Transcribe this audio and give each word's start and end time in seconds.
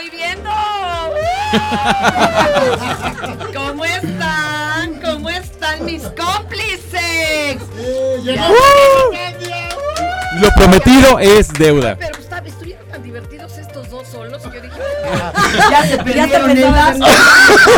estoy 0.00 0.18
viendo. 0.18 0.50
¿Cómo 3.54 3.84
están? 3.84 5.00
¿Cómo 5.00 5.30
están 5.30 5.84
mis 5.84 6.02
cómplices? 6.02 7.60
Lo 10.40 10.50
prometido 10.56 11.18
es 11.18 11.52
deuda. 11.52 11.96
Pero 11.98 12.19
Ya 15.70 15.86
se 15.86 15.96
perdieron 15.98 16.50
el 16.50 16.62
vaso. 16.62 17.04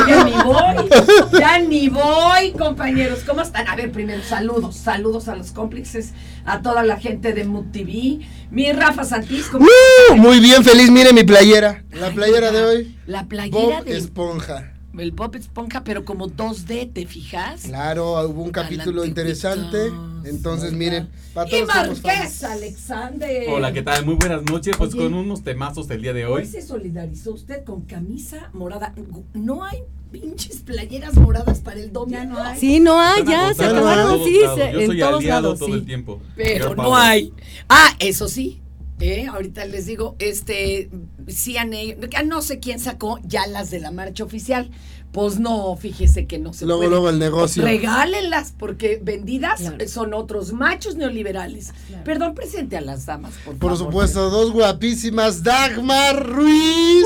Ya 0.09 0.25
ni 0.25 0.33
voy. 0.33 0.89
Ya 1.39 1.59
ni 1.59 1.89
voy, 1.89 2.53
compañeros. 2.53 3.21
¿Cómo 3.27 3.41
están? 3.43 3.67
A 3.69 3.77
ver, 3.77 3.91
primero, 3.91 4.23
saludos. 4.23 4.77
Saludos 4.77 5.29
a 5.29 5.37
los 5.37 5.51
cómplices, 5.53 6.13
a 6.45 6.63
toda 6.63 6.83
la 6.83 6.99
gente 6.99 7.33
de 7.33 7.45
Mood 7.45 7.67
TV. 7.73 8.21
Mi 8.51 8.73
Rafa 8.73 9.05
Santís, 9.05 9.47
¿cómo 9.47 9.67
¡Uh! 9.67 10.17
Muy 10.17 10.41
bien, 10.41 10.63
feliz. 10.65 10.91
Mire 10.91 11.13
mi 11.13 11.25
playera. 11.25 11.85
La 11.93 12.11
playera 12.11 12.51
de 12.51 12.63
hoy. 12.65 12.99
La 13.07 13.25
playera 13.25 13.79
Bob 13.79 13.85
del 13.85 13.97
Esponja. 13.97 14.72
El 14.99 15.13
Pop 15.15 15.35
Esponja, 15.37 15.85
pero 15.85 16.05
como 16.05 16.29
2D, 16.29 16.93
¿te 16.93 17.07
fijas? 17.07 17.63
Claro, 17.63 18.13
hubo 18.29 18.43
un 18.43 18.51
capítulo 18.51 19.05
interesante. 19.05 19.91
Entonces, 20.25 20.73
miren, 20.73 21.09
para 21.35 21.49
Y 21.49 21.53
todos 21.63 21.69
fans. 21.73 22.03
Marqués 22.05 22.45
Alexander. 22.45 23.49
Hola, 23.49 23.73
¿qué 23.73 23.83
tal? 23.83 24.05
Muy 24.05 24.15
buenas 24.15 24.43
noches. 24.45 24.77
Pues 24.77 24.95
Oye. 24.95 25.05
con 25.05 25.15
unos 25.15 25.43
temazos 25.43 25.91
el 25.91 26.03
día 26.03 26.13
de 26.13 26.27
Hoy 26.27 26.43
hoy. 26.43 26.47
se 26.47 26.63
solidarizó 26.63 27.33
usted 27.33 27.65
con 27.65 27.83
camisa 27.83 28.51
morada. 28.53 28.95
No 29.35 29.65
hay 29.65 29.79
pinches 30.11 30.61
playeras 30.61 31.15
moradas 31.17 31.61
para 31.61 31.81
el 31.81 31.93
domingo. 31.93 32.37
Sí, 32.59 32.79
no 32.81 33.01
hay, 33.01 33.25
ya 33.25 33.53
se 33.55 33.65
en 33.65 33.71
acabaron, 33.71 34.07
todos 34.19 34.27
sí, 34.29 34.41
lados. 34.43 34.59
se- 34.61 34.73
Yo 34.73 34.81
en 34.81 34.87
soy 34.87 34.99
todos 35.01 35.15
aliado 35.21 35.43
lados, 35.43 35.59
todo 35.59 35.69
sí. 35.69 35.75
el 35.75 35.85
tiempo. 35.87 36.21
Pero 36.37 36.75
no 36.77 36.95
hay. 36.97 37.33
Ah, 37.69 37.97
eso 37.99 38.29
sí. 38.29 38.62
Eh, 39.03 39.27
ahorita 39.27 39.65
les 39.67 39.87
digo, 39.87 40.17
este, 40.19 40.91
CNA, 41.27 42.23
no 42.25 42.41
sé 42.43 42.61
quién 42.61 42.79
sacó 42.79 43.19
ya 43.25 43.47
las 43.47 43.71
de 43.71 43.81
la 43.81 43.91
marcha 43.91 44.25
oficial. 44.25 44.71
Pues 45.13 45.39
no, 45.39 45.77
fíjese 45.77 46.27
que 46.27 46.39
no 46.39 46.55
se 46.55 46.65
Luego, 46.65 46.81
puede. 46.81 46.91
luego 46.91 47.11
el 47.11 47.19
negocio. 47.19 47.63
Regálenlas, 47.63 48.55
porque 48.59 48.99
vendidas 49.03 49.61
Claro. 49.61 49.87
son 49.87 50.15
otros 50.15 50.55
machos 50.55 50.95
neoliberales. 50.97 51.75
Perdón, 52.03 52.35
presente 52.35 52.79
a 52.79 52.81
las 52.81 53.05
damas, 53.05 53.35
por, 53.45 53.59
Por 53.59 53.73
favor. 53.77 53.87
supuesto, 53.93 54.31
dos 54.31 54.53
guapísimas. 54.53 55.43
Dagmar 55.43 56.27
Ruiz. 56.27 57.05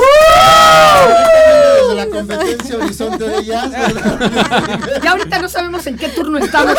Desde 1.80 1.94
la 1.94 2.06
competencia 2.06 2.76
Horizonte 2.76 3.28
de 3.28 3.44
Jazz. 3.44 3.70
¿verdad? 3.70 5.00
Ya 5.02 5.10
ahorita 5.12 5.38
no 5.40 5.48
sabemos 5.48 5.86
en 5.86 5.96
qué 5.96 6.08
turno 6.08 6.38
estamos. 6.38 6.74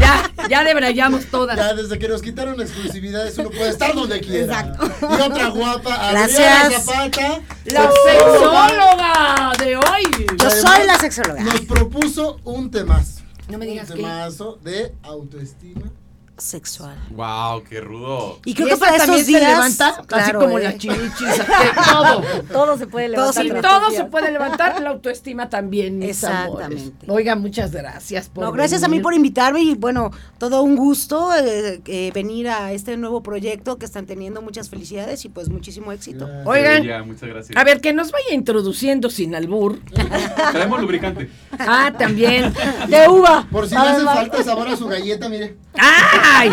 Ya, 0.00 0.30
ya 0.48 0.64
debrayamos 0.64 1.26
todas. 1.26 1.56
Ya 1.56 1.74
desde 1.74 1.98
que 1.98 2.08
nos 2.08 2.22
quitaron 2.22 2.60
exclusividades 2.60 3.36
uno 3.38 3.50
puede 3.50 3.70
estar 3.70 3.94
donde 3.94 4.20
quiera. 4.20 4.60
Exacto. 4.60 4.90
Y 5.02 5.20
otra 5.20 5.48
guapa, 5.48 5.94
Adriana 5.94 6.28
Gracias. 6.28 6.84
Zapata. 6.84 7.40
La 7.66 7.90
sexóloga 8.06 9.52
de 9.58 9.76
hoy. 9.76 10.26
Yo 10.38 10.46
Además, 10.46 10.60
soy 10.60 10.86
la 10.86 10.98
sexóloga. 10.98 11.42
Nos 11.42 11.60
propuso 11.62 12.40
un 12.44 12.70
temazo. 12.70 13.22
No 13.48 13.58
me 13.58 13.66
digas 13.66 13.90
un 13.90 13.96
temazo 13.96 14.58
de 14.62 14.94
autoestima. 15.02 15.90
Sexual. 16.38 16.96
Wow, 17.10 17.64
qué 17.68 17.80
rudo. 17.80 18.38
Y 18.44 18.50
¿Y 18.52 18.54
creo 18.54 18.68
que 18.68 18.74
esa 18.74 18.84
para 18.86 18.98
también 18.98 19.20
estos 19.20 19.32
se 19.32 19.38
días. 19.38 19.50
levanta, 19.52 19.88
así 19.88 20.06
claro, 20.06 20.40
como 20.40 20.58
eh. 20.58 20.62
las 20.64 20.78
chichis, 20.78 21.42
todo. 21.90 22.22
Todo 22.52 22.78
se 22.78 22.86
puede 22.86 23.06
Todo, 23.08 23.16
levantar. 23.32 23.42
sí, 23.42 23.48
estos 23.48 23.62
todo 23.62 23.88
días. 23.90 24.02
se 24.02 24.04
puede 24.08 24.30
levantar, 24.32 24.80
la 24.80 24.90
autoestima 24.90 25.48
también, 25.50 26.02
Exactamente. 26.02 26.64
amores. 26.64 26.92
Oiga, 27.08 27.34
muchas 27.36 27.72
gracias 27.72 28.28
por 28.28 28.44
No, 28.44 28.52
gracias 28.52 28.82
a 28.84 28.88
mí 28.88 29.00
por 29.00 29.14
invitarme 29.14 29.60
y 29.62 29.74
bueno, 29.74 30.10
todo 30.38 30.62
un 30.62 30.76
gusto 30.76 31.34
eh, 31.34 31.80
eh, 31.86 32.10
venir 32.14 32.48
a 32.48 32.72
este 32.72 32.96
nuevo 32.96 33.22
proyecto 33.22 33.76
que 33.78 33.84
están 33.84 34.06
teniendo. 34.06 34.40
Muchas 34.42 34.70
felicidades 34.70 35.24
y 35.24 35.28
pues 35.28 35.48
muchísimo 35.48 35.90
éxito. 35.92 36.28
Oigan, 36.44 36.84
Ya, 36.84 37.02
muchas 37.02 37.28
gracias. 37.28 37.56
a 37.56 37.64
ver, 37.64 37.80
que 37.80 37.92
nos 37.92 38.12
vaya 38.12 38.32
introduciendo 38.32 39.10
sin 39.10 39.34
albur. 39.34 39.78
Traemos 40.52 40.80
lubricante. 40.80 41.30
Ah, 41.58 41.92
también. 41.98 42.52
De 42.88 43.08
uva. 43.08 43.46
Por 43.50 43.68
si 43.68 43.74
le 43.74 43.80
hace 43.80 44.04
falta 44.04 44.42
sabor 44.44 44.68
a 44.68 44.76
su 44.76 44.86
galleta, 44.86 45.28
mire. 45.28 45.56
¡Ay! 45.78 46.50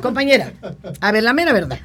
Compañera, 0.00 0.52
a 1.00 1.12
ver, 1.12 1.22
la 1.22 1.32
mera 1.32 1.52
verdad. 1.52 1.78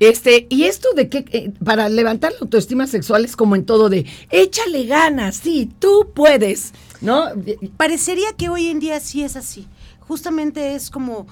Este, 0.00 0.46
y 0.48 0.64
esto 0.64 0.88
de 0.94 1.08
que 1.08 1.24
eh, 1.32 1.52
para 1.64 1.88
levantar 1.88 2.32
la 2.32 2.38
autoestima 2.40 2.86
sexual 2.86 3.24
es 3.24 3.34
como 3.34 3.56
en 3.56 3.66
todo 3.66 3.88
de 3.88 4.06
échale 4.30 4.86
ganas, 4.86 5.36
sí, 5.36 5.70
tú 5.78 6.12
puedes, 6.14 6.72
¿no? 7.00 7.26
Parecería 7.76 8.32
que 8.36 8.48
hoy 8.48 8.68
en 8.68 8.78
día 8.78 9.00
sí 9.00 9.24
es 9.24 9.34
así. 9.34 9.66
Justamente 10.00 10.74
es 10.74 10.90
como 10.90 11.26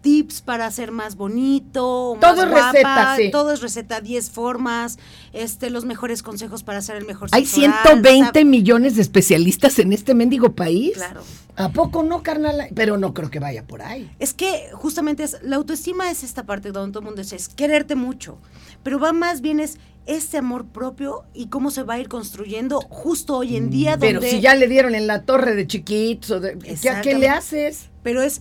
tips 0.00 0.40
para 0.40 0.70
ser 0.70 0.92
más 0.92 1.16
bonito, 1.16 2.16
más 2.20 2.34
Todo 2.34 2.44
es 2.44 2.50
guapa, 2.50 2.72
receta, 2.72 3.16
sí. 3.16 3.30
todo 3.30 3.52
es 3.52 3.60
receta, 3.60 4.00
10 4.00 4.30
formas, 4.30 4.98
este, 5.32 5.70
los 5.70 5.84
mejores 5.84 6.22
consejos 6.22 6.62
para 6.62 6.80
ser 6.82 6.96
el 6.96 7.04
mejor 7.04 7.28
Hay 7.32 7.46
sexo 7.46 7.68
oral, 7.68 7.82
120 7.82 8.26
¿sabe? 8.26 8.44
millones 8.44 8.96
de 8.96 9.02
especialistas 9.02 9.78
en 9.78 9.92
este 9.92 10.14
mendigo 10.14 10.54
país. 10.54 10.94
Claro. 10.94 11.22
¿A 11.56 11.68
poco 11.70 12.02
no, 12.02 12.22
carnal? 12.22 12.68
Pero 12.74 12.96
no 12.96 13.12
creo 13.12 13.30
que 13.30 13.38
vaya 13.38 13.66
por 13.66 13.82
ahí. 13.82 14.10
Es 14.18 14.32
que 14.32 14.70
justamente 14.72 15.24
es, 15.24 15.36
la 15.42 15.56
autoestima 15.56 16.10
es 16.10 16.24
esta 16.24 16.44
parte 16.44 16.72
donde 16.72 16.92
todo 16.92 17.00
el 17.00 17.06
mundo 17.06 17.22
dice, 17.22 17.36
es 17.36 17.48
quererte 17.48 17.94
mucho, 17.94 18.38
pero 18.82 18.98
va 18.98 19.12
más 19.12 19.40
bien 19.42 19.60
es 19.60 19.78
este 20.06 20.38
amor 20.38 20.66
propio 20.66 21.24
y 21.34 21.48
cómo 21.48 21.70
se 21.70 21.82
va 21.82 21.94
a 21.94 21.98
ir 21.98 22.08
construyendo 22.08 22.80
justo 22.80 23.36
hoy 23.36 23.56
en 23.56 23.70
día 23.70 23.92
donde... 23.92 24.06
Pero 24.06 24.22
si 24.22 24.40
ya 24.40 24.54
le 24.54 24.66
dieron 24.66 24.94
en 24.94 25.06
la 25.06 25.22
torre 25.22 25.54
de 25.54 25.66
chiquitos, 25.66 26.42
¿ya 26.80 27.02
qué 27.02 27.14
le 27.14 27.28
haces? 27.28 27.90
pero 28.02 28.22
es 28.22 28.40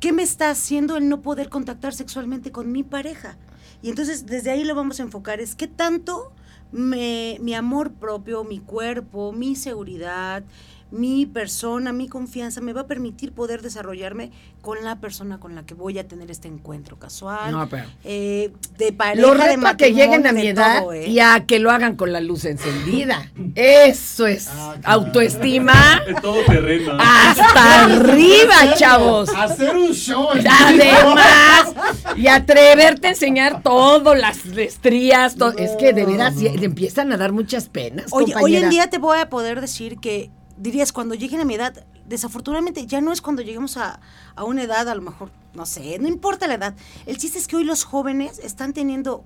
qué 0.00 0.12
me 0.12 0.22
está 0.22 0.50
haciendo 0.50 0.96
el 0.96 1.08
no 1.08 1.22
poder 1.22 1.48
contactar 1.48 1.94
sexualmente 1.94 2.52
con 2.52 2.72
mi 2.72 2.82
pareja. 2.82 3.36
Y 3.82 3.90
entonces 3.90 4.26
desde 4.26 4.50
ahí 4.50 4.64
lo 4.64 4.74
vamos 4.74 5.00
a 5.00 5.04
enfocar, 5.04 5.40
es 5.40 5.54
qué 5.54 5.68
tanto 5.68 6.32
me, 6.72 7.38
mi 7.40 7.54
amor 7.54 7.92
propio, 7.92 8.44
mi 8.44 8.58
cuerpo, 8.58 9.32
mi 9.32 9.56
seguridad, 9.56 10.42
mi 10.90 11.26
persona, 11.26 11.92
mi 11.92 12.08
confianza 12.08 12.60
me 12.60 12.72
va 12.72 12.82
a 12.82 12.86
permitir 12.86 13.32
poder 13.32 13.60
desarrollarme 13.62 14.30
con 14.62 14.82
la 14.84 14.96
persona 15.00 15.38
con 15.38 15.54
la 15.54 15.64
que 15.66 15.74
voy 15.74 15.98
a 15.98 16.08
tener 16.08 16.30
este 16.30 16.48
encuentro 16.48 16.98
casual, 16.98 17.52
No, 17.52 17.68
pero- 17.68 17.84
eh, 18.04 18.52
de 18.78 18.92
pareja, 18.92 19.20
Lo 19.26 19.34
de 19.34 19.44
reto 19.56 19.66
a 19.66 19.76
que 19.76 19.92
lleguen 19.92 20.26
a 20.26 20.32
mi 20.32 20.46
edad 20.46 20.80
todo, 20.82 20.92
¿eh? 20.94 21.06
y 21.08 21.20
a 21.20 21.44
que 21.46 21.58
lo 21.58 21.70
hagan 21.70 21.96
con 21.96 22.12
la 22.12 22.20
luz 22.20 22.44
encendida. 22.46 23.30
Eso 23.54 24.26
es 24.26 24.48
Ah, 24.48 24.76
claro. 24.80 25.00
autoestima 25.02 26.02
Es 26.06 26.20
todo 26.22 26.42
terreno. 26.46 26.92
hasta 26.98 27.84
arriba, 27.84 28.74
chavos. 28.76 29.28
Hacer 29.36 29.76
un 29.76 29.92
show. 29.92 30.28
Además, 30.32 31.74
y 32.16 32.26
atreverte 32.28 33.08
a 33.08 33.10
enseñar 33.10 33.62
todas 33.62 34.18
las 34.18 34.44
estrías. 34.46 35.36
to- 35.36 35.56
es 35.56 35.72
que 35.76 35.92
de 35.92 36.04
veras 36.04 36.34
no. 36.36 36.48
empiezan 36.48 37.12
a 37.12 37.16
dar 37.16 37.32
muchas 37.32 37.68
penas. 37.68 38.06
Oye, 38.10 38.34
hoy 38.40 38.56
en 38.56 38.70
día 38.70 38.88
te 38.90 38.98
voy 38.98 39.18
a 39.18 39.28
poder 39.28 39.60
decir 39.60 39.98
que 39.98 40.30
dirías 40.58 40.92
cuando 40.92 41.14
lleguen 41.14 41.40
a 41.40 41.44
mi 41.44 41.54
edad, 41.54 41.86
desafortunadamente 42.06 42.86
ya 42.86 43.00
no 43.00 43.12
es 43.12 43.20
cuando 43.20 43.42
lleguemos 43.42 43.76
a, 43.76 44.00
a 44.34 44.44
una 44.44 44.62
edad, 44.62 44.88
a 44.88 44.94
lo 44.94 45.02
mejor, 45.02 45.30
no 45.54 45.66
sé, 45.66 45.98
no 45.98 46.08
importa 46.08 46.46
la 46.46 46.54
edad. 46.54 46.74
El 47.06 47.18
chiste 47.18 47.38
es 47.38 47.46
que 47.46 47.56
hoy 47.56 47.64
los 47.64 47.84
jóvenes 47.84 48.38
están 48.38 48.72
teniendo 48.72 49.24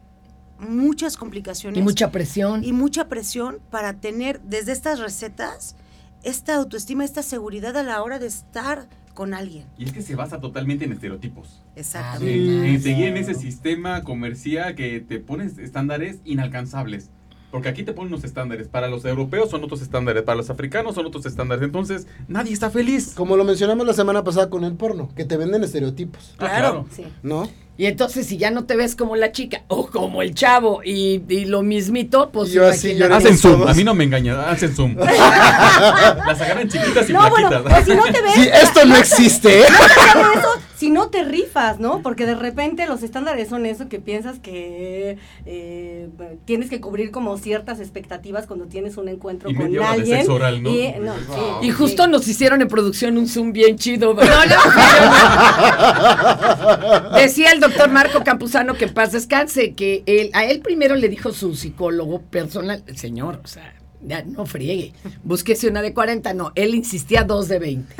muchas 0.58 1.16
complicaciones 1.16 1.78
Y 1.78 1.82
mucha 1.82 2.10
presión. 2.12 2.62
y 2.62 2.72
mucha 2.72 3.08
presión 3.08 3.58
para 3.70 3.94
tener 3.94 4.40
desde 4.42 4.72
estas 4.72 5.00
recetas 5.00 5.74
esta 6.22 6.54
autoestima, 6.54 7.04
esta 7.04 7.22
seguridad 7.22 7.76
a 7.76 7.82
la 7.82 8.00
hora 8.02 8.18
de 8.20 8.28
estar 8.28 8.86
con 9.12 9.34
alguien. 9.34 9.66
Y 9.76 9.84
es 9.84 9.92
que 9.92 10.02
se 10.02 10.14
basa 10.14 10.40
totalmente 10.40 10.84
en 10.84 10.92
estereotipos. 10.92 11.60
Exactamente. 11.76 12.34
En, 12.34 12.64
en 12.64 12.80
seguir 12.82 13.06
en 13.06 13.16
ese 13.16 13.34
sistema 13.34 14.04
comercial 14.04 14.74
que 14.76 15.00
te 15.00 15.18
pones 15.18 15.58
estándares 15.58 16.20
inalcanzables. 16.24 17.10
Porque 17.52 17.68
aquí 17.68 17.84
te 17.84 17.92
ponen 17.92 18.12
unos 18.12 18.24
estándares. 18.24 18.66
Para 18.66 18.88
los 18.88 19.04
europeos 19.04 19.50
son 19.50 19.62
otros 19.62 19.82
estándares. 19.82 20.22
Para 20.24 20.36
los 20.36 20.50
africanos 20.50 20.94
son 20.96 21.06
otros 21.06 21.24
estándares. 21.26 21.62
Entonces, 21.62 22.06
nadie 22.26 22.52
está 22.52 22.70
feliz. 22.70 23.12
Como 23.14 23.36
lo 23.36 23.44
mencionamos 23.44 23.86
la 23.86 23.92
semana 23.92 24.24
pasada 24.24 24.48
con 24.50 24.64
el 24.64 24.72
porno, 24.72 25.10
que 25.14 25.24
te 25.26 25.36
venden 25.36 25.62
estereotipos, 25.62 26.32
Ah, 26.38 26.48
claro. 26.48 26.86
Sí. 26.96 27.04
¿no? 27.22 27.48
Y 27.76 27.86
entonces, 27.86 28.26
si 28.26 28.36
ya 28.38 28.50
no 28.50 28.64
te 28.64 28.76
ves 28.76 28.96
como 28.96 29.16
la 29.16 29.32
chica 29.32 29.62
o 29.68 29.86
como 29.86 30.22
el 30.22 30.34
chavo 30.34 30.82
y, 30.84 31.22
y 31.28 31.44
lo 31.46 31.62
mismito, 31.62 32.30
pues 32.30 32.52
yo 32.52 32.66
así 32.66 32.94
llorando. 32.94 33.16
Hacen 33.16 33.36
zoom. 33.38 33.54
todos. 33.60 33.70
A 33.70 33.74
mí 33.74 33.84
no 33.84 33.94
me 33.94 34.04
engañan. 34.04 34.38
Hacen 34.40 34.74
zoom. 34.74 34.96
Las 34.96 36.40
agarran 36.40 36.68
chiquitas 36.68 37.08
y 37.08 37.12
No, 37.12 37.28
bueno, 37.30 37.50
pues 37.64 37.84
si 37.84 37.94
no 37.94 38.04
te 38.04 38.12
ves, 38.22 38.34
Sí, 38.34 38.48
esto 38.52 38.84
no 38.86 38.96
existe, 38.96 39.60
¿eh? 39.60 39.64
Pero 40.12 40.32
eso, 40.32 40.48
si 40.82 40.90
no 40.90 41.10
te 41.10 41.22
rifas, 41.22 41.78
¿no? 41.78 42.02
Porque 42.02 42.26
de 42.26 42.34
repente 42.34 42.88
los 42.88 43.04
estándares 43.04 43.48
son 43.48 43.66
eso 43.66 43.88
que 43.88 44.00
piensas 44.00 44.40
que 44.40 45.16
eh, 45.46 46.08
tienes 46.44 46.70
que 46.70 46.80
cubrir 46.80 47.12
como 47.12 47.38
ciertas 47.38 47.78
expectativas 47.78 48.48
cuando 48.48 48.66
tienes 48.66 48.96
un 48.96 49.08
encuentro 49.08 49.48
Y 49.48 49.54
con 49.54 49.66
media 49.66 49.78
hora 49.82 49.90
de 49.90 49.94
alguien. 50.00 50.16
sexo 50.18 50.34
oral, 50.34 50.60
¿no? 50.60 50.70
Y, 50.70 50.92
no, 51.00 51.12
Wow. 51.12 51.60
sí, 51.60 51.68
Y 51.68 51.70
justo 51.70 52.04
sí. 52.06 52.10
nos 52.10 52.26
hicieron 52.26 52.62
en 52.62 52.66
producción 52.66 53.16
un 53.16 53.28
Zoom 53.28 53.52
bien 53.52 53.76
chido. 53.76 54.12
No, 54.12 54.24
no. 54.24 54.24
Decía 57.16 57.52
el 57.52 57.60
doctor 57.60 57.88
Marco 57.88 58.24
Campuzano 58.24 58.74
que 58.74 58.86
en 58.86 58.94
paz 58.94 59.12
descanse, 59.12 59.74
que 59.74 60.02
él, 60.06 60.30
a 60.32 60.46
él 60.46 60.62
primero 60.62 60.96
le 60.96 61.08
dijo 61.08 61.30
su 61.32 61.54
psicólogo 61.54 62.22
personal, 62.22 62.82
señor, 62.96 63.40
o 63.44 63.46
sea, 63.46 63.72
Ya, 64.04 64.24
no 64.24 64.46
friegue. 64.46 64.92
Búsquese 65.22 65.68
una 65.68 65.80
de 65.80 65.94
40. 65.94 66.34
No, 66.34 66.50
él 66.56 66.74
insistía 66.74 67.22
dos 67.22 67.48
de 67.48 67.60
20. 67.60 67.94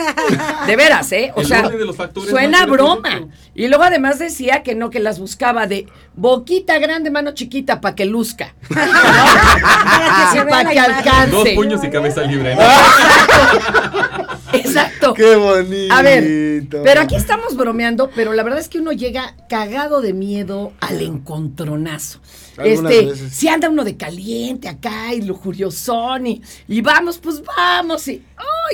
De 0.67 0.77
veras, 0.77 1.13
¿eh? 1.13 1.33
O 1.37 1.43
El 1.43 1.47
sea, 1.47 1.67
orden 1.67 1.79
de 1.79 1.85
los 1.85 1.97
factores 1.97 2.31
suena 2.31 2.67
no 2.67 2.73
broma. 2.73 3.29
Y 3.55 3.69
luego 3.69 3.85
además 3.85 4.19
decía 4.19 4.63
que 4.63 4.75
no, 4.75 4.91
que 4.91 4.99
las 4.99 5.21
buscaba 5.21 5.67
de 5.67 5.87
boquita 6.15 6.79
grande, 6.79 7.11
mano 7.11 7.33
chiquita, 7.33 7.81
para 7.81 7.95
que 7.95 8.05
luzca. 8.05 8.55
Para 8.69 10.71
que 10.71 10.73
se 10.73 10.79
alcance. 10.79 11.31
Dos 11.31 11.49
puños 11.51 11.85
y 11.85 11.91
cabeza 11.91 12.23
libre. 12.23 12.57
¿no? 12.57 12.63
Exacto. 14.53 15.15
Qué 15.15 15.37
bonito. 15.37 15.95
A 15.95 16.03
ver, 16.03 16.65
pero 16.83 17.01
aquí 17.01 17.15
estamos 17.17 17.57
bromeando, 17.57 18.11
pero 18.15 18.33
la 18.33 18.43
verdad 18.43 18.61
es 18.61 18.69
que 18.69 18.79
uno 18.79 18.93
llega 18.93 19.35
cagado 19.49 20.01
de 20.01 20.13
miedo 20.13 20.73
al 20.81 21.01
encontronazo. 21.03 22.21
Algunas 22.59 22.93
Este, 22.93 23.07
veces. 23.07 23.33
si 23.33 23.49
anda 23.49 23.71
uno 23.71 23.83
de 23.85 23.97
caliente 23.97 24.69
acá 24.69 25.15
y 25.15 25.23
lujuriosón 25.23 26.27
y, 26.27 26.43
y 26.69 26.81
vamos, 26.83 27.19
pues 27.19 27.43
vamos. 27.43 28.07
Y, 28.09 28.23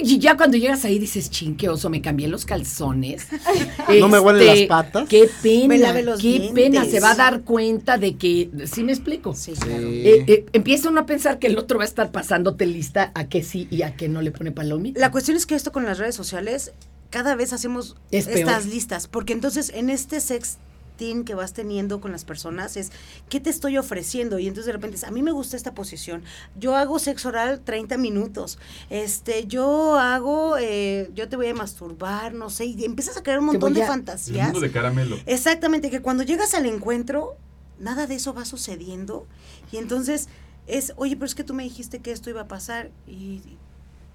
y 0.03 0.19
ya 0.19 0.37
cuando 0.37 0.57
llegas 0.57 0.85
ahí 0.85 0.99
dices, 0.99 1.31
chin, 1.31 1.57
qué 1.57 1.69
oso, 1.69 1.91
me 1.91 2.01
cambié 2.03 2.29
los 2.29 2.45
calzones. 2.45 3.27
¿No 4.01 4.09
me 4.09 4.19
huelen 4.21 4.43
Este, 4.49 4.61
las 4.61 4.69
patas? 4.69 5.09
Qué 5.09 5.29
pena, 5.43 5.69
Me 5.69 5.79
lavé 5.79 6.03
los 6.03 6.21
qué 6.21 6.29
dientes. 6.29 6.53
pena. 6.53 6.85
Se 6.85 7.01
va 7.01 7.13
a 7.13 7.15
dar 7.17 7.43
cuenta 7.43 7.99
de 7.99 8.17
que, 8.17 8.51
¿sí 8.73 8.85
me 8.85 8.93
explico? 8.93 9.35
Sí, 9.35 9.55
Sí. 9.55 9.61
claro. 9.63 9.89
Eh, 9.89 10.25
eh, 10.27 10.47
empieza 10.53 10.89
uno 10.91 11.01
a 11.01 11.07
pensar 11.07 11.39
que 11.39 11.47
el 11.49 11.59
otro 11.59 11.79
va 11.79 11.85
a 11.85 11.89
estar 11.89 12.11
pasándote 12.13 12.67
lista 12.67 13.11
a 13.15 13.29
que 13.29 13.43
sí 13.43 13.67
y 13.71 13.83
a 13.83 13.97
que 13.97 14.09
no 14.09 14.23
le 14.23 14.31
pone 14.31 14.53
palomita. 14.53 15.01
La 15.01 15.11
cuestión 15.11 15.37
es 15.37 15.47
que 15.47 15.55
esto 15.55 15.73
con 15.73 15.85
las 15.85 15.99
redes 15.99 16.15
sociales, 16.15 16.73
cada 17.11 17.35
vez 17.35 17.53
hacemos 17.53 17.97
Es 18.11 18.27
estas 18.29 18.67
listas, 18.67 19.07
porque 19.09 19.33
entonces 19.33 19.71
en 19.75 19.91
este 19.91 20.21
que 20.99 21.35
vas 21.37 21.53
teniendo 21.53 22.01
con 22.01 22.11
las 22.11 22.25
personas 22.25 22.77
es, 22.77 22.91
¿qué 23.29 23.39
te 23.39 23.51
estoy 23.51 23.79
ofreciendo? 23.79 24.39
Y 24.41 24.49
entonces 24.49 24.67
de 24.67 24.73
repente 24.73 24.97
es, 24.97 25.05
a 25.05 25.11
mí 25.13 25.23
me 25.23 25.31
gusta 25.31 25.57
esta 25.57 25.73
posición, 25.73 26.25
yo 26.59 26.75
hago 26.75 26.99
sexo 26.99 27.29
oral 27.29 27.61
30 27.65 27.97
minutos, 27.99 28.59
este, 28.91 29.47
yo 29.47 29.97
hago, 29.99 30.57
eh, 30.59 31.11
yo 31.15 31.29
te 31.29 31.37
voy 31.37 31.47
a 31.47 31.55
masturbar, 31.55 32.35
no 32.35 32.51
sé, 32.51 32.65
y 32.67 32.85
empiezas 32.85 33.17
a 33.17 33.23
crear 33.23 33.39
un 33.39 33.47
montón 33.47 33.75
de 33.75 33.83
a- 33.83 33.85
El 33.85 33.89
fantasías. 33.91 34.47
mundo 34.47 34.61
de 34.61 34.73
caramelo. 34.73 35.17
Exactamente, 35.27 35.89
que 35.91 36.03
cuando 36.03 36.25
llegas 36.25 36.55
al 36.55 36.67
encuentro, 36.67 37.37
nada 37.79 38.07
de 38.09 38.17
eso 38.17 38.35
va 38.35 38.45
sucediendo. 38.45 39.25
Y 39.71 39.77
entonces 39.77 40.29
es, 40.67 40.93
oye, 40.97 41.15
pero 41.15 41.27
es 41.27 41.35
que 41.37 41.45
tú 41.45 41.55
me 41.55 41.63
dijiste 41.63 42.01
que 42.01 42.11
esto 42.11 42.29
iba 42.29 42.41
a 42.43 42.49
pasar. 42.49 42.91
Y, 43.07 43.41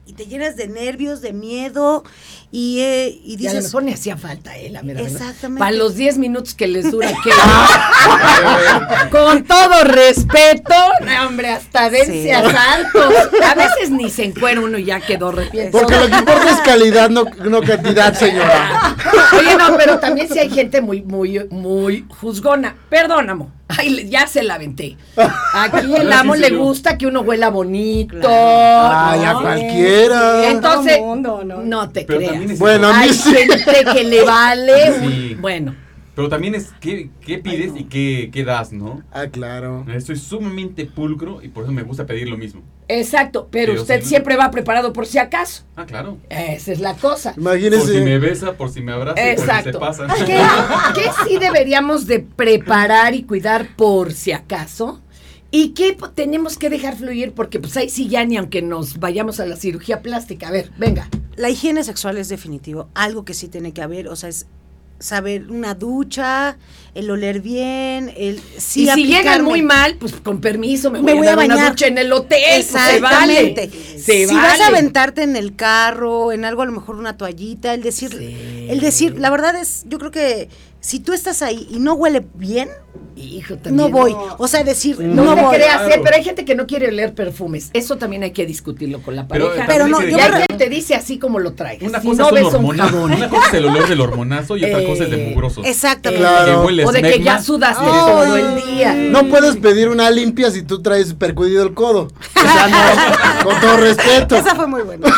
y 0.06 0.14
te 0.14 0.26
llenas 0.26 0.56
de 0.58 0.68
nervios, 0.68 1.22
de 1.22 1.32
miedo. 1.34 2.04
Y, 2.52 2.82
eh, 2.82 3.08
y 3.24 3.42
Y 3.42 3.48
a 3.48 3.52
lo 3.52 3.56
dices, 3.58 3.64
mejor 3.66 3.84
ni 3.84 3.94
hacía 3.94 4.18
falta, 4.18 4.56
¿eh? 4.58 4.70
La 4.70 4.84
mera 4.84 5.02
verdad. 5.02 5.22
Exactamente. 5.22 5.60
Para 5.60 5.72
los 5.72 5.96
10 5.96 6.18
minutos 6.18 6.54
que 6.54 6.68
les 6.68 6.92
dura, 6.92 7.10
que 7.24 7.32
Con 9.10 9.44
todo 9.46 9.84
respeto, 9.86 10.74
no, 11.06 11.28
hombre, 11.28 11.50
hasta 11.50 11.90
dense 11.90 12.24
Sí. 12.24 12.30
a 12.32 12.42
saltos. 12.52 13.14
A 13.44 13.56
veces 13.56 13.90
ni 13.92 14.10
se 14.10 14.26
encuera 14.26 14.60
uno 14.62 14.78
y 14.78 14.86
ya 14.86 15.00
quedó 15.00 15.30
arrepentido. 15.30 15.72
Porque 15.72 15.96
lo 15.96 16.08
que 16.10 16.18
importa 16.18 16.50
es 16.52 16.60
calidad, 16.62 17.10
no, 17.10 17.24
no 17.46 17.62
cantidad, 17.62 18.14
señora. 18.14 18.96
Oye, 19.38 19.56
no, 19.58 19.76
pero 19.78 20.00
también 20.00 20.28
si 20.30 20.38
hay 20.38 20.50
gente 20.50 20.82
muy, 20.82 21.02
muy, 21.02 21.48
muy 21.50 22.06
juzgona. 22.20 22.76
Perdón, 22.90 23.30
amo. 23.30 23.52
Ay, 23.78 24.10
ya 24.10 24.28
se 24.28 24.44
la 24.44 24.56
aventé. 24.56 24.98
Aquí 25.54 25.94
el 25.96 26.12
amo 26.12 26.36
sí 26.36 26.42
le 26.42 26.52
gusta 26.52 26.98
que 26.98 27.08
uno 27.08 27.22
huela 27.22 27.50
bonito. 27.50 28.28
Ay, 28.28 29.24
a 29.24 29.34
cualquiera. 29.42 30.50
Entonces, 30.52 30.98
Todo 30.98 31.06
mundo, 31.06 31.44
¿no? 31.46 31.62
no 31.62 31.90
te 31.90 32.04
Pero 32.06 32.20
creas. 32.20 32.60
Bueno, 32.60 32.88
a 32.88 32.94
mí 32.94 33.00
Hay 33.04 33.14
sí. 33.14 33.34
gente 33.34 33.86
que 33.94 34.04
le 34.04 34.24
vale. 34.26 35.00
Sí. 35.00 35.38
Bueno, 35.40 35.76
Pero 36.16 36.30
también 36.30 36.56
es 36.56 36.72
qué, 36.80 37.10
qué 37.26 37.40
pides 37.40 37.72
y 37.76 37.86
qué, 37.86 38.30
qué 38.32 38.44
das, 38.44 38.72
¿no? 38.74 39.02
Ah, 39.12 39.28
claro. 39.32 39.86
Soy 40.06 40.18
sumamente 40.18 40.86
pulcro 40.86 41.42
y 41.42 41.48
por 41.48 41.64
eso 41.64 41.72
me 41.72 41.84
gusta 41.84 42.06
pedir 42.06 42.30
lo 42.30 42.38
mismo. 42.38 42.62
Exacto, 42.88 43.48
pero, 43.52 43.72
Pero 43.74 43.82
usted 43.82 44.02
si- 44.02 44.10
siempre 44.10 44.36
va 44.36 44.52
preparado 44.52 44.94
por 44.94 45.06
si 45.06 45.18
acaso. 45.18 45.64
Ah, 45.76 45.86
claro. 45.86 46.18
Esa 46.30 46.72
es 46.72 46.80
la 46.80 46.94
cosa. 46.96 47.34
Por 47.34 47.44
si 47.60 47.60
me 47.62 47.70
Imagínese. 47.70 48.20
besa, 48.20 48.54
por 48.54 48.70
si 48.70 48.82
me 48.82 48.92
abraza, 48.92 49.20
y 49.22 49.36
por 49.36 49.46
si 49.46 49.52
se 49.52 49.58
Exacto. 49.60 49.80
pasa. 49.80 50.08
¿Qué, 50.26 50.40
qué 50.96 51.10
sí 51.28 51.38
deberíamos 51.40 52.06
de 52.08 52.20
preparar 52.20 53.14
y 53.16 53.24
cuidar 53.24 53.76
por 53.76 54.14
si 54.14 54.32
acaso? 54.32 55.02
¿Y 55.52 55.70
qué 55.70 55.96
tenemos 56.16 56.58
que 56.58 56.70
dejar 56.72 56.96
fluir? 56.96 57.34
Porque 57.34 57.60
pues 57.60 57.78
ahí 57.78 57.88
sí 57.90 58.08
ya 58.10 58.26
ni 58.26 58.38
aunque 58.38 58.62
nos 58.64 59.00
vayamos 59.00 59.40
a 59.40 59.46
la 59.46 59.56
cirugía 59.56 60.02
plástica. 60.02 60.48
A 60.48 60.52
ver, 60.52 60.72
venga. 60.78 61.10
la 61.36 61.50
higiene 61.50 61.84
sexual 61.84 62.18
es 62.18 62.28
definitivo. 62.30 62.90
Algo 62.96 63.24
que 63.24 63.34
sí 63.36 63.48
tiene 63.50 63.72
que 63.74 63.82
haber, 63.84 64.08
o 64.08 64.16
sea, 64.16 64.30
es 64.30 64.48
saber 65.04 65.52
una 65.52 65.74
ducha, 65.76 66.58
el 66.96 67.12
oler 67.12 67.42
bien, 67.42 68.14
el 68.16 68.40
sí 68.58 68.84
y 68.84 68.90
si 68.92 69.06
llegan 69.06 69.44
muy 69.44 69.62
mal, 69.62 69.98
pues 70.00 70.14
con 70.14 70.40
permiso, 70.40 70.90
me, 70.92 71.02
Me 71.02 71.12
voy, 71.14 71.20
voy 71.20 71.28
a 71.28 71.36
dar 71.36 71.46
una 71.46 71.56
bañar. 71.56 71.70
ducha 71.72 71.88
en 71.88 71.98
el 71.98 72.14
hotel. 72.14 72.40
pues, 72.56 72.68
se 72.68 73.00
vale. 73.02 73.40
Exactamente. 73.50 74.00
Se 74.00 74.28
si 74.28 74.34
vas 74.36 74.62
a 74.62 74.68
aventarte 74.68 75.24
en 75.24 75.36
el 75.36 75.56
carro, 75.56 76.32
en 76.32 76.46
algo 76.46 76.62
a 76.62 76.66
lo 76.66 76.72
mejor 76.72 76.96
una 76.96 77.18
toallita, 77.18 77.74
el 77.74 77.82
decir, 77.84 78.12
Sí. 78.12 78.68
el 78.70 78.80
decir, 78.80 79.18
la 79.20 79.30
verdad 79.30 79.56
es, 79.60 79.84
yo 79.88 80.00
creo 80.00 80.12
que 80.12 80.48
si 80.84 81.00
tú 81.00 81.14
estás 81.14 81.42
ahí 81.42 81.66
y 81.72 81.80
no 81.80 81.94
huele 81.94 82.26
bien, 82.36 82.68
Hijo, 83.16 83.56
también. 83.58 83.76
no 83.78 83.90
voy. 83.90 84.14
O 84.40 84.48
sea, 84.48 84.64
decir, 84.64 85.00
No, 85.00 85.24
no, 85.24 85.36
te 85.36 85.42
voy. 85.42 85.56
creas, 85.56 85.82
¿eh? 85.84 85.86
Claro. 85.86 86.02
pero 86.04 86.16
hay 86.16 86.24
gente 86.24 86.46
que 86.46 86.56
no 86.56 86.66
quiere 86.68 86.88
oler 86.90 87.14
perfumes. 87.14 87.70
Eso 87.74 87.98
también 87.98 88.24
hay 88.24 88.32
que 88.32 88.46
discutirlo 88.46 89.02
con 89.02 89.16
la 89.16 89.28
Pero, 89.28 89.48
pareja. 89.50 89.66
Pero 89.68 89.88
no, 89.88 89.98
también 90.00 90.20
yo 90.50 90.58
te 90.58 90.68
dice 90.70 90.96
así 90.96 91.20
como 91.20 91.40
lo 91.40 91.54
traigas. 91.54 91.88
Una 91.90 92.02
si 92.02 92.08
cosa 92.08 92.24
no 92.24 92.32
ves 92.32 92.44
un 92.46 92.56
hormonas, 92.56 92.90
jabón. 92.92 93.14
una 93.14 93.30
cosa 93.30 93.48
es 93.48 93.54
el 93.54 93.66
olor 93.66 93.88
del 93.88 94.02
hormonazo 94.02 94.58
y 94.58 94.66
otra 94.66 94.82
Eh, 94.82 94.86
cosa 94.88 95.04
es 95.06 95.12
de 95.12 95.18
mugrosos. 95.30 95.66
Exactamente. 95.66 96.26
Claro. 96.26 96.64
O 96.66 96.92
de 96.92 97.02
que 97.02 97.22
ya 97.24 97.42
sudaste 97.42 97.84
Ay. 97.86 97.92
todo 97.92 98.36
el 98.36 98.56
día. 98.76 98.94
No 98.96 99.28
puedes 99.28 99.58
pedir 99.58 99.90
una 99.90 100.10
limpia 100.10 100.50
si 100.52 100.64
tú 100.64 100.82
traes 100.82 101.14
percudido 101.14 101.64
el 101.64 101.74
codo. 101.76 102.08
O 102.36 102.42
sea, 102.42 102.68
no, 102.68 103.44
con 103.50 103.62
todo 103.62 103.78
respeto. 103.78 104.36
Esa 104.36 104.56
fue 104.56 104.68
muy 104.68 104.82
buena. 104.82 105.08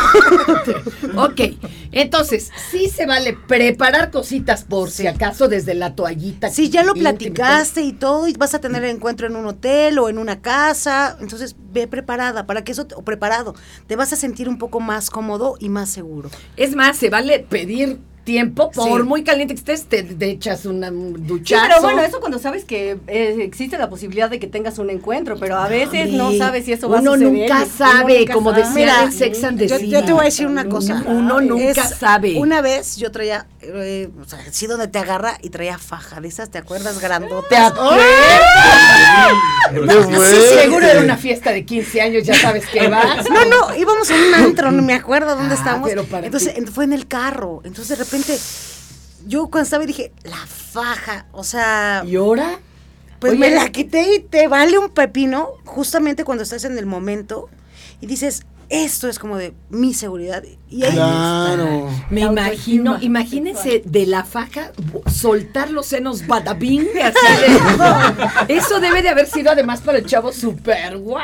Ok, 1.17 1.39
entonces, 1.91 2.51
sí 2.71 2.89
se 2.89 3.05
vale 3.05 3.37
preparar 3.47 4.11
cositas 4.11 4.63
por 4.63 4.89
si 4.89 5.07
acaso 5.07 5.47
desde 5.55 5.73
la 5.73 5.95
toallita. 5.95 6.49
Si 6.49 6.69
ya 6.69 6.83
lo 6.83 6.89
íntima. 6.95 7.11
platicaste 7.11 7.81
y 7.81 7.93
todo, 7.93 8.27
y 8.27 8.33
vas 8.33 8.53
a 8.53 8.59
tener 8.59 8.83
el 8.83 8.95
encuentro 8.95 9.27
en 9.27 9.35
un 9.35 9.45
hotel 9.45 9.97
o 9.99 10.09
en 10.09 10.17
una 10.17 10.41
casa, 10.41 11.17
entonces 11.19 11.55
ve 11.73 11.87
preparada, 11.87 12.45
para 12.45 12.63
que 12.63 12.71
eso, 12.73 12.85
te- 12.85 12.95
o 12.95 13.01
preparado, 13.03 13.55
te 13.87 13.95
vas 13.95 14.13
a 14.13 14.15
sentir 14.15 14.47
un 14.49 14.57
poco 14.57 14.79
más 14.79 15.09
cómodo 15.09 15.55
y 15.59 15.69
más 15.69 15.89
seguro. 15.89 16.29
Es 16.57 16.75
más, 16.75 16.97
se 16.97 17.09
vale 17.09 17.39
pedir 17.39 17.99
tiempo, 18.25 18.71
por 18.71 19.01
Sí. 19.01 19.07
muy 19.07 19.23
caliente 19.23 19.53
que 19.53 19.59
estés, 19.59 19.85
te, 19.85 20.03
te 20.03 20.29
echas 20.29 20.65
una 20.65 20.89
Sí, 20.89 20.95
duchazo. 21.19 21.63
pero 21.67 21.81
bueno, 21.81 22.01
eso 22.01 22.19
cuando 22.19 22.39
sabes 22.39 22.65
que 22.65 22.97
eh, 23.07 23.37
existe 23.39 23.77
la 23.77 23.89
posibilidad 23.89 24.29
de 24.29 24.39
que 24.39 24.47
tengas 24.47 24.77
un 24.79 24.89
encuentro, 24.89 25.37
pero 25.39 25.55
a 25.57 25.67
veces 25.69 26.11
no 26.11 26.33
sabes 26.33 26.65
si 26.65 26.73
eso 26.73 26.89
va 26.89 26.97
a 26.97 27.01
uno 27.01 27.13
suceder. 27.13 27.31
nunca 27.33 27.57
Uno 27.63 27.71
sabe, 27.77 28.19
nunca 28.19 28.33
como 28.33 28.49
sabe. 28.51 28.63
decía 28.63 28.75
Mira, 28.99 29.11
Sex 29.11 29.43
and 29.43 29.59
the 29.59 29.67
Yo, 29.87 30.03
te 30.03 30.11
voy 30.11 30.21
a 30.21 30.25
decir 30.25 30.47
una 30.47 30.65
cosa. 30.67 31.03
Uno 31.07 31.39
nunca 31.39 31.83
Es- 31.83 31.95
sabe. 31.97 32.35
Una 32.37 32.61
vez 32.61 32.97
yo 32.97 33.11
traía, 33.11 33.45
eh, 33.61 34.09
o 34.21 34.25
sea, 34.25 34.39
sí 34.51 34.67
donde 34.67 34.87
te 34.87 34.99
agarra 34.99 35.37
y 35.41 35.49
traía 35.49 35.77
faja 35.77 36.19
de 36.19 36.27
esas, 36.27 36.49
¿te 36.49 36.57
acuerdas? 36.57 36.95
¿Te 36.97 37.05
Grandotas. 37.05 37.73
Pero 39.71 39.85
¡Qué 39.85 39.91
sí, 39.93 39.97
sí, 39.99 40.05
Sí, 40.09 40.15
fuerte! 40.15 40.61
seguro 40.61 40.85
era 40.87 41.01
una 41.01 41.17
fiesta 41.17 41.51
de 41.51 41.65
15 41.65 42.01
años, 42.01 42.23
ya 42.23 42.35
sabes 42.35 42.65
que 42.67 42.87
vas. 42.87 43.29
No, 43.29 43.45
no, 43.45 43.75
íbamos 43.75 44.09
a 44.09 44.13
un 44.15 44.33
antro, 44.35 44.71
no 44.71 44.81
me 44.81 44.93
acuerdo 44.93 45.35
dónde 45.35 45.55
Ah, 45.55 45.57
estábamos. 45.57 45.89
pero 45.89 46.03
para 46.05 46.25
Entonces 46.27 46.53
fue 46.73 46.83
en 46.85 46.93
el 46.93 47.07
carro. 47.07 47.61
Entonces 47.63 47.97
de 47.97 48.03
repente, 48.03 48.14
yo 49.27 49.47
cuando 49.47 49.63
estaba 49.63 49.85
dije, 49.85 50.11
la 50.23 50.45
faja, 50.47 51.25
o 51.31 51.43
sea, 51.43 52.03
¿Y 52.05 52.15
ahora? 52.15 52.59
pues 53.19 53.31
Oye, 53.33 53.39
me 53.39 53.49
la 53.51 53.71
quité 53.71 54.15
y 54.15 54.19
te 54.19 54.47
vale 54.47 54.77
un 54.77 54.89
pepino, 54.89 55.49
justamente 55.63 56.23
cuando 56.23 56.43
estás 56.43 56.63
en 56.65 56.77
el 56.77 56.85
momento 56.85 57.49
y 58.01 58.07
dices, 58.07 58.43
esto 58.69 59.07
es 59.07 59.19
como 59.19 59.37
de 59.37 59.53
mi 59.69 59.93
seguridad. 59.93 60.43
Y 60.69 60.83
ahí 60.83 60.91
Claro. 60.93 61.89
Me 62.09 62.21
imagino, 62.21 62.97
imagínense 63.01 63.81
de 63.85 64.05
la 64.07 64.23
faja 64.23 64.71
soltar 65.11 65.69
los 65.71 65.85
senos 65.85 66.25
badabing, 66.27 66.87
así 67.03 68.47
de- 68.47 68.55
Eso 68.55 68.79
debe 68.79 69.01
de 69.01 69.09
haber 69.09 69.27
sido 69.27 69.51
además 69.51 69.81
para 69.81 69.99
el 69.99 70.05
chavo 70.05 70.31
súper 70.31 70.97
guau. 70.97 71.23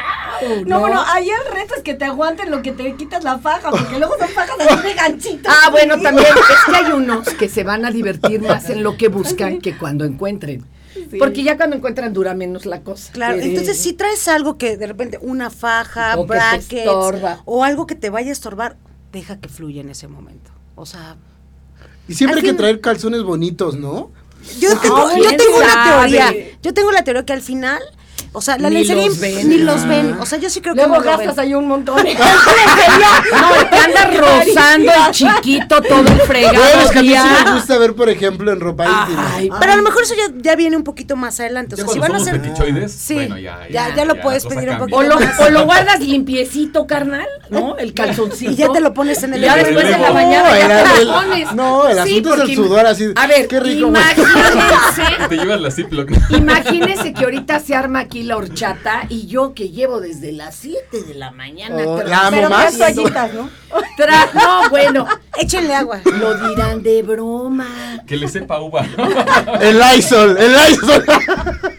No, 0.66 0.80
bueno, 0.80 1.04
ahí 1.08 1.30
el 1.30 1.54
reto 1.54 1.76
es 1.76 1.84
que 1.84 1.94
te 1.94 2.06
aguanten 2.06 2.52
lo 2.52 2.62
que 2.62 2.72
te 2.72 2.96
quitas 2.96 3.24
la 3.24 3.40
faja, 3.40 3.70
porque 3.72 3.98
luego 3.98 4.16
son 4.20 4.30
fajas 4.30 4.56
así 4.60 4.88
de 4.88 4.94
ganchito. 4.94 5.50
Ah, 5.52 5.70
bueno, 5.72 6.00
también 6.02 6.28
es 6.28 6.66
que 6.74 6.76
hay 6.86 6.92
unos 6.92 7.28
que 7.30 7.50
se 7.50 7.64
van 7.64 7.86
a 7.86 7.92
divertir 7.92 8.42
más 8.42 8.70
en 8.70 8.84
lo 8.84 8.98
que 8.98 9.08
buscan 9.08 9.60
que 9.60 9.78
cuando 9.78 10.06
encuentren. 10.06 10.66
Sí. 11.12 11.18
Porque 11.20 11.44
ya 11.44 11.58
cuando 11.58 11.76
encuentran 11.76 12.14
dura 12.14 12.34
menos 12.34 12.66
la 12.66 12.82
cosa. 12.82 13.12
Claro, 13.14 13.38
Eh, 13.38 13.44
entonces 13.44 13.78
si 13.78 13.94
traes 13.94 14.28
algo 14.28 14.58
que 14.58 14.78
de 14.78 14.88
repente 14.88 15.20
una 15.22 15.50
faja, 15.50 16.18
O 16.18 16.24
que 16.26 16.34
te 16.34 16.34
brackets 16.40 16.74
estorba. 16.74 17.42
o 17.46 17.64
algo 17.64 17.86
que 17.86 17.96
te 17.96 18.10
vaya 18.10 18.30
a 18.30 18.34
estorbar, 18.34 18.78
deja 19.12 19.40
que 19.40 19.50
fluya 19.50 19.82
en 19.82 19.90
ese 19.90 20.08
momento. 20.08 20.52
O 20.76 20.86
sea, 20.86 21.18
Y 22.08 22.14
siempre 22.16 22.38
hay 22.40 22.44
que 22.44 22.50
fin- 22.50 22.58
traer 22.58 22.82
calzones 22.82 23.24
bonitos, 23.24 23.76
¿no? 23.78 24.12
yo 24.60 24.76
tengo, 24.80 25.08
quién 25.14 25.24
yo 25.24 25.38
tengo 25.38 25.58
una 25.58 25.84
teoría. 25.84 26.34
Yo 26.64 26.74
tengo 26.74 26.92
la 26.92 27.04
teoría 27.04 27.26
que 27.26 27.34
al 27.34 27.42
final 27.44 27.80
O 28.34 28.40
sea, 28.42 28.58
la 28.58 28.70
Ni 28.70 28.76
lencería 28.76 29.08
los 29.08 29.20
ven. 29.20 29.50
ni 29.50 29.58
los 29.58 29.86
ven. 29.86 30.16
Ah. 30.18 30.22
O 30.22 30.26
sea, 30.26 30.40
yo 30.40 30.50
sí 30.50 30.62
creo 30.62 30.74
Luego 30.74 30.94
que 30.94 31.00
lo 31.00 31.06
gastas 31.18 31.38
ahí 31.38 31.54
un 31.54 31.68
montón. 31.68 31.98
No, 33.32 33.70
te 33.70 33.78
anda 33.78 34.06
rozando 34.18 34.92
el 34.92 35.12
chiquito 35.12 35.82
todo 35.82 36.00
el 36.00 36.22
fregado. 36.22 36.56
Bueno, 36.60 36.82
es 36.82 36.92
que 36.92 37.00
a 37.00 37.02
mí 37.02 37.10
sí 37.10 37.44
me 37.46 37.52
gusta 37.54 37.78
ver, 37.78 37.94
por 37.94 38.10
ejemplo, 38.10 38.52
en 38.52 38.60
ropa 38.60 38.86
íntima. 38.86 39.32
Ay, 39.36 39.50
Pero 39.60 39.74
a 39.74 39.76
lo 39.76 39.84
mejor 39.84 40.04
eso 40.04 40.14
ya, 40.16 40.34
ya 40.38 40.56
viene 40.56 40.78
un 40.78 40.84
poquito 40.84 41.16
más 41.16 41.40
adelante. 41.40 41.76
O 41.76 41.78
Ya 41.78 41.84
sea, 41.84 41.94
si 41.94 42.00
van 42.00 42.16
a 42.16 42.20
fetichoides, 42.20 42.92
Sí, 42.92 43.16
bueno, 43.16 43.38
ya, 43.38 43.68
ya- 43.70 43.96
ya 43.96 44.06
lo 44.06 44.16
puedes 44.22 44.46
pedir 44.46 44.70
un 44.70 44.78
cambia. 44.78 44.98
O 44.98 45.04
lo, 45.04 45.20
más. 45.20 45.40
o 45.40 45.50
lo 45.50 45.66
guardas 45.66 46.00
limpiecito, 46.00 46.88
carnal, 46.88 47.28
¿no? 47.50 47.78
El 47.78 47.94
calzoncito. 47.94 48.52
Y 48.52 48.56
ya 48.56 48.72
te 48.72 48.80
lo 48.80 48.94
pones 48.94 49.22
en 49.24 49.34
el 49.34 49.42
Ya 49.42 49.56
después 49.56 49.86
de 49.86 49.92
la 49.92 50.08
No, 50.10 50.14
mañana 50.14 50.58
ya 50.60 50.84
te 50.94 51.02
el- 51.02 51.08
lo 51.08 51.14
pones. 51.14 51.54
no, 51.54 51.88
el 51.90 52.00
asunto 52.00 52.34
es 52.36 52.42
el 52.50 52.56
sudor 52.56 52.86
así. 52.86 53.08
A 53.16 53.28
ver, 53.28 53.48
Qué 53.48 53.60
rico, 53.60 53.88
imagínense, 53.88 55.28
Te 55.30 55.36
llevas 55.38 55.62
la 55.62 55.72
Ziploc. 55.72 56.10
imagínense 56.30 57.14
que 57.14 57.24
ahorita 57.24 57.60
se 57.60 57.76
arma 57.76 58.00
aquí 58.00 58.21
la 58.24 58.38
horchata 58.38 59.06
y 59.10 59.28
yo 59.28 59.54
que 59.54 59.70
llevo 59.70 60.00
desde 60.02 60.32
las 60.32 60.56
7 60.56 61.04
de 61.04 61.14
la 61.16 61.32
mañana. 61.32 61.76
Oh, 61.86 62.00
tra- 62.00 62.06
la 62.06 62.20
amo 62.28 62.38
Pero 62.38 62.50
más. 62.50 62.78
toallitas, 62.78 63.34
¿no? 63.34 63.50
no, 64.34 64.70
bueno, 64.70 65.08
Échenle 65.40 65.74
agua. 65.76 66.02
lo 66.06 66.50
dirán 66.50 66.82
de 66.84 67.04
broma. 67.04 68.02
Que 68.08 68.18
le 68.18 68.28
sepa 68.28 68.60
uva. 68.62 68.86
El 69.62 69.80
Lysol, 69.80 70.38
el 70.38 70.52
Lysol. 70.54 71.06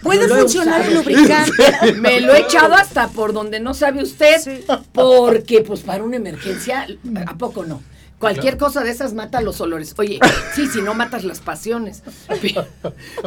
Puede 0.03 0.29
funcionar 0.29 0.81
el 0.83 0.95
lubricante. 0.95 1.93
Me 1.97 2.21
lo 2.21 2.35
he 2.35 2.41
echado 2.41 2.75
hasta 2.75 3.09
por 3.09 3.33
donde 3.33 3.61
no 3.61 3.75
sabe 3.75 4.03
usted, 4.03 4.41
Sí. 4.41 4.65
porque 4.93 5.63
pues 5.63 5.81
para 5.81 6.03
una 6.05 6.17
emergencia, 6.17 6.87
¿a 7.27 7.35
poco 7.37 7.65
no? 7.65 7.83
Cualquier 8.23 8.57
cosa 8.57 8.85
de 8.85 8.91
esas 8.93 9.15
mata 9.15 9.41
los 9.41 9.61
olores. 9.61 9.97
Oye, 9.99 10.21
sí, 10.55 10.69
si 10.69 10.81
no 10.81 10.95
matas 10.95 11.25
las 11.25 11.41
pasiones. 11.41 12.05
Pero, 12.41 12.67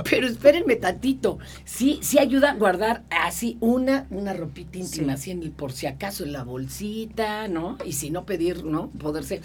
pero 0.10 0.25
espérenme 0.25 0.78
tantito. 0.78 1.38
Sí, 1.66 2.00
sí 2.02 2.18
ayuda 2.18 2.52
a 2.52 2.56
guardar 2.56 3.04
así 3.10 3.58
una, 3.60 4.08
una 4.10 4.32
ropita 4.32 4.78
íntima, 4.78 5.14
así 5.14 5.32
en 5.32 5.44
el, 5.44 5.52
por 5.52 5.74
si 5.74 5.86
acaso 5.88 6.24
en 6.24 6.32
la 6.32 6.46
bolsita, 6.46 7.50
¿no? 7.50 7.78
Y 7.86 7.92
si 7.92 8.10
no 8.10 8.25
pedir, 8.25 8.64
¿no? 8.64 8.90
Poderse. 8.92 9.42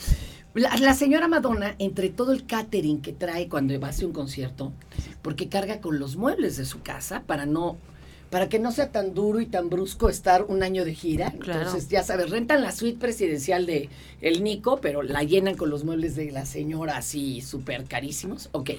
La, 0.55 0.77
la 0.77 0.95
señora 0.95 1.27
Madonna, 1.27 1.75
entre 1.81 2.11
todo 2.11 2.33
el 2.33 2.47
catering 2.47 3.01
que 3.01 3.13
trae 3.13 3.49
cuando 3.49 3.79
va 3.81 3.89
a 3.89 3.91
hacer 3.91 4.07
un 4.07 4.13
concierto, 4.13 4.73
porque 5.21 5.49
carga 5.49 5.81
con 5.81 5.99
los 5.99 6.15
muebles 6.15 6.59
de 6.59 6.65
su 6.65 6.81
casa 6.81 7.25
para 7.27 7.45
no 7.45 7.77
para 8.31 8.49
que 8.49 8.61
no 8.61 8.71
sea 8.71 8.93
tan 8.93 9.13
duro 9.13 9.41
y 9.41 9.47
tan 9.47 9.69
brusco 9.69 10.09
estar 10.09 10.45
un 10.45 10.63
año 10.63 10.85
de 10.85 10.95
gira. 10.95 11.33
Claro. 11.41 11.63
Entonces, 11.63 11.89
ya 11.89 12.05
sabes, 12.05 12.31
rentan 12.31 12.63
la 12.63 12.73
suite 12.73 12.99
presidencial 12.99 13.67
de 13.67 13.89
el 14.21 14.45
Nico, 14.45 14.81
pero 14.81 15.03
la 15.03 15.25
llenan 15.25 15.57
con 15.57 15.69
los 15.69 15.85
muebles 15.85 16.15
de 16.15 16.31
la 16.31 16.47
señora 16.47 16.97
así 16.97 17.41
súper 17.41 17.85
carísimos. 17.85 18.49
Ok. 18.53 18.71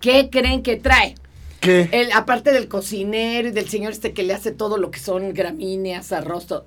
¿Qué 0.00 0.30
creen 0.30 0.62
que 0.62 0.76
trae? 0.76 1.14
¿Qué? 1.60 1.88
El, 1.92 2.12
aparte 2.12 2.52
del 2.52 2.68
cocinero 2.68 3.48
y 3.48 3.52
del 3.52 3.68
señor 3.68 3.92
este 3.92 4.12
que 4.12 4.22
le 4.22 4.34
hace 4.34 4.50
todo 4.50 4.78
lo 4.78 4.90
que 4.90 4.98
son 4.98 5.34
gramíneas, 5.34 6.12
arroz, 6.12 6.46
todo. 6.46 6.64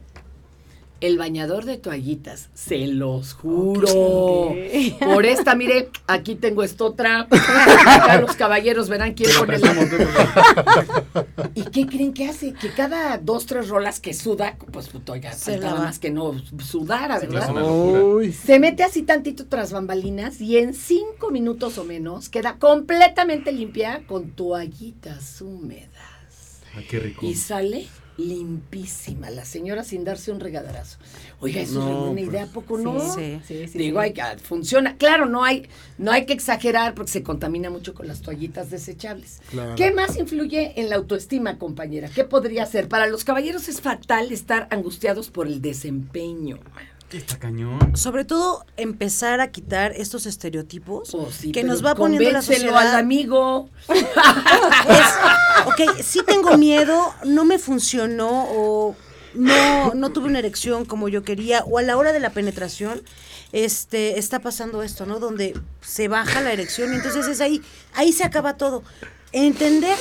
El 0.99 1.19
bañador 1.19 1.65
de 1.65 1.77
toallitas, 1.77 2.49
se 2.55 2.87
los 2.87 3.33
juro. 3.33 4.55
Por 4.99 5.25
esta, 5.27 5.53
mire, 5.53 5.89
aquí 6.07 6.33
tengo 6.33 6.63
esta 6.63 6.85
otra. 6.85 7.27
Acá 7.29 8.19
los 8.19 8.35
caballeros 8.35 8.89
verán 8.89 9.13
quién 9.13 9.29
pone 9.37 9.59
la 9.59 11.27
¿Y 11.53 11.63
qué 11.65 11.85
creen 11.85 12.13
que 12.13 12.27
hace? 12.27 12.53
Que 12.53 12.71
cada 12.71 13.17
dos, 13.19 13.45
tres 13.45 13.69
rolas 13.69 13.99
que 13.99 14.15
suda, 14.15 14.57
pues 14.71 14.87
puto, 14.89 15.11
oiga, 15.13 15.33
Se 15.33 15.59
lava. 15.59 15.81
más 15.81 15.99
que 15.99 16.09
no 16.09 16.33
sudara, 16.63 17.19
¿verdad? 17.19 17.53
Se 18.43 18.59
mete 18.59 18.83
así 18.83 19.03
tantito 19.03 19.45
tras 19.45 19.71
bambalinas 19.71 20.41
y 20.41 20.57
en 20.57 20.73
cinco 20.73 21.29
minutos 21.29 21.77
o 21.77 21.83
menos 21.83 22.27
queda 22.29 22.57
completamente 22.57 23.51
limpia 23.51 24.01
con 24.07 24.31
toallitas 24.31 25.41
húmedas. 25.41 25.91
Ah, 26.75 26.81
qué 26.89 26.99
rico. 26.99 27.25
Y 27.25 27.35
sale 27.35 27.87
limpísima 28.17 29.29
la 29.29 29.45
señora 29.45 29.83
sin 29.83 30.03
darse 30.03 30.31
un 30.31 30.39
regadarazo. 30.39 30.97
Oiga, 31.39 31.61
eso 31.61 31.79
es 31.79 31.85
No, 31.85 32.11
pues, 32.13 32.27
idea, 32.27 32.43
¿a 32.43 32.47
poco 32.47 32.77
no? 32.77 32.99
Sí. 32.99 33.39
Sí, 33.47 33.67
sí, 33.67 33.77
Digo, 33.77 33.99
sí. 34.01 34.05
hay 34.05 34.13
que, 34.13 34.23
funciona. 34.43 34.97
Claro, 34.97 35.27
no 35.27 35.43
hay, 35.43 35.67
no 35.97 36.11
hay 36.11 36.25
que 36.25 36.33
exagerar 36.33 36.95
porque 36.95 37.11
se 37.11 37.23
contamina 37.23 37.69
mucho 37.69 37.93
con 37.93 38.07
las 38.07 38.21
toallitas 38.21 38.69
desechables. 38.71 39.41
Claro. 39.51 39.75
¿Qué 39.75 39.91
más 39.91 40.17
influye 40.17 40.79
en 40.79 40.89
la 40.89 40.95
autoestima, 40.95 41.57
compañera? 41.57 42.09
¿Qué 42.09 42.23
podría 42.23 42.65
ser? 42.65 42.87
Para 42.87 43.07
los 43.07 43.23
caballeros 43.23 43.67
es 43.69 43.81
fatal 43.81 44.31
estar 44.31 44.67
angustiados 44.71 45.29
por 45.29 45.47
el 45.47 45.61
desempeño. 45.61 46.59
Está 47.11 47.39
cañón. 47.39 47.95
Sobre 47.95 48.25
todo 48.25 48.65
empezar 48.75 49.39
a 49.39 49.49
quitar 49.49 49.93
estos 49.93 50.25
estereotipos 50.25 51.13
Oh, 51.13 51.29
sí, 51.31 51.53
que 51.53 51.63
nos 51.63 51.83
va 51.83 51.95
poniendo 51.95 52.29
la 52.31 52.41
sociedad. 52.41 52.75
al 52.75 52.95
amigo. 52.97 53.69
Es, 53.87 53.97
ok, 55.65 56.01
sí 56.03 56.21
tengo 56.25 56.57
miedo, 56.57 57.13
no 57.23 57.45
me 57.45 57.59
funcionó 57.59 58.47
o 58.49 58.95
no, 59.33 59.93
no 59.93 60.11
tuve 60.11 60.25
una 60.27 60.39
erección 60.39 60.83
como 60.85 61.07
yo 61.09 61.23
quería 61.23 61.63
o 61.63 61.77
a 61.77 61.81
la 61.81 61.95
hora 61.97 62.11
de 62.11 62.19
la 62.19 62.31
penetración 62.31 63.01
este 63.53 64.19
está 64.19 64.39
pasando 64.39 64.83
esto, 64.83 65.05
¿no? 65.05 65.19
Donde 65.19 65.57
se 65.81 66.07
baja 66.09 66.41
la 66.41 66.51
erección 66.51 66.91
y 66.91 66.97
entonces 66.97 67.27
es 67.27 67.39
ahí, 67.39 67.61
ahí 67.93 68.11
se 68.11 68.25
acaba 68.25 68.57
todo. 68.57 68.83
Entender 69.31 69.97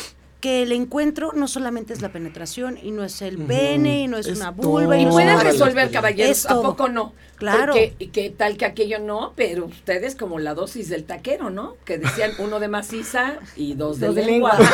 que 0.47 0.63
el 0.63 0.71
encuentro 0.71 1.33
no 1.35 1.49
solamente 1.49 1.93
es 1.93 2.03
la 2.03 2.11
penetración 2.11 2.79
y 2.81 2.93
no 2.93 3.03
es 3.03 3.21
el 3.21 3.37
pene 3.37 4.03
y 4.03 4.07
no 4.07 4.17
es, 4.17 4.29
Es 4.29 4.37
una 4.39 4.53
vulva 4.53 4.97
y, 4.97 5.03
Y 5.03 5.05
no 5.07 5.11
pueden 5.11 5.41
resolver, 5.41 5.91
caballeros, 5.91 6.47
¿a 6.47 6.63
poco 6.63 6.89
no? 6.89 7.15
Claro. 7.35 7.73
Porque, 7.73 7.95
y 7.99 8.07
que 8.07 8.31
tal 8.31 8.57
que 8.57 8.65
aquello 8.65 9.01
no, 9.01 9.33
pero 9.37 9.67
ustedes 9.67 10.15
como 10.15 10.39
la 10.39 10.55
dosis 10.55 10.89
del 10.89 11.03
taquero, 11.05 11.51
¿no? 11.51 11.75
Que 11.85 11.99
decían 11.99 12.31
uno 12.39 12.61
de 12.61 12.69
maciza 12.69 13.35
y 13.57 13.75
dos 13.75 13.99
de 13.99 14.07
Dos 14.07 14.15
de 14.15 14.25
lengua. 14.25 14.57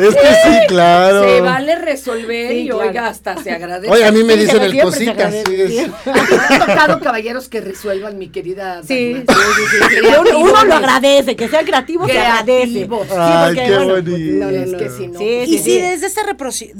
Es 0.00 0.14
que 0.14 0.34
sí, 0.44 0.58
claro. 0.68 1.24
Se 1.24 1.40
vale 1.40 1.76
resolver 1.76 2.50
Sí, 2.52 2.58
y 2.60 2.68
claro. 2.68 2.88
oiga, 2.88 3.06
hasta 3.08 3.42
se 3.42 3.50
agradece. 3.50 3.92
Oye, 3.92 4.04
a 4.04 4.12
mí 4.12 4.22
me 4.22 4.34
Sí, 4.34 4.40
dicen 4.40 4.62
el 4.62 4.80
cositas. 4.80 5.34
sí, 5.34 5.54
es- 5.60 5.88
¿A 6.06 6.12
ti 6.12 6.34
te 6.48 6.54
ha 6.54 6.58
tocado 6.66 7.00
caballeros 7.00 7.48
que 7.48 7.60
resuelvan, 7.60 8.18
mi 8.18 8.28
querida? 8.28 8.82
Sí, 8.84 9.14
Dagmar? 9.14 9.36
sí, 9.36 9.62
sí, 9.70 9.76
sí, 9.88 9.96
sí. 10.02 10.06
Uno, 10.20 10.38
uno 10.40 10.64
lo 10.64 10.74
agradece, 10.74 11.34
que 11.36 11.48
sean 11.48 11.64
creativos 11.64 12.10
se 12.10 12.18
agradece. 12.18 12.88
Ay, 13.16 13.54
qué 13.54 13.77
bueno, 13.84 14.02
no, 14.38 14.50
no, 14.50 14.56
Es 14.56 14.70
no. 14.70 14.78
que 14.78 14.88
si 14.90 15.06
no, 15.08 15.18
Sí, 15.18 15.24
Y 15.24 15.46
sí, 15.46 15.58
si 15.58 15.70
sí. 15.70 15.80
desde 15.80 16.08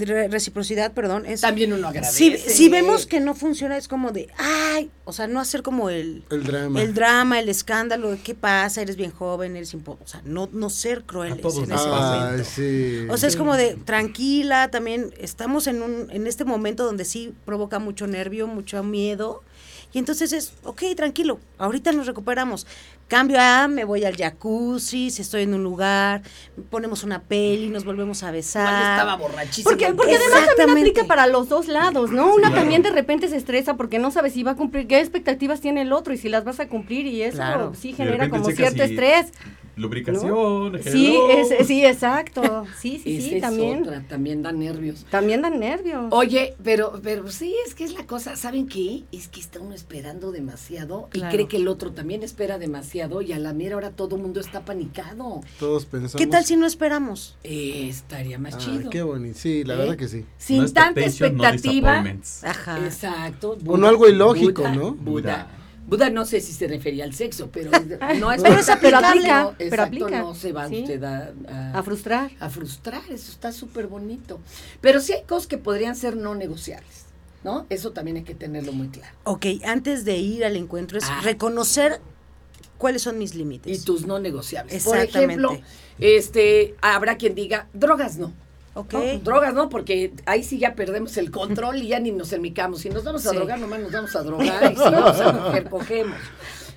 re- 0.05 0.28
reciprocidad, 0.28 0.93
perdón, 0.93 1.26
es 1.26 1.40
También 1.40 1.73
uno 1.73 1.88
agradece. 1.88 2.12
si, 2.17 2.37
si 2.38 2.69
vemos 2.69 3.07
que 3.07 3.21
no 3.21 3.35
funciona 3.35 3.76
es 3.76 3.88
como 3.88 4.11
de, 4.12 4.28
ay, 4.37 4.90
o 5.05 5.12
sea, 5.12 5.26
no 5.26 5.40
hacer 5.40 5.62
como 5.62 5.90
el 5.90 6.25
El 6.31 6.45
drama. 6.45 6.81
el 6.83 6.95
drama, 6.95 7.38
el 7.40 7.49
escándalo, 7.49 8.11
de 8.11 8.19
qué 8.19 8.35
pasa, 8.35 8.83
eres 8.83 8.97
bien 8.97 9.11
joven, 9.11 9.57
eres 9.57 9.73
impo 9.75 9.99
o 10.02 10.07
sea, 10.07 10.23
no 10.25 10.49
no 10.52 10.71
ser 10.71 11.05
crueles 11.05 11.38
en 11.38 11.73
ese 11.73 11.88
momento. 11.88 13.12
O 13.12 13.17
sea, 13.17 13.28
es 13.28 13.37
como 13.37 13.57
de 13.57 13.75
tranquila, 13.85 14.71
también 14.71 15.12
estamos 15.19 15.67
en 15.67 15.83
un 15.83 16.09
en 16.11 16.26
este 16.26 16.45
momento 16.45 16.85
donde 16.85 17.05
sí 17.05 17.33
provoca 17.45 17.78
mucho 17.78 18.07
nervio, 18.07 18.47
mucho 18.47 18.83
miedo. 18.83 19.43
Y 19.90 19.99
entonces 19.99 20.35
es, 20.35 20.52
ok, 20.64 20.83
tranquilo, 20.97 21.40
ahorita 21.57 21.93
nos 21.93 22.07
recuperamos. 22.07 22.67
Cambio 23.09 23.38
a, 23.41 23.69
me 23.69 23.85
voy 23.85 24.05
al 24.05 24.17
jacuzzi, 24.17 25.11
si 25.11 25.23
estoy 25.23 25.43
en 25.43 25.55
un 25.55 25.62
lugar, 25.65 26.21
ponemos 26.69 27.05
una 27.05 27.23
peli, 27.23 27.69
nos 27.71 27.85
volvemos 27.87 28.23
a 28.23 28.31
besar. 28.31 28.67
estaba 28.93 29.17
borrachísimo. 29.17 29.71
Porque, 29.71 29.95
porque 29.95 30.15
además 30.17 30.49
también 30.59 30.87
aplica 30.88 31.05
para 31.05 31.27
los 31.27 31.49
dos 31.49 31.69
lados, 31.69 32.11
¿no? 32.11 32.35
Una 32.35 32.55
también 32.55 32.83
de 32.83 32.91
repente 32.91 33.29
se 33.29 33.37
estresa 33.37 33.77
porque 33.79 33.99
no 33.99 34.11
sabe 34.11 34.29
si 34.31 34.43
va 34.43 34.50
a 34.53 34.57
cumplir, 34.57 34.87
qué 34.87 35.00
expectativas 35.00 35.61
tiene 35.62 35.81
el 35.83 35.93
otro 35.95 36.12
y 36.12 36.19
si 36.19 36.29
las 36.29 36.45
vas 36.45 36.61
a 36.61 36.69
cumplir 36.69 37.07
y 37.07 37.23
eso 37.23 37.37
Claro. 37.38 37.73
sí 37.75 37.95
genera 37.95 38.29
como 38.29 38.45
cierto 38.50 38.85
si- 38.85 38.91
estrés. 38.91 39.33
Lubricación. 39.79 40.81
Sí, 40.83 41.07
hello. 41.17 41.31
es, 41.31 41.67
sí, 41.67 41.85
exacto. 41.85 42.67
Sí, 42.79 43.01
sí, 43.03 43.17
Esa 43.17 43.29
sí, 43.29 43.35
es 43.37 43.41
también. 43.41 43.83
otra, 43.83 44.03
también 44.09 44.43
da 44.43 44.53
nervios. 44.53 45.07
También 45.11 45.43
dan 45.43 45.59
nervios. 45.61 46.07
Oye, 46.11 46.55
pero, 46.63 47.01
pero 47.03 47.31
sí, 47.31 47.55
es 47.67 47.75
que 47.75 47.85
es 47.85 47.93
la 47.95 48.07
cosa, 48.07 48.37
¿saben 48.37 48.67
qué? 48.69 49.05
Es 49.13 49.29
que 49.29 49.41
está 49.41 49.61
uno 49.61 49.75
esperando 49.75 50.33
demasiado 50.33 51.09
y 51.13 51.21
cree 51.23 51.47
que 51.49 51.57
el 51.59 51.69
otro 51.69 51.93
también 51.93 52.23
espera 52.23 52.59
demasiado 52.59 53.23
y 53.23 53.33
a 53.33 53.39
la 53.39 53.53
mera 53.53 53.77
hora 53.77 53.91
todo 53.91 54.17
el 54.17 54.23
mundo 54.23 54.41
está 54.41 54.65
panicado. 54.65 55.41
Todos 55.59 55.87
pensamos. 55.87 56.17
¿Qué 56.17 56.27
tal 56.27 56.45
si 56.45 56.57
no 56.57 56.67
esperamos? 56.67 57.37
Eh, 57.45 57.87
estaría 57.89 58.39
más 58.39 58.59
chido. 58.59 58.91
qué 58.91 59.03
bonito. 59.03 59.39
Sí, 59.39 59.65
la 59.65 59.75
¿Eh? 59.75 59.77
verdad 59.79 59.97
que 59.97 60.09
sí. 60.09 60.25
Sin 60.39 60.63
No 60.63 60.73
tanta 60.73 61.01
no 61.01 61.07
expectativa. 61.07 61.53
disappointments. 61.53 62.45
Ajá. 62.45 62.85
Exacto. 62.85 63.57
O 63.67 63.77
no 63.77 63.87
algo 63.87 64.09
ilógico, 64.09 64.63
Buda, 64.63 64.75
¿no? 64.75 64.93
Buda. 64.95 65.47
Buda 65.88 66.11
no 66.11 66.25
sé 66.26 66.40
si 66.42 66.52
se 66.52 66.68
refería 66.68 67.04
al 67.04 67.14
sexo, 67.14 67.49
pero 67.50 67.71
no 68.21 68.30
es 68.30 68.42
Pero 68.42 68.54
es- 68.61 68.71
pero 68.80 68.99
aplica, 68.99 69.42
no, 69.45 69.54
pero 69.57 69.64
exacto, 69.71 69.83
aplica, 69.85 70.18
no 70.21 70.35
se 70.35 70.52
va 70.52 70.68
sí. 70.68 70.83
usted 70.83 71.02
a, 71.02 71.33
a- 71.49 71.78
A 71.78 71.83
frustrar. 71.83 72.30
a 72.38 72.50
frustrar, 72.50 73.02
eso 73.11 73.33
está 73.33 73.50
súper 73.52 73.87
bonito. 73.87 74.38
Pero 74.83 75.00
sí 75.00 75.14
hay 75.14 75.23
cosas 75.25 75.47
que 75.47 75.57
podrían 75.59 75.97
ser 75.97 76.16
no 76.16 76.35
negociables, 76.35 77.07
¿no? 77.42 77.66
Eso 77.71 77.92
también 77.92 78.18
hay 78.18 78.25
que 78.25 78.35
tenerlo 78.35 78.73
muy 78.73 78.88
claro. 78.88 79.14
Ok, 79.25 79.47
antes 79.64 80.04
de 80.04 80.18
ir 80.18 80.45
al 80.45 80.57
encuentro 80.57 80.99
es 80.99 81.04
Ah. 81.09 81.21
reconocer 81.25 82.00
cuáles 82.76 83.00
son 83.02 83.16
mis 83.18 83.35
límites. 83.35 83.80
Y 83.80 83.85
tus 83.85 84.07
no 84.07 84.18
negociables. 84.21 84.85
Por 84.85 84.97
Exactamente. 84.99 85.35
ejemplo, 85.42 85.61
este, 85.99 86.76
habrá 86.83 87.16
quien 87.16 87.35
diga, 87.35 87.66
drogas 87.73 88.18
no. 88.18 88.33
Ok. 88.75 88.93
¿no? 88.93 89.19
Drogas 89.21 89.55
no, 89.55 89.69
porque 89.69 90.13
ahí 90.27 90.43
sí 90.45 90.59
ya 90.59 90.75
perdemos 90.75 91.17
el 91.17 91.31
control 91.31 91.77
y 91.83 91.89
ya 91.89 91.99
ni 92.01 92.11
nos 92.13 92.33
enmicamos. 92.33 92.81
Si 92.81 92.91
nos 92.91 93.03
vamos 93.05 93.27
a 93.27 93.31
Sí. 93.31 93.37
drogar, 93.37 93.59
nomás 93.59 93.81
nos 93.81 93.93
vamos 93.93 94.15
a 94.15 94.23
drogar. 94.23 94.73
Y 94.73 94.77
si 94.77 94.83
vamos 94.83 95.21
a 95.21 95.33
coger, 95.33 95.69
cogemos. 95.69 96.17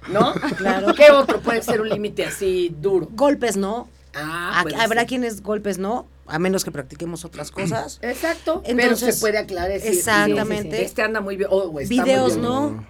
¿No? 0.09 0.33
Claro. 0.57 0.93
¿Qué 0.95 1.11
otro 1.11 1.39
puede 1.41 1.61
ser 1.61 1.79
un 1.81 1.89
límite 1.89 2.25
así 2.25 2.75
duro? 2.81 3.07
Golpes 3.11 3.55
no. 3.55 3.87
Ah, 4.15 4.59
puede 4.63 4.75
Habrá 4.75 5.01
ser. 5.01 5.07
quienes 5.09 5.41
golpes 5.43 5.77
no. 5.77 6.07
a 6.27 6.39
menos 6.39 6.63
que 6.63 6.71
practiquemos 6.71 7.23
otras 7.25 7.51
cosas. 7.51 7.99
Exacto, 8.01 8.61
pero 8.65 8.79
Entonces, 8.81 9.15
se 9.15 9.21
puede 9.21 9.37
aclarar. 9.37 9.69
es 9.71 9.83
decir, 9.83 9.99
exactamente. 9.99 10.83
Este 10.83 11.01
anda 11.01 11.19
muy 11.21 11.35
bien. 11.37 11.49
muy 11.51 11.85
Videos, 11.85 12.31
bien. 12.35 12.41
¿no? 12.41 12.85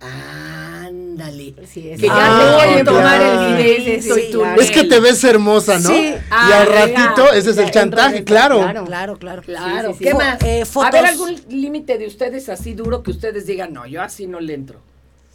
Ándale. 0.00 1.54
Sí, 1.70 1.90
es 1.90 2.00
que 2.00 2.06
ya 2.06 2.12
Ah, 2.16 2.58
te 2.60 2.66
quieren 2.68 2.84
tomar 2.86 3.02
claro. 3.18 3.46
el 3.48 3.56
videito 3.56 4.14
Sí, 4.14 4.20
claro. 4.32 4.60
Es 4.60 4.70
que 4.70 4.84
te 4.84 5.00
ves 5.00 5.22
hermosa, 5.24 5.78
¿no? 5.78 5.88
Sí. 5.90 6.14
Y 6.14 6.52
al 6.52 6.66
ratito, 6.66 7.26
ya. 7.32 7.38
ese 7.38 7.50
es 7.50 7.58
el 7.58 7.70
chantaje, 7.70 8.24
claro. 8.24 8.60
claro. 8.60 8.84
Claro, 8.86 9.16
claro. 9.18 9.42
Claro, 9.42 9.88
Sí, 9.92 9.98
sí, 9.98 9.98
sí. 9.98 10.04
¿qué 10.04 10.14
más? 10.14 10.42
eh, 10.42 10.64
A 10.82 10.90
ver, 10.90 11.06
algún 11.06 11.36
límite 11.48 11.98
de 11.98 12.06
ustedes 12.06 12.48
así 12.48 12.72
duro 12.74 13.02
que 13.02 13.10
ustedes 13.10 13.46
digan, 13.46 13.72
no, 13.72 13.86
yo 13.86 14.02
así 14.02 14.26
no 14.26 14.40
le 14.40 14.54
entro. 14.54 14.80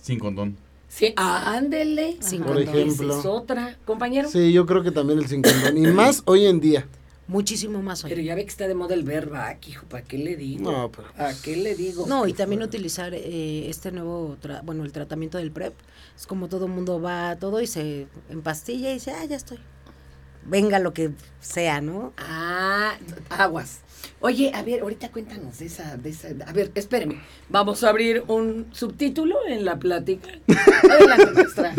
Sin 0.02 0.20
condón. 0.20 0.58
Sí, 0.88 1.14
ándele. 1.18 2.18
Sin 2.22 2.42
Por 2.44 2.56
condón. 2.56 2.76
ejemplo. 2.76 3.10
Esa 3.12 3.20
es 3.20 3.26
otra, 3.26 3.78
compañero. 3.86 4.30
Sí, 4.30 4.52
yo 4.54 4.66
creo 4.66 4.82
que 4.84 4.92
también 4.92 5.20
el 5.20 5.28
sin 5.28 5.42
condón. 5.42 5.78
Y 5.78 5.82
más 5.94 6.24
hoy 6.26 6.46
en 6.46 6.60
día. 6.60 6.86
Muchísimo 7.28 7.82
más 7.82 8.04
hoy. 8.04 8.10
Pero 8.12 8.22
ya 8.22 8.36
ve 8.36 8.44
que 8.44 8.50
está 8.52 8.68
de 8.68 8.76
moda 8.76 8.94
el 8.94 9.04
verbac, 9.04 9.68
hijo, 9.68 9.88
¿para 9.88 10.04
qué 10.04 10.18
le 10.20 10.36
digo? 10.36 10.72
No, 10.72 10.92
pero- 10.92 11.12
¿Para 11.14 11.34
qué 11.34 11.56
le 11.58 11.74
digo? 11.74 12.06
No, 12.06 12.28
y 12.28 12.34
también 12.34 12.62
utilizar 12.62 13.14
eh, 13.16 13.68
este 13.70 13.92
nuevo, 13.92 14.38
tra- 14.42 14.64
bueno, 14.64 14.84
el 14.84 14.92
tratamiento 14.92 15.40
del 15.40 15.52
PrEP. 15.52 15.74
Es 16.16 16.28
como 16.28 16.48
todo 16.50 16.66
el 16.68 16.72
mundo 16.72 17.02
va 17.02 17.32
a 17.32 17.36
todo 17.38 17.62
y 17.62 17.68
se 17.68 18.08
empastilla 18.30 18.92
y 18.92 18.96
dice, 18.96 19.12
ah, 19.12 19.26
ya 19.26 19.36
estoy. 19.38 19.58
Venga 20.48 20.78
lo 20.78 20.94
que 20.94 21.12
sea, 21.40 21.82
¿no? 21.82 22.14
Ah, 22.18 22.96
aguas. 23.30 23.80
Oye, 24.20 24.52
a 24.54 24.64
ver, 24.64 24.82
ahorita 24.82 25.10
cuéntanos 25.12 25.60
de 25.60 25.66
esa, 25.68 25.98
de 25.98 26.10
esa. 26.10 26.30
A 26.48 26.54
ver, 26.54 26.72
espéreme. 26.76 27.22
Vamos 27.50 27.84
a 27.84 27.90
abrir 27.90 28.24
un 28.28 28.68
subtítulo 28.72 29.38
en 29.48 29.66
la 29.66 29.78
plática. 29.78 30.30
Adelante, 30.90 31.32
maestra. 31.34 31.74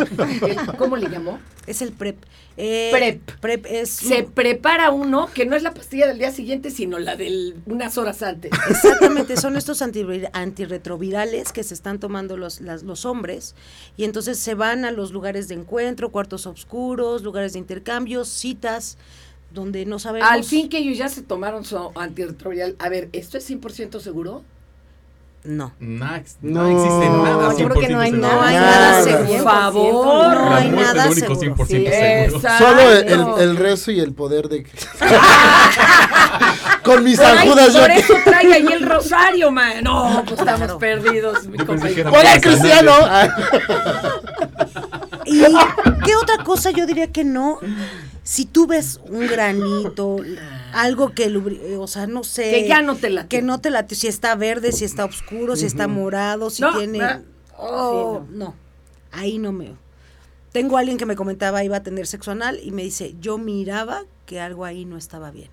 El- 0.47 0.77
¿Cómo 0.77 0.97
le 0.97 1.09
llamó? 1.09 1.39
Es 1.67 1.83
el 1.83 1.93
PrEP. 1.93 2.17
Eh, 2.59 2.91
PrEP. 2.93 3.41
PrEP 3.41 3.67
es... 3.69 3.91
Se 3.91 4.23
prepara 4.23 4.91
uno 4.91 5.29
que 5.35 5.45
no 5.47 5.57
es 5.57 5.63
la 5.65 5.75
pastilla 5.75 6.07
del 6.07 6.19
día 6.19 6.31
siguiente, 6.31 6.71
sino 6.71 6.99
la 7.01 7.17
de 7.17 7.55
unas 7.67 7.99
horas 7.99 8.23
antes. 8.23 8.53
Exactamente, 8.71 9.37
son 9.37 9.57
estos 9.57 9.83
antirretrovirales 9.83 11.53
que 11.53 11.63
se 11.65 11.75
están 11.75 11.99
tomando 11.99 12.37
los, 12.37 12.61
las- 12.61 12.83
los 12.85 13.05
hombres 13.05 13.55
y 13.97 14.05
entonces 14.05 14.39
se 14.39 14.55
van 14.55 14.85
a 14.85 14.91
los 14.91 15.13
lugares 15.13 15.49
de 15.49 15.55
encuentro, 15.55 16.11
cuartos 16.11 16.47
oscuros, 16.47 17.23
lugares 17.23 17.53
de 17.55 17.59
intercambio, 17.59 18.25
citas, 18.25 18.97
donde 19.51 19.85
no 19.87 19.99
sabemos... 19.99 20.29
Al 20.31 20.45
fin 20.45 20.69
que 20.69 20.79
ellos 20.79 20.99
ya 20.99 21.09
se 21.09 21.23
tomaron 21.23 21.65
su 21.65 21.77
antirretroviral. 21.95 22.77
A 22.79 22.89
ver, 22.89 23.09
¿esto 23.13 23.39
es 23.39 23.49
100% 23.51 24.01
seguro? 24.01 24.43
No. 25.45 25.73
Nada, 25.79 26.17
ex- 26.19 26.37
No, 26.43 26.63
no, 26.65 26.69
existe 26.69 27.09
nada. 27.09 27.55
yo 27.57 27.69
creo 27.69 27.81
que 27.81 27.89
no 27.89 28.01
hay 28.01 28.11
100% 28.11 28.17
nada. 28.19 28.35
No 28.35 28.43
hay 28.43 28.55
Nada. 28.57 28.81
nada 28.81 29.05
Por 29.05 29.13
seguro. 29.27 29.45
favor. 29.45 30.37
No 30.41 30.55
hay 30.55 30.71
nada 30.71 31.13
seguro. 31.13 31.41
100% 31.41 31.67
Sí. 31.67 31.73
seguro. 31.87 32.37
Exacto. 32.37 32.65
Solo 32.67 32.81
el, 32.93 33.09
el- 33.09 33.39
el 33.51 33.57
rezo 33.57 33.91
y 33.93 34.01
el 34.01 34.13
poder 34.13 34.49
de... 34.49 34.67
Con 36.83 37.03
mis 37.05 37.17
Por, 37.19 37.27
ahí- 37.27 37.49
ajudas 37.49 37.73
yo 37.75 37.81
por 37.81 37.91
eso 37.91 38.15
trae 38.25 38.53
ahí 38.55 38.67
el 38.73 38.87
rosario, 38.89 39.51
man. 39.51 39.83
No, 39.83 40.23
pues 40.27 40.39
estamos 40.39 40.61
Claro. 40.61 40.79
perdidos, 40.79 41.47
mi 41.47 41.59
Yo 41.59 41.67
pensé 41.67 41.95
que 41.95 42.03
compañero. 42.03 42.03
era 42.03 42.11
¡Poder 42.11 42.25
para 42.25 42.41
cristiano! 42.41 42.93
¿Y 45.25 45.41
qué 46.05 46.17
otra 46.17 46.45
cosa 46.45 46.71
yo 46.71 46.87
diría 46.87 47.11
que 47.11 47.25
no? 47.25 47.59
Si 48.27 48.45
tú 48.45 48.67
ves 48.67 48.99
un 49.09 49.29
granito, 49.29 50.17
algo 50.73 51.13
que, 51.15 51.31
lubri- 51.31 51.61
eh, 51.63 51.77
o 51.77 51.87
sea, 51.87 52.09
no 52.09 52.25
sé. 52.25 52.51
Que 52.51 52.67
ya 52.67 52.83
no 52.83 52.97
te 52.97 53.09
late. 53.09 53.29
Que 53.29 53.41
no 53.41 53.61
te 53.61 53.71
late, 53.71 53.95
si 53.95 54.09
está 54.09 54.35
verde, 54.35 54.73
si 54.73 54.85
está 54.85 55.05
oscuro, 55.05 55.55
si 55.55 55.65
está 55.67 55.87
morado, 55.87 56.51
si 56.51 56.63
No, 56.63 56.77
tiene... 56.77 57.01
ah, 57.03 57.23
Oh, 57.57 58.27
no. 58.31 58.57
ahí 59.13 59.39
no 59.39 59.53
me... 59.53 59.77
Tengo 60.51 60.77
alguien 60.77 60.99
que 60.99 61.07
me 61.07 61.15
comentaba 61.15 61.63
iba 61.63 61.77
a 61.77 61.83
tener 61.85 62.09
sexo 62.09 62.33
anal 62.33 62.59
y 62.63 62.73
me 62.73 62.83
dice, 62.83 63.15
yo 63.21 63.39
miraba 63.39 64.03
que 64.27 64.41
algo 64.41 64.65
ahí 64.65 64.85
no 64.85 64.97
estaba 64.97 65.31
bien. 65.31 65.51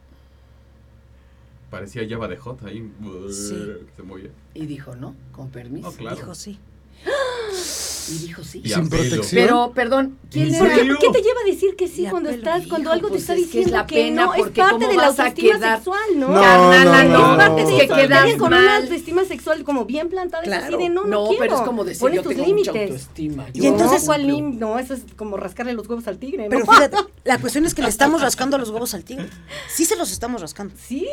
Parecía 1.70 2.02
Java 2.10 2.28
de 2.28 2.38
Hot 2.38 2.64
ahí. 2.66 2.92
Sí. 3.32 3.56
Se 3.96 4.02
movía. 4.02 4.32
Y 4.56 4.66
dijo, 4.66 4.96
¿no? 4.96 5.16
Con 5.32 5.50
permiso. 5.52 5.92
No, 5.92 5.96
claro. 5.96 6.16
Dijo 6.16 6.34
sí. 6.34 6.58
Y 8.10 8.18
dijo, 8.28 8.44
sí. 8.44 8.62
Y 8.64 8.70
Sin 8.70 8.90
protección. 8.90 9.26
Pero, 9.32 9.72
perdón, 9.74 10.18
¿quién. 10.30 10.50
¿Qué 10.52 11.10
te 11.12 11.22
lleva 11.22 11.40
a 11.42 11.46
decir 11.46 11.76
que 11.76 11.88
sí 11.88 12.06
cuando 12.10 12.30
estás, 12.30 12.68
cuando 12.68 12.90
hijo, 12.90 12.94
algo 12.94 13.10
pues 13.10 13.26
te 13.26 13.34
está 13.34 13.34
es 13.34 13.40
que 13.40 13.44
es 13.44 13.52
diciendo 13.54 13.78
la 13.78 13.86
que, 13.86 13.96
pena, 13.96 14.26
no? 14.26 14.34
Es 14.34 14.42
parte 14.50 14.62
¿cómo 14.72 14.88
de 14.90 14.96
la 14.96 15.08
autoestima 15.08 15.56
quedar? 15.56 15.76
sexual, 15.78 16.00
¿no? 16.16 16.28
No, 16.30 16.42
Carnala, 16.42 17.04
no, 17.04 17.10
no, 17.38 17.38
no, 17.38 17.58
no. 17.60 17.78
que 17.78 17.88
quedas 17.88 18.36
con 18.36 18.50
mal. 18.52 18.62
una 18.62 18.76
autoestima 18.78 19.26
sexual 19.26 19.64
como 19.64 19.86
bien 19.86 20.10
plantada, 20.10 20.44
es 20.44 20.50
Claro. 20.50 20.78
así 20.78 20.84
de 20.84 20.90
no, 20.90 21.04
no, 21.04 21.10
no, 21.10 21.28
quiero. 21.30 21.40
pero 21.44 21.56
es 21.56 21.62
como 21.62 21.84
decir, 21.84 22.02
Pones 22.02 22.16
yo 22.18 22.24
tus 22.24 22.34
tengo 22.36 22.44
mucha 22.50 22.72
límites. 22.72 22.92
autoestima. 22.92 23.46
Y 23.54 23.66
entonces, 23.68 24.04
¿cuál 24.06 24.24
lim- 24.28 24.58
No, 24.58 24.80
eso 24.80 24.94
es 24.94 25.02
como 25.16 25.38
rascarle 25.38 25.74
los 25.74 25.88
huevos 25.88 26.08
al 26.08 26.18
tigre, 26.18 26.44
¿no? 26.44 26.50
Pero 26.50 26.66
fíjate, 26.66 26.98
la 27.24 27.38
cuestión 27.40 27.66
es 27.66 27.74
que 27.74 27.82
le 27.82 27.90
estamos 27.90 28.22
rascando 28.22 28.58
los 28.58 28.70
huevos 28.70 28.94
al 28.94 29.04
tigre. 29.04 29.30
Sí 29.74 29.86
se 29.86 29.96
los 29.96 30.12
estamos 30.12 30.42
rascando. 30.42 30.74
Sí. 30.78 31.08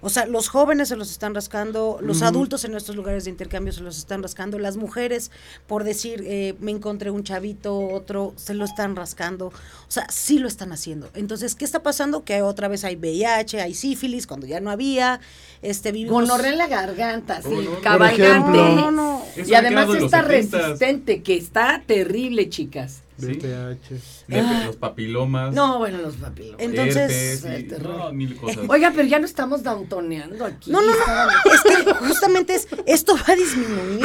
O 0.00 0.10
sea, 0.10 0.26
los 0.26 0.48
jóvenes 0.48 0.88
se 0.88 0.96
los 0.96 1.10
están 1.10 1.34
rascando, 1.34 1.98
los 2.00 2.22
adultos 2.22 2.64
en 2.64 2.72
nuestros 2.72 2.96
lugares 2.96 3.24
de 3.24 3.30
intercambio 3.30 3.72
se 3.72 3.80
los 3.80 3.98
están 3.98 4.22
rascando, 4.22 4.58
las 4.58 4.76
mujeres, 4.76 5.30
por 5.66 5.84
decir, 5.84 6.22
eh, 6.26 6.54
me 6.60 6.70
encontré 6.70 7.10
un 7.10 7.24
chavito, 7.24 7.76
otro, 7.78 8.32
se 8.36 8.54
lo 8.54 8.64
están 8.64 8.96
rascando. 8.96 9.46
O 9.46 9.90
sea, 9.90 10.06
sí 10.10 10.38
lo 10.38 10.48
están 10.48 10.72
haciendo. 10.72 11.08
Entonces, 11.14 11.54
¿qué 11.54 11.64
está 11.64 11.82
pasando? 11.82 12.24
Que 12.24 12.42
otra 12.42 12.68
vez 12.68 12.84
hay 12.84 12.96
VIH, 12.96 13.60
hay 13.60 13.74
sífilis, 13.74 14.26
cuando 14.26 14.46
ya 14.46 14.60
no 14.60 14.70
había. 14.70 15.20
Este, 15.62 15.92
vivimos... 15.92 16.22
Gonorrea 16.22 16.52
en 16.52 16.58
la 16.58 16.68
garganta, 16.68 17.42
sí, 17.42 17.48
No, 17.48 17.62
no, 17.62 17.70
no. 17.72 17.80
cabalgante. 17.80 18.58
No, 18.58 18.90
no. 18.90 19.22
Y 19.36 19.54
además 19.54 19.88
está 19.94 20.22
70s. 20.22 20.26
resistente, 20.26 21.22
que 21.22 21.36
está 21.36 21.82
terrible, 21.86 22.48
chicas. 22.48 23.02
Sí. 23.18 23.26
VPH. 23.26 24.00
Lepe- 24.28 24.64
Los 24.66 24.76
papilomas. 24.76 25.52
No, 25.54 25.78
bueno, 25.78 25.98
los 25.98 26.16
papilomas. 26.16 26.60
Entonces, 26.60 26.96
herpes, 26.96 27.44
y- 27.44 27.54
el 27.54 27.68
terror. 27.68 27.96
no, 27.98 28.12
mil 28.12 28.36
cosas. 28.36 28.58
Oiga, 28.68 28.92
pero 28.94 29.08
ya 29.08 29.18
no 29.18 29.24
estamos 29.26 29.62
downtoneando 29.62 30.44
aquí. 30.44 30.70
No, 30.70 30.80
no, 30.80 30.86
no. 30.92 31.52
Es 31.52 31.62
que 31.62 31.94
justamente 32.06 32.54
es, 32.54 32.68
esto 32.86 33.16
va 33.16 33.32
a 33.32 33.36
disminuir 33.36 34.04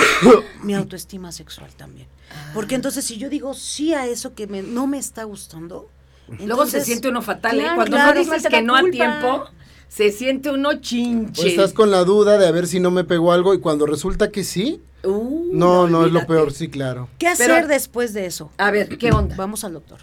mi 0.64 0.74
autoestima 0.74 1.32
sexual 1.32 1.70
también. 1.78 2.08
Porque 2.54 2.76
entonces 2.76 3.06
si 3.06 3.18
yo 3.18 3.30
digo 3.30 3.54
sí 3.54 3.94
a 3.94 4.08
eso 4.08 4.34
que 4.34 4.48
me, 4.48 4.62
no 4.64 4.88
me 4.88 4.98
está 4.98 5.24
gustando, 5.24 5.90
Luego 6.46 6.66
se 6.66 6.82
siente 6.84 7.10
uno 7.10 7.22
fatal, 7.22 7.60
¿eh? 7.60 7.66
Cuando 7.76 7.96
claro, 7.98 8.14
no 8.16 8.20
dices 8.20 8.48
que 8.50 8.62
no 8.62 8.76
a 8.76 8.82
tiempo, 8.90 9.46
se 9.90 10.12
siente 10.12 10.50
uno 10.50 10.80
chinche. 10.80 11.42
O 11.44 11.46
estás 11.46 11.74
con 11.74 11.92
la 11.92 12.04
duda 12.06 12.38
de 12.38 12.48
a 12.48 12.52
ver 12.52 12.66
si 12.66 12.80
no 12.80 12.90
me 12.92 13.04
pegó 13.04 13.34
algo 13.34 13.54
y 13.54 13.60
cuando 13.60 13.86
resulta 13.86 14.32
que 14.32 14.44
sí, 14.44 14.82
Uh, 15.04 15.50
no, 15.52 15.88
no 15.88 16.06
es 16.06 16.12
lo 16.12 16.26
peor, 16.26 16.54
sí, 16.54 16.70
claro. 16.70 17.10
¿Qué 17.20 17.28
hacer 17.28 17.48
Pero- 17.50 17.68
después 17.68 18.14
de 18.14 18.26
eso? 18.26 18.52
A 18.58 18.72
ver, 18.72 18.98
¿qué 18.98 19.12
onda? 19.12 19.36
Vamos 19.36 19.64
al 19.64 19.74
doctor. 19.74 20.00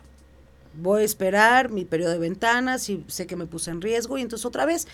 Voy 0.74 1.02
a 1.02 1.04
esperar 1.04 1.70
mi 1.70 1.84
periodo 1.84 2.12
de 2.12 2.18
ventanas 2.18 2.88
y 2.90 3.04
sé 3.08 3.26
que 3.26 3.34
me 3.36 3.46
puse 3.46 3.70
en 3.70 3.80
riesgo 3.80 4.18
y 4.18 4.22
entonces 4.22 4.46
otra 4.46 4.66
vez 4.66 4.86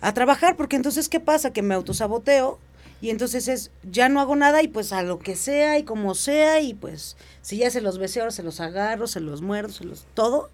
a 0.00 0.12
trabajar 0.12 0.56
porque 0.56 0.76
entonces 0.76 1.08
¿qué 1.08 1.20
pasa? 1.20 1.52
Que 1.52 1.62
me 1.62 1.74
autosaboteo 1.74 2.58
y 3.00 3.10
entonces 3.10 3.46
es 3.48 3.70
ya 3.88 4.08
no 4.08 4.20
hago 4.20 4.34
nada 4.34 4.62
y 4.62 4.68
pues 4.68 4.92
a 4.92 5.02
lo 5.02 5.18
que 5.20 5.36
sea 5.36 5.78
y 5.78 5.84
como 5.84 6.14
sea 6.14 6.60
y 6.60 6.74
pues 6.74 7.16
si 7.42 7.58
ya 7.58 7.70
se 7.70 7.80
los 7.80 7.98
besé 7.98 8.20
ahora 8.20 8.32
se 8.32 8.42
los 8.42 8.60
agarro, 8.60 9.06
se 9.06 9.20
los 9.20 9.40
muerdo, 9.40 9.72
se 9.72 9.84
los 9.84 10.04
todo 10.14 10.50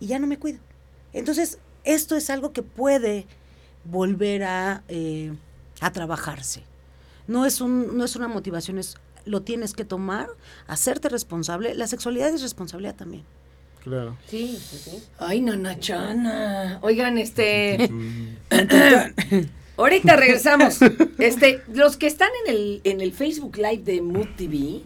y 0.00 0.06
ya 0.06 0.18
no 0.18 0.26
me 0.26 0.38
cuido. 0.38 0.60
Entonces 1.12 1.58
esto 1.84 2.16
es 2.16 2.30
algo 2.30 2.52
que 2.52 2.62
puede 2.62 3.26
volver 3.84 4.44
a, 4.44 4.82
eh, 4.88 5.34
a 5.80 5.92
trabajarse. 5.92 6.62
No 7.26 7.44
es, 7.46 7.60
un, 7.60 7.96
no 7.96 8.04
es 8.04 8.16
una 8.16 8.28
motivación, 8.28 8.78
es 8.78 8.96
lo 9.24 9.42
tienes 9.42 9.72
que 9.72 9.84
tomar, 9.84 10.28
hacerte 10.68 11.08
responsable. 11.08 11.74
La 11.74 11.86
sexualidad 11.88 12.28
es 12.28 12.42
responsabilidad 12.42 12.94
también. 12.94 13.24
Claro. 13.82 14.16
Sí, 14.28 14.56
sí, 14.60 14.78
sí. 14.78 15.02
Ay, 15.18 15.40
nanachana. 15.40 16.78
Oigan, 16.82 17.18
este. 17.18 17.90
Ahorita 19.76 20.16
regresamos. 20.16 20.78
Este, 21.18 21.62
los 21.72 21.96
que 21.96 22.06
están 22.06 22.30
en 22.46 22.54
el, 22.54 22.80
en 22.84 23.00
el 23.00 23.12
Facebook 23.12 23.56
Live 23.58 23.82
de 23.84 24.00
Mood 24.00 24.28
TV, 24.36 24.80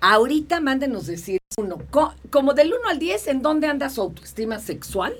ahorita 0.00 0.60
mándenos 0.60 1.06
decir 1.06 1.38
uno, 1.58 1.78
co- 1.90 2.14
como 2.30 2.54
del 2.54 2.68
1 2.72 2.88
al 2.88 2.98
10, 2.98 3.26
¿en 3.28 3.42
dónde 3.42 3.66
anda 3.66 3.90
su 3.90 4.00
autoestima 4.00 4.58
sexual? 4.58 5.14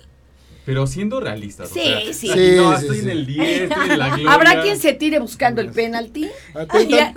Pero 0.64 0.86
siendo 0.86 1.18
realistas. 1.20 1.70
o 1.70 1.74
Sí, 1.74 1.80
sea, 2.12 2.12
sí. 2.14 2.28
no, 2.56 2.70
sí, 2.78 2.82
estoy 2.82 2.96
sí. 2.98 3.02
en 3.02 3.10
el 3.10 3.26
10, 3.26 3.60
estoy 3.62 3.90
en 3.90 3.98
la 3.98 4.08
gloria. 4.10 4.32
Habrá 4.32 4.62
quien 4.62 4.78
se 4.78 4.92
tire 4.92 5.18
buscando 5.18 5.60
el 5.60 5.70
penalti. 5.70 6.28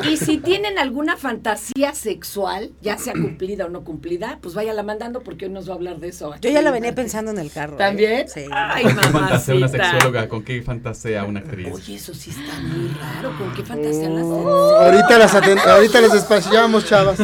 Y, 0.03 0.09
y 0.09 0.17
si 0.17 0.37
tienen 0.37 0.79
alguna 0.79 1.15
fantasía 1.15 1.93
sexual, 1.93 2.71
ya 2.81 2.97
sea 2.97 3.13
cumplida 3.13 3.65
o 3.65 3.69
no 3.69 3.83
cumplida, 3.83 4.39
pues 4.41 4.55
váyala 4.55 4.81
mandando 4.83 5.21
porque 5.21 5.45
hoy 5.45 5.51
nos 5.51 5.67
va 5.69 5.73
a 5.73 5.75
hablar 5.75 5.99
de 5.99 6.07
eso. 6.07 6.33
Yo 6.41 6.49
ya 6.49 6.61
la 6.63 6.71
venía 6.71 6.89
martes. 6.89 7.03
pensando 7.05 7.31
en 7.31 7.37
el 7.37 7.51
carro. 7.51 7.75
¿eh? 7.75 7.77
¿También? 7.77 8.27
Sí. 8.27 8.45
Ay, 8.51 8.85
¿Qué 8.85 8.93
fantasea 8.93 9.55
una 9.55 9.67
sexóloga? 9.67 10.27
¿Con 10.27 10.43
qué 10.43 10.61
fantasea 10.63 11.23
una 11.23 11.41
actriz? 11.41 11.67
Oye, 11.71 11.95
eso 11.95 12.13
sí 12.13 12.31
está 12.31 12.59
muy 12.61 12.87
raro. 12.89 13.37
¿Con 13.37 13.53
qué 13.53 13.63
fantasía 13.63 14.09
las 14.09 14.23
Oh, 14.25 14.75
ahorita 14.75 15.17
las 15.19 15.35
ahorita 15.35 16.01
las 16.01 16.13
despachamos, 16.13 16.85
chavas. 16.85 17.19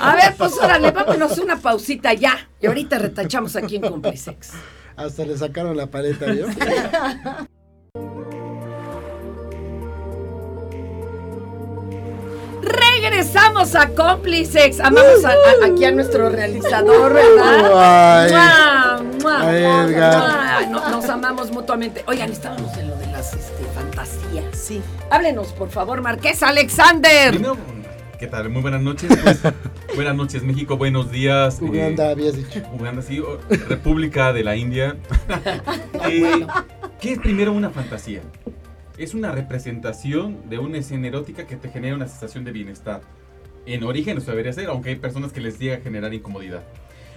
A 0.00 0.14
ver, 0.16 0.34
pues 0.38 0.52
órale, 0.54 0.90
vámonos 0.90 1.36
una 1.38 1.58
pausita 1.60 2.14
ya. 2.14 2.48
Y 2.60 2.66
ahorita 2.66 2.98
retachamos 2.98 3.56
aquí 3.56 3.76
en 3.76 3.82
Complisex. 3.82 4.52
Hasta 4.96 5.24
le 5.24 5.36
sacaron 5.36 5.76
la 5.76 5.86
paleta, 5.86 6.32
¿yo? 6.34 6.46
Regresamos 12.62 13.74
a 13.74 13.88
Complisex. 13.90 14.80
Amamos 14.80 15.24
a- 15.24 15.30
a- 15.30 15.66
aquí 15.66 15.84
a 15.84 15.92
nuestro 15.92 16.30
realizador, 16.30 17.12
¿verdad? 17.12 17.72
Ay. 18.26 18.32
¡Mua, 19.22 19.38
mua, 19.38 19.52
Edgar. 19.84 20.68
no- 20.70 20.88
nos 20.90 21.08
amamos 21.08 21.50
mutuamente. 21.50 22.02
Oigan, 22.06 22.30
estábamos 22.32 22.76
en 22.76 22.88
lo 22.88 22.96
de 22.96 23.06
las 23.08 23.34
este, 23.34 23.64
fantasías. 23.74 24.44
Sí. 24.52 24.82
Háblenos, 25.10 25.48
por 25.52 25.70
favor, 25.70 26.00
Marqués 26.00 26.42
Alexander. 26.42 27.30
Primero, 27.30 27.56
¿qué 28.18 28.26
tal? 28.26 28.48
Muy 28.48 28.62
buenas 28.62 28.80
noches. 28.82 29.10
pues, 29.22 29.38
buenas 29.96 30.14
noches, 30.16 30.42
México. 30.42 30.76
Buenos 30.76 31.10
días. 31.10 31.60
eh, 31.60 31.64
Uganda, 31.64 32.10
habías 32.10 32.36
dicho. 32.36 32.62
Uganda, 32.78 33.02
sí. 33.02 33.18
o- 33.20 33.38
República 33.68 34.32
de 34.32 34.44
la 34.44 34.56
India. 34.56 34.96
Eh, 36.08 36.46
¿Qué 37.00 37.14
es 37.14 37.18
primero 37.18 37.52
una 37.52 37.70
fantasía? 37.70 38.20
Es 38.96 39.12
una 39.14 39.32
representación 39.32 40.48
de 40.48 40.58
una 40.60 40.78
escena 40.78 41.08
erótica 41.08 41.44
que 41.46 41.56
te 41.56 41.68
genera 41.68 41.96
una 41.96 42.06
sensación 42.06 42.44
de 42.44 42.52
bienestar. 42.52 43.00
En 43.66 43.82
origen 43.82 44.18
eso 44.18 44.30
debería 44.30 44.52
ser, 44.52 44.68
aunque 44.68 44.90
hay 44.90 44.96
personas 44.96 45.32
que 45.32 45.40
les 45.40 45.58
llega 45.58 45.76
a 45.76 45.80
generar 45.80 46.14
incomodidad. 46.14 46.62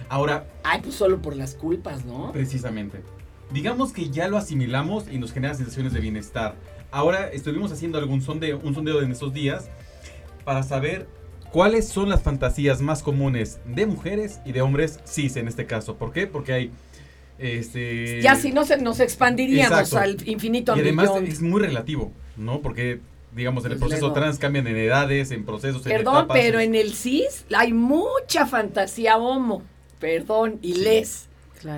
Ahora, 0.08 0.44
Ay, 0.64 0.80
pues 0.82 0.96
solo 0.96 1.22
por 1.22 1.36
las 1.36 1.54
culpas, 1.54 2.04
¿no? 2.04 2.32
Precisamente. 2.32 3.00
Digamos 3.52 3.92
que 3.92 4.10
ya 4.10 4.26
lo 4.26 4.36
asimilamos 4.38 5.04
y 5.08 5.18
nos 5.18 5.32
genera 5.32 5.54
sensaciones 5.54 5.92
de 5.92 6.00
bienestar. 6.00 6.56
Ahora 6.90 7.28
estuvimos 7.28 7.70
haciendo 7.70 7.98
algún 7.98 8.22
sondeo, 8.22 8.58
un 8.64 8.74
sondeo 8.74 9.02
en 9.02 9.12
estos 9.12 9.32
días 9.32 9.68
para 10.44 10.64
saber 10.64 11.06
cuáles 11.52 11.88
son 11.88 12.08
las 12.08 12.22
fantasías 12.22 12.80
más 12.80 13.02
comunes 13.02 13.58
de 13.64 13.86
mujeres 13.86 14.40
y 14.44 14.52
de 14.52 14.62
hombres 14.62 15.00
cis 15.04 15.36
en 15.36 15.48
este 15.48 15.66
caso. 15.66 15.96
¿Por 15.96 16.12
qué? 16.12 16.26
Porque 16.26 16.52
hay 16.52 16.70
este 17.38 18.20
Ya 18.22 18.34
si 18.36 18.52
no 18.52 18.64
se 18.64 18.76
nos 18.76 19.00
expandiríamos 19.00 19.78
Exacto. 19.80 19.98
al 19.98 20.28
infinito 20.28 20.76
y 20.76 20.80
además 20.80 21.08
millón. 21.10 21.26
es 21.26 21.40
muy 21.40 21.60
relativo, 21.60 22.12
¿no? 22.36 22.60
Porque 22.60 23.00
digamos 23.34 23.64
en 23.64 23.72
el 23.72 23.78
proceso 23.78 24.00
luego- 24.08 24.14
trans 24.14 24.38
cambian 24.38 24.66
en 24.66 24.76
edades, 24.76 25.30
en 25.30 25.44
procesos, 25.44 25.86
en 25.86 25.92
Perdón, 25.92 26.16
etapas, 26.16 26.36
pero 26.38 26.60
en 26.60 26.74
el 26.74 26.92
CIS 26.94 27.46
hay 27.56 27.72
mucha 27.72 28.46
fantasía 28.46 29.16
homo. 29.16 29.62
Perdón, 29.98 30.58
y 30.62 30.74
les. 30.74 31.28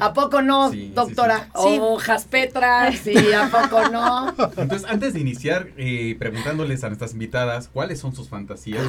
¿A 0.00 0.12
poco 0.12 0.42
no, 0.42 0.70
Sí, 0.70 0.92
doctora? 0.94 1.48
sí. 1.56 1.62
Sí. 1.62 1.78
Hojas 1.80 2.24
Petra, 2.24 2.92
sí, 3.04 3.14
¿a 3.32 3.48
poco 3.50 3.88
no? 3.90 4.28
Entonces, 4.56 4.84
antes 4.88 5.14
de 5.14 5.20
iniciar, 5.20 5.68
eh, 5.76 6.16
preguntándoles 6.18 6.84
a 6.84 6.88
nuestras 6.88 7.12
invitadas 7.12 7.68
cuáles 7.72 7.98
son 8.00 8.14
sus 8.14 8.28
fantasías. 8.28 8.82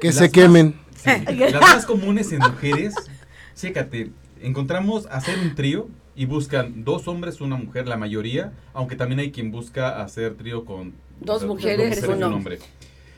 Que 0.00 0.08
Las 0.08 0.16
se 0.16 0.22
más- 0.22 0.30
quemen. 0.30 0.74
Sí, 0.96 1.10
las 1.50 1.60
más 1.60 1.84
comunes 1.86 2.30
en 2.32 2.38
mujeres, 2.38 2.94
chécate, 3.56 4.10
encontramos 4.40 5.06
hacer 5.10 5.38
un 5.38 5.54
trío 5.54 5.88
y 6.14 6.26
buscan 6.26 6.84
dos 6.84 7.08
hombres, 7.08 7.40
una 7.40 7.56
mujer, 7.56 7.88
la 7.88 7.96
mayoría, 7.96 8.52
aunque 8.72 8.96
también 8.96 9.18
hay 9.20 9.32
quien 9.32 9.50
busca 9.50 10.00
hacer 10.02 10.34
trío 10.36 10.64
con 10.64 10.92
Dos 11.20 11.44
mujeres, 11.44 12.02
y 12.02 12.06
uno. 12.10 12.28
un 12.28 12.32
hombre. 12.34 12.58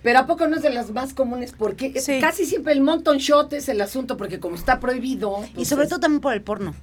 Pero 0.04 0.20
¿a 0.20 0.26
poco 0.26 0.46
no 0.46 0.54
es 0.54 0.62
de 0.62 0.70
las 0.70 0.90
más 0.92 1.14
comunes? 1.14 1.52
Porque 1.58 2.00
Sí. 2.00 2.20
casi 2.20 2.44
siempre 2.46 2.72
el 2.74 2.82
monton 2.82 3.16
shot 3.18 3.52
es 3.54 3.68
el 3.68 3.80
asunto, 3.80 4.16
porque 4.16 4.38
como 4.38 4.54
está 4.54 4.78
prohibido. 4.78 5.38
Y 5.56 5.64
sobre 5.64 5.88
todo 5.88 5.98
también 5.98 6.20
por 6.20 6.32
el 6.34 6.42
porno. 6.42 6.74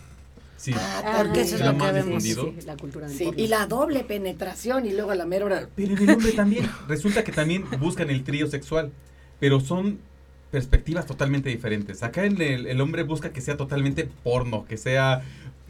Sí. 0.57 0.73
Ah, 0.75 1.15
Porque 1.17 1.41
eso 1.41 1.55
es 1.55 1.61
Lo 1.65 1.77
que 1.77 1.91
vemos. 1.91 2.21
Sí, 2.23 2.35
la 2.65 2.75
cultura 2.77 3.07
del 3.07 3.17
Sí, 3.17 3.23
porno. 3.25 3.39
y 3.41 3.47
la 3.47 3.65
doble 3.67 4.03
penetración 4.03 4.85
y 4.85 4.91
luego 4.91 5.11
a 5.11 5.15
la 5.15 5.25
mera 5.25 5.45
hora. 5.45 5.69
Pero 5.75 5.93
en 5.95 6.03
el 6.09 6.15
hombre 6.15 6.31
también. 6.33 6.69
Resulta 6.87 7.23
que 7.23 7.31
también 7.31 7.63
buscan 7.79 8.09
el 8.09 8.23
trío 8.23 8.47
sexual, 8.47 8.91
pero 9.39 9.59
son 9.59 9.99
perspectivas 10.51 11.05
totalmente 11.05 11.49
diferentes. 11.49 12.03
Acá 12.03 12.25
en 12.25 12.41
el, 12.41 12.67
el 12.67 12.81
hombre 12.81 13.03
busca 13.03 13.31
que 13.31 13.39
sea 13.41 13.55
totalmente 13.55 14.09
porno, 14.23 14.65
que 14.65 14.77
sea 14.77 15.21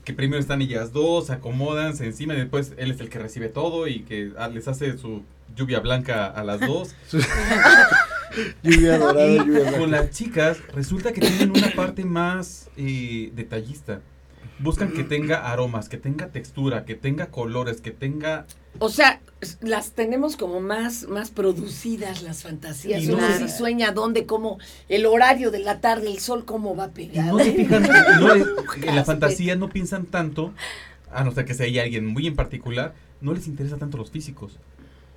que 0.03 0.13
primero 0.13 0.39
están 0.39 0.61
ellas 0.61 0.93
dos, 0.93 1.27
se 1.27 1.33
acomodan, 1.33 1.95
se 1.95 2.05
encima 2.05 2.33
y 2.33 2.37
después 2.37 2.73
él 2.77 2.91
es 2.91 2.99
el 2.99 3.09
que 3.09 3.19
recibe 3.19 3.49
todo 3.49 3.87
y 3.87 4.01
que 4.01 4.31
ah, 4.37 4.47
les 4.47 4.67
hace 4.67 4.97
su 4.97 5.23
lluvia 5.55 5.79
blanca 5.79 6.27
a 6.27 6.43
las 6.43 6.59
dos. 6.59 6.95
Lluvia 8.63 8.97
dorada, 8.97 9.43
lluvia 9.43 9.61
blanca. 9.61 9.79
con 9.79 9.91
las 9.91 10.09
chicas 10.11 10.57
resulta 10.73 11.11
que 11.11 11.19
tienen 11.19 11.51
una 11.51 11.69
parte 11.75 12.05
más 12.05 12.69
eh, 12.77 13.29
detallista. 13.35 13.99
Buscan 14.61 14.91
que 14.93 15.03
tenga 15.03 15.51
aromas, 15.51 15.89
que 15.89 15.97
tenga 15.97 16.27
textura, 16.27 16.85
que 16.85 16.95
tenga 16.95 17.27
colores, 17.27 17.81
que 17.81 17.91
tenga 17.91 18.45
O 18.79 18.89
sea, 18.89 19.19
las 19.61 19.91
tenemos 19.93 20.37
como 20.37 20.59
más, 20.61 21.07
más 21.07 21.31
producidas 21.31 22.21
las 22.21 22.43
fantasías. 22.43 23.05
Uno 23.05 23.17
no- 23.27 23.37
sí 23.37 23.49
sueña 23.49 23.91
dónde, 23.91 24.25
cómo, 24.25 24.59
el 24.87 25.05
horario 25.05 25.49
de 25.51 25.59
la 25.59 25.81
tarde, 25.81 26.11
el 26.11 26.19
sol 26.19 26.45
cómo 26.45 26.75
va 26.75 26.85
a 26.85 26.91
pegar. 26.91 27.25
no 27.27 27.39
se 27.39 27.53
fijan, 27.53 27.83
no 28.19 28.35
les- 28.35 28.47
en 28.83 28.95
la 28.95 29.03
fantasía 29.03 29.55
no 29.55 29.69
piensan 29.69 30.05
tanto, 30.05 30.53
a 31.11 31.23
no 31.23 31.31
ser 31.31 31.45
que 31.45 31.53
sea 31.53 31.65
alguien 31.83 32.05
muy 32.05 32.27
en 32.27 32.35
particular, 32.35 32.93
no 33.19 33.33
les 33.33 33.47
interesa 33.47 33.77
tanto 33.77 33.97
los 33.97 34.11
físicos. 34.11 34.57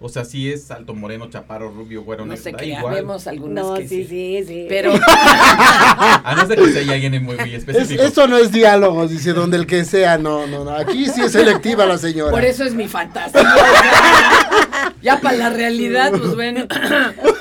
O 0.07 0.11
sea, 0.11 0.27
si 0.27 0.53
es 0.53 0.71
alto, 0.71 0.93
moreno, 0.93 1.31
chaparro, 1.31 1.71
rubio, 1.71 2.03
güero, 2.03 2.27
No 2.27 2.37
sé 2.37 2.53
qué, 2.53 2.67
igual. 2.67 2.95
vemos 2.95 3.27
algunas 3.27 3.65
No, 3.65 3.73
que 3.73 3.89
sí, 3.89 4.05
sí. 4.05 4.37
sí, 4.41 4.45
sí. 4.47 4.67
Pero 4.69 4.93
A 5.09 6.35
no 6.37 6.47
ser 6.47 6.59
que 6.59 6.73
sea 6.73 6.93
alguien 6.93 7.25
muy, 7.25 7.37
muy 7.37 7.55
Es- 7.55 7.67
específico. 7.67 8.03
eso 8.03 8.27
no 8.27 8.37
es 8.37 8.53
diálogo, 8.53 9.09
dice 9.09 9.33
donde 9.33 9.57
el 9.57 9.67
que 9.67 9.87
sea, 9.87 10.19
no, 10.19 10.47
no, 10.47 10.63
no. 10.63 10.73
Aquí 10.73 11.07
sí 11.09 11.23
es 11.23 11.33
selectiva 11.33 11.87
la 11.87 11.97
señora. 11.97 12.31
por 12.33 12.45
eso 12.45 12.65
es 12.65 12.75
mi 12.75 12.87
fantasía. 12.87 13.43
ya, 13.43 14.93
ya 15.03 15.21
para 15.23 15.37
la 15.39 15.49
realidad, 15.49 16.11
pues 16.11 16.35
bueno. 16.35 16.67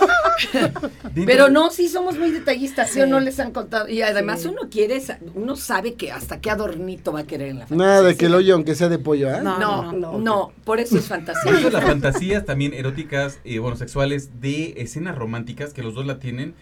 Pero 1.25 1.49
no, 1.49 1.69
sí 1.71 1.87
somos 1.89 2.17
muy 2.17 2.31
detallistas, 2.31 2.89
¿sí 2.89 2.99
o 3.01 3.05
Sí. 3.05 3.09
no 3.09 3.19
les 3.19 3.39
han 3.39 3.51
contado? 3.51 3.87
Y 3.87 4.01
además 4.01 4.41
Sí. 4.41 4.47
uno 4.49 4.69
quiere, 4.69 5.01
uno 5.35 5.55
sabe 5.55 5.93
que 5.95 6.11
hasta 6.11 6.39
qué 6.41 6.49
adornito 6.49 7.11
va 7.11 7.21
a 7.21 7.23
querer 7.25 7.49
en 7.49 7.59
la 7.59 7.67
fantasía. 7.67 7.85
Nada 7.85 8.01
de 8.03 8.17
que 8.17 8.25
el 8.27 8.35
hoyo 8.35 8.53
aunque 8.55 8.75
sea 8.75 8.89
de 8.89 8.99
pollo, 8.99 9.29
¿ah? 9.35 9.41
No, 9.41 9.59
No, 9.59 9.91
no, 9.91 9.93
no, 9.93 10.17
no. 10.19 10.51
por 10.65 10.79
eso 10.79 10.97
es 10.97 11.05
fantasía. 11.07 11.43
Por 11.43 11.55
eso 11.59 11.69
las 11.69 11.83
fantasías 11.83 12.45
también 12.45 12.73
eróticas, 12.73 13.39
eh, 13.43 13.59
bueno, 13.59 13.77
sexuales, 13.77 14.41
de 14.41 14.73
escenas 14.77 15.15
románticas, 15.17 15.73
que 15.73 15.83
los 15.83 15.93
dos 15.95 16.05
la 16.05 16.19
tienen. 16.19 16.53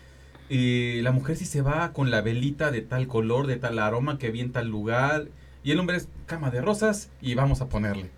eh, 0.53 0.99
la 1.01 1.11
mujer 1.13 1.37
sí 1.37 1.45
se 1.45 1.61
va 1.61 1.93
con 1.93 2.11
la 2.11 2.19
velita 2.19 2.71
de 2.71 2.81
tal 2.81 3.07
color, 3.07 3.47
de 3.47 3.55
tal 3.55 3.79
aroma 3.79 4.17
que 4.17 4.31
vi 4.31 4.41
en 4.41 4.51
tal 4.51 4.67
lugar. 4.67 5.27
Y 5.63 5.71
el 5.71 5.79
hombre 5.79 5.95
es 5.95 6.09
cama 6.25 6.49
de 6.51 6.59
rosas 6.59 7.09
y 7.21 7.35
vamos 7.35 7.61
a 7.61 7.69
ponerle. 7.69 8.09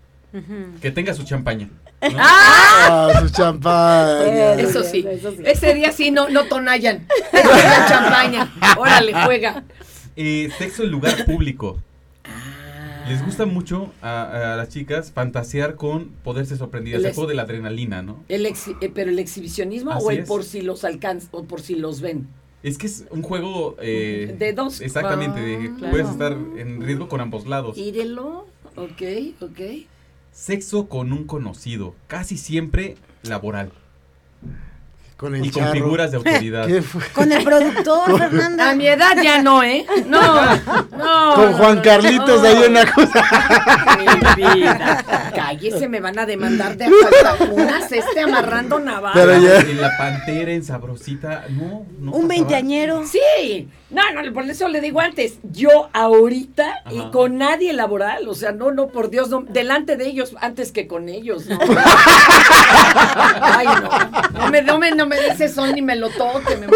Que 0.82 0.90
tenga 0.90 1.14
su 1.14 1.22
champaña. 1.22 1.68
¿No? 2.02 2.08
Ah, 2.18 3.10
su 3.20 3.30
champaña. 3.30 4.54
Eso 4.54 4.82
sí. 4.84 5.04
Eso 5.08 5.30
sí. 5.32 5.42
Ese 5.44 5.74
día 5.74 5.90
sí 5.92 6.10
no, 6.10 6.28
no 6.28 6.44
tonayan. 6.44 7.06
Tonayan 7.32 7.88
champaña. 7.88 8.52
Órale, 8.78 9.12
juega. 9.24 9.64
Eh, 10.16 10.50
sexo 10.58 10.82
en 10.84 10.90
lugar 10.90 11.24
público. 11.24 11.78
Ah. 12.24 13.04
Les 13.08 13.24
gusta 13.24 13.46
mucho 13.46 13.92
a, 14.02 14.52
a 14.52 14.56
las 14.56 14.68
chicas 14.68 15.12
fantasear 15.12 15.76
con 15.76 16.08
poderse 16.22 16.56
sorprendidas. 16.56 17.00
Les- 17.00 17.10
El 17.10 17.14
juego 17.14 17.28
de 17.28 17.34
la 17.36 17.42
adrenalina, 17.42 18.02
¿no? 18.02 18.22
El 18.28 18.46
exhi- 18.46 18.76
eh, 18.80 18.90
pero 18.94 19.10
el 19.10 19.18
exhibicionismo 19.18 19.90
Así 19.92 20.04
o 20.06 20.10
el 20.10 20.18
es. 20.20 20.28
por 20.28 20.44
si 20.44 20.60
los 20.62 20.84
alcanzan 20.84 21.28
o 21.32 21.44
por 21.44 21.60
si 21.62 21.74
los 21.74 22.00
ven. 22.00 22.28
Es 22.62 22.78
que 22.78 22.86
es 22.86 23.04
un 23.10 23.22
juego... 23.22 23.76
eh, 23.80 24.34
De 24.38 24.52
dos. 24.54 24.80
Exactamente, 24.80 25.40
de- 25.40 25.68
Ah, 25.70 25.74
claro. 25.78 25.90
puedes 25.90 26.08
estar 26.08 26.32
en 26.32 26.80
riesgo 26.82 27.08
con 27.08 27.20
ambos 27.20 27.46
lados. 27.46 27.76
Írelo. 27.76 28.46
Ok, 28.76 29.02
ok. 29.40 29.60
Sexo 30.34 30.88
con 30.88 31.12
un 31.12 31.24
conocido, 31.24 31.94
casi 32.08 32.36
siempre 32.36 32.96
laboral 33.22 33.70
Con 35.16 35.36
el 35.36 35.46
y 35.46 35.50
con 35.50 35.70
figuras 35.70 36.10
de 36.10 36.16
autoridad. 36.16 36.66
¿Qué 36.66 36.82
fue? 36.82 37.02
Con 37.12 37.30
el 37.30 37.44
productor, 37.44 38.18
Fernanda. 38.18 38.70
A 38.70 38.74
mi 38.74 38.88
edad 38.88 39.16
ya 39.22 39.40
no, 39.40 39.62
¿eh? 39.62 39.86
No, 40.06 40.20
no. 40.98 41.34
Con 41.36 41.52
Juan 41.52 41.76
no, 41.76 41.82
Carlitos 41.82 42.42
no. 42.42 42.48
ahí 42.48 42.64
en 42.64 42.74
la 42.74 42.92
cosa. 42.92 43.24
Mi 44.36 44.54
vida. 44.60 45.30
Cállese, 45.34 45.88
me 45.88 46.00
van 46.00 46.18
a 46.18 46.26
demandar 46.26 46.76
de 46.76 46.86
asaltacunas 46.86 47.92
este 47.92 48.20
amarrando 48.20 48.80
navajas. 48.80 49.22
Pero 49.24 49.40
ya- 49.40 49.60
En 49.60 49.80
la 49.80 49.96
pantera, 49.96 50.50
en 50.52 50.64
sabrosita, 50.64 51.44
no, 51.50 51.86
no. 52.00 52.10
Un 52.10 52.26
veinteañero. 52.26 53.06
Sí, 53.06 53.68
no, 53.94 54.22
no, 54.22 54.32
por 54.32 54.44
eso 54.48 54.68
le 54.68 54.80
digo 54.80 55.00
antes, 55.00 55.38
yo 55.42 55.88
ahorita 55.92 56.82
y 56.90 57.10
con 57.10 57.38
nadie 57.38 57.72
laboral, 57.72 58.28
o 58.28 58.34
sea, 58.34 58.52
no, 58.52 58.70
no, 58.72 58.88
por 58.88 59.10
Dios, 59.10 59.28
no, 59.30 59.42
delante 59.48 59.96
de 59.96 60.06
ellos, 60.06 60.34
antes 60.40 60.72
que 60.72 60.86
con 60.86 61.08
ellos, 61.08 61.46
¿no? 61.46 61.58
Ay, 63.40 63.66
no, 63.66 64.40
no 64.40 64.50
me, 64.50 64.62
no 64.62 64.78
me, 64.78 64.90
no 64.92 65.06
me 65.06 65.16
des 65.16 65.54
son 65.54 65.72
ni 65.74 65.82
me 65.82 65.96
lo 65.96 66.10
toque, 66.10 66.56
me. 66.56 66.66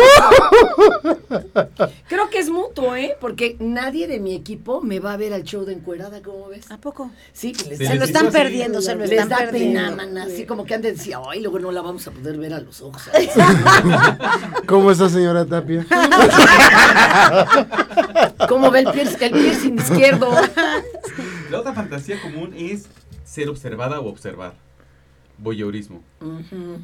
Creo 2.09 2.31
que 2.31 2.38
es 2.38 2.50
mutuo, 2.50 2.94
¿eh? 2.96 3.16
Porque 3.20 3.57
nadie 3.59 4.07
de 4.07 4.20
mi 4.20 4.35
equipo 4.35 4.81
me 4.81 5.00
va 5.00 5.12
a 5.14 5.16
ver 5.16 5.33
al 5.33 5.42
show 5.44 5.64
de 5.64 5.72
encuerada, 5.74 6.22
¿cómo 6.22 6.48
ves? 6.48 6.70
¿A 6.70 6.78
poco? 6.78 7.11
Sí, 7.33 7.52
les, 7.68 7.78
Se 7.78 7.94
lo 7.94 8.04
están 8.04 8.31
perdiendo, 8.31 8.81
se 8.81 8.94
lo 8.94 9.00
les 9.00 9.12
están 9.12 9.28
da 9.28 9.38
perdiendo. 9.38 9.81
pena, 9.81 9.96
mana, 9.96 10.24
así 10.24 10.44
como 10.46 10.64
que 10.64 10.74
han 10.74 10.83
de 10.83 10.92
decir, 10.92 11.14
ay, 11.28 11.40
luego 11.40 11.59
no 11.59 11.72
la 11.72 11.83
vamos 11.83 12.07
a 12.07 12.11
poder 12.11 12.37
ver 12.38 12.54
a 12.54 12.61
los 12.61 12.81
ojos. 12.81 13.02
¿Cómo 14.66 14.90
está, 14.90 15.09
señora 15.09 15.44
Tapia? 15.44 15.87
¿Cómo 18.49 18.71
ve 18.71 18.81
el 18.81 18.90
piercing, 18.92 19.23
el 19.23 19.31
piercing 19.33 19.79
izquierdo? 19.79 20.31
La 21.51 21.61
otra 21.61 21.73
fantasía 21.73 22.21
común 22.21 22.55
es 22.57 22.87
ser 23.25 23.49
observada 23.49 24.01
o 24.01 24.09
observar. 24.09 24.55
Voyeurismo. 25.38 26.03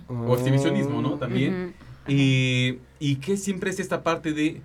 O 0.08 0.34
exhibicionismo, 0.36 1.02
¿no? 1.02 1.14
También. 1.18 1.74
Y, 2.06 2.78
y 2.98 3.16
que 3.16 3.36
siempre 3.36 3.70
es 3.70 3.80
esta 3.80 4.02
parte 4.02 4.32
de... 4.32 4.60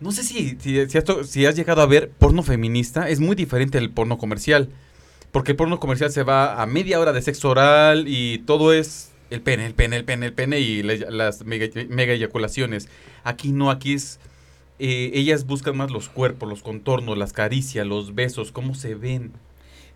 No 0.00 0.12
sé 0.12 0.22
si, 0.24 0.56
si, 0.60 0.86
si 0.88 0.98
has, 0.98 1.04
to- 1.04 1.24
si 1.24 1.44
has 1.46 1.54
llegado 1.54 1.82
a 1.82 1.86
ver 1.86 2.10
porno 2.10 2.42
feminista, 2.42 3.08
es 3.08 3.20
muy 3.20 3.36
diferente 3.36 3.78
al 3.78 3.90
porno 3.90 4.16
comercial. 4.18 4.70
Porque 5.30 5.52
el 5.52 5.56
porno 5.56 5.78
comercial 5.78 6.10
se 6.10 6.22
va 6.22 6.60
a 6.60 6.66
media 6.66 6.98
hora 6.98 7.12
de 7.12 7.22
sexo 7.22 7.50
oral 7.50 8.06
y 8.08 8.38
todo 8.46 8.72
es 8.72 9.10
el 9.28 9.42
pene, 9.42 9.66
el 9.66 9.74
pene, 9.74 9.96
el 9.98 10.04
pene, 10.04 10.26
el 10.26 10.32
pene 10.32 10.58
y 10.58 10.82
le- 10.82 11.10
las 11.10 11.44
mega, 11.44 11.66
mega 11.88 12.14
eyaculaciones. 12.14 12.88
Aquí 13.24 13.52
no, 13.52 13.70
aquí 13.70 13.92
es 13.94 14.18
eh, 14.80 15.10
ellas 15.14 15.46
buscan 15.46 15.76
más 15.76 15.90
los 15.90 16.08
cuerpos, 16.08 16.48
los 16.48 16.62
contornos, 16.62 17.16
las 17.18 17.32
caricias, 17.32 17.86
los 17.86 18.14
besos, 18.14 18.50
cómo 18.50 18.74
se 18.74 18.94
ven. 18.94 19.32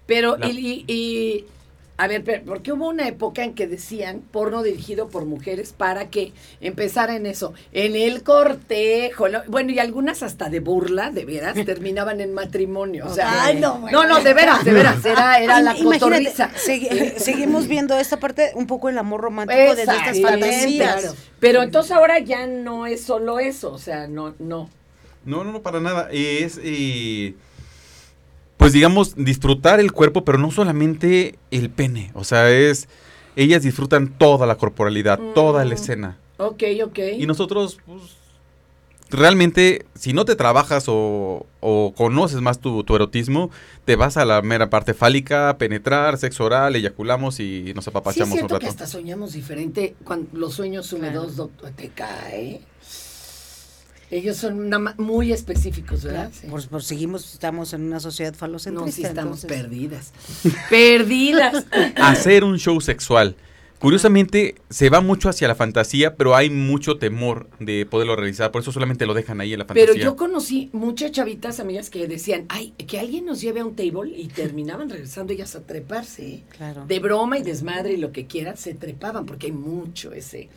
Pero, 0.06 0.36
La- 0.36 0.48
y, 0.48 0.84
y- 0.86 0.92
y- 0.92 1.44
a 1.96 2.08
ver, 2.08 2.24
pero, 2.24 2.42
porque 2.44 2.72
hubo 2.72 2.88
una 2.88 3.06
época 3.06 3.44
en 3.44 3.54
que 3.54 3.68
decían 3.68 4.20
porno 4.32 4.62
dirigido 4.64 5.08
por 5.08 5.26
mujeres 5.26 5.72
para 5.76 6.10
que 6.10 6.32
empezara 6.60 7.14
en 7.14 7.24
eso, 7.26 7.54
en 7.72 7.94
el 7.94 8.22
cortejo, 8.24 9.28
¿no? 9.28 9.42
bueno, 9.46 9.70
y 9.70 9.78
algunas 9.78 10.22
hasta 10.24 10.48
de 10.50 10.58
burla, 10.60 11.10
de 11.10 11.24
veras, 11.24 11.54
terminaban 11.64 12.20
en 12.20 12.34
matrimonio. 12.34 13.06
O 13.06 13.14
sea, 13.14 13.44
Ay, 13.44 13.60
no, 13.60 13.78
no, 13.92 14.04
no, 14.08 14.20
de 14.22 14.34
veras, 14.34 14.64
de 14.64 14.72
veras, 14.72 15.04
era, 15.04 15.38
era 15.38 15.60
la 15.60 15.74
cotorriza. 15.76 16.50
segui- 16.54 17.16
seguimos 17.18 17.68
viendo 17.68 17.96
esta 17.98 18.18
parte, 18.18 18.50
un 18.56 18.66
poco 18.66 18.88
el 18.88 18.98
amor 18.98 19.20
romántico 19.20 19.60
desde 19.60 19.82
estas 19.82 20.20
fantasías. 20.20 21.14
Pero 21.38 21.62
entonces 21.62 21.92
ahora 21.92 22.18
ya 22.18 22.46
no 22.46 22.86
es 22.86 23.02
solo 23.04 23.38
eso, 23.38 23.72
o 23.72 23.78
sea, 23.78 24.08
no, 24.08 24.34
no. 24.38 24.68
No, 25.24 25.42
no, 25.44 25.52
no, 25.52 25.62
para 25.62 25.80
nada. 25.80 26.08
Es, 26.12 26.58
eh, 26.62 27.34
pues 28.64 28.72
digamos, 28.72 29.14
disfrutar 29.14 29.78
el 29.78 29.92
cuerpo, 29.92 30.24
pero 30.24 30.38
no 30.38 30.50
solamente 30.50 31.38
el 31.50 31.68
pene. 31.68 32.10
O 32.14 32.24
sea, 32.24 32.50
es, 32.50 32.88
ellas 33.36 33.62
disfrutan 33.62 34.08
toda 34.08 34.46
la 34.46 34.54
corporalidad, 34.54 35.20
toda 35.34 35.66
la 35.66 35.72
Mm. 35.74 35.78
escena. 35.78 36.16
Ok, 36.38 36.62
ok. 36.82 36.98
Y 37.18 37.26
nosotros, 37.26 37.76
pues, 37.84 38.00
realmente, 39.10 39.84
si 39.94 40.14
no 40.14 40.24
te 40.24 40.34
trabajas 40.34 40.84
o, 40.88 41.44
o 41.60 41.92
conoces 41.94 42.40
más 42.40 42.58
tu, 42.58 42.82
tu 42.84 42.96
erotismo, 42.96 43.50
te 43.84 43.96
vas 43.96 44.16
a 44.16 44.24
la 44.24 44.40
mera 44.40 44.70
parte 44.70 44.94
fálica, 44.94 45.56
penetrar, 45.58 46.16
sexo 46.16 46.44
oral, 46.44 46.74
eyaculamos 46.74 47.40
y 47.40 47.74
nos 47.74 47.84
Sí 47.84 47.88
es 47.90 47.96
apapachamos 47.96 48.30
un 48.32 48.38
cierto 48.38 48.58
que 48.58 48.66
hasta 48.66 48.86
soñamos 48.86 49.34
diferente 49.34 49.94
cuando 50.04 50.28
los 50.32 50.54
sueños 50.54 50.90
húmedos 50.94 51.36
doctor, 51.36 51.70
te 51.72 51.90
cae. 51.90 52.62
Ellos 54.10 54.36
son 54.36 54.70
muy 54.98 55.32
específicos, 55.32 56.04
¿verdad? 56.04 56.30
Sí. 56.32 56.46
Por, 56.48 56.66
por 56.68 56.82
seguimos, 56.82 57.32
estamos 57.34 57.72
en 57.72 57.82
una 57.82 58.00
sociedad 58.00 58.34
falocentrista. 58.34 58.86
No, 58.86 58.92
sí 58.92 59.02
estamos 59.04 59.44
entonces- 59.44 59.62
perdidas. 59.62 60.12
perdidas. 60.70 61.66
Hacer 61.96 62.44
un 62.44 62.58
show 62.58 62.80
sexual. 62.80 63.36
Curiosamente, 63.80 64.54
se 64.70 64.88
va 64.88 65.02
mucho 65.02 65.28
hacia 65.28 65.46
la 65.46 65.54
fantasía, 65.54 66.16
pero 66.16 66.34
hay 66.34 66.48
mucho 66.48 66.96
temor 66.96 67.50
de 67.60 67.84
poderlo 67.84 68.16
realizar. 68.16 68.50
Por 68.50 68.62
eso 68.62 68.72
solamente 68.72 69.04
lo 69.04 69.12
dejan 69.12 69.42
ahí 69.42 69.52
en 69.52 69.58
la 69.58 69.66
fantasía. 69.66 69.92
Pero 69.92 70.02
yo 70.02 70.16
conocí 70.16 70.70
muchas 70.72 71.12
chavitas 71.12 71.60
amigas 71.60 71.90
que 71.90 72.06
decían, 72.08 72.46
ay, 72.48 72.70
que 72.70 72.98
alguien 72.98 73.26
nos 73.26 73.42
lleve 73.42 73.60
a 73.60 73.66
un 73.66 73.76
table 73.76 74.10
y 74.16 74.28
terminaban 74.28 74.88
regresando 74.88 75.34
ellas 75.34 75.54
a 75.54 75.60
treparse. 75.66 76.26
¿eh? 76.26 76.44
Claro. 76.56 76.86
De 76.86 76.98
broma 76.98 77.36
y 77.38 77.42
desmadre 77.42 77.92
y 77.92 77.96
lo 77.98 78.10
que 78.10 78.26
quieran, 78.26 78.56
se 78.56 78.72
trepaban 78.72 79.26
porque 79.26 79.48
hay 79.48 79.52
mucho 79.52 80.12
ese. 80.12 80.48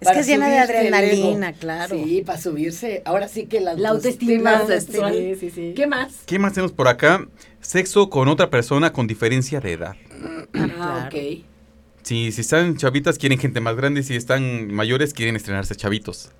Es 0.00 0.08
que 0.10 0.20
es 0.20 0.26
llena 0.26 0.48
de 0.48 0.56
el 0.56 0.62
adrenalina, 0.62 1.52
claro. 1.52 1.94
Sí, 1.94 2.22
para 2.24 2.40
subirse. 2.40 3.02
Ahora 3.04 3.28
sí 3.28 3.46
que 3.46 3.60
la, 3.60 3.74
La 3.74 3.90
autoestima. 3.90 4.62
Sí, 4.66 5.34
sí, 5.38 5.50
sí. 5.50 5.72
¿Qué 5.76 5.86
más? 5.86 6.22
¿Qué 6.24 6.38
más 6.38 6.54
tenemos 6.54 6.72
por 6.72 6.88
acá? 6.88 7.26
Sexo 7.60 8.08
con 8.08 8.28
otra 8.28 8.48
persona 8.48 8.92
con 8.92 9.06
diferencia 9.06 9.60
de 9.60 9.72
edad. 9.74 9.96
Ah, 10.22 10.46
claro. 10.50 11.06
ok. 11.06 11.44
Si, 12.02 12.32
si 12.32 12.40
están 12.40 12.78
chavitas, 12.78 13.18
quieren 13.18 13.38
gente 13.38 13.60
más 13.60 13.76
grande. 13.76 14.02
Si 14.02 14.16
están 14.16 14.72
mayores, 14.72 15.12
quieren 15.12 15.36
estrenarse 15.36 15.74
chavitos. 15.74 16.30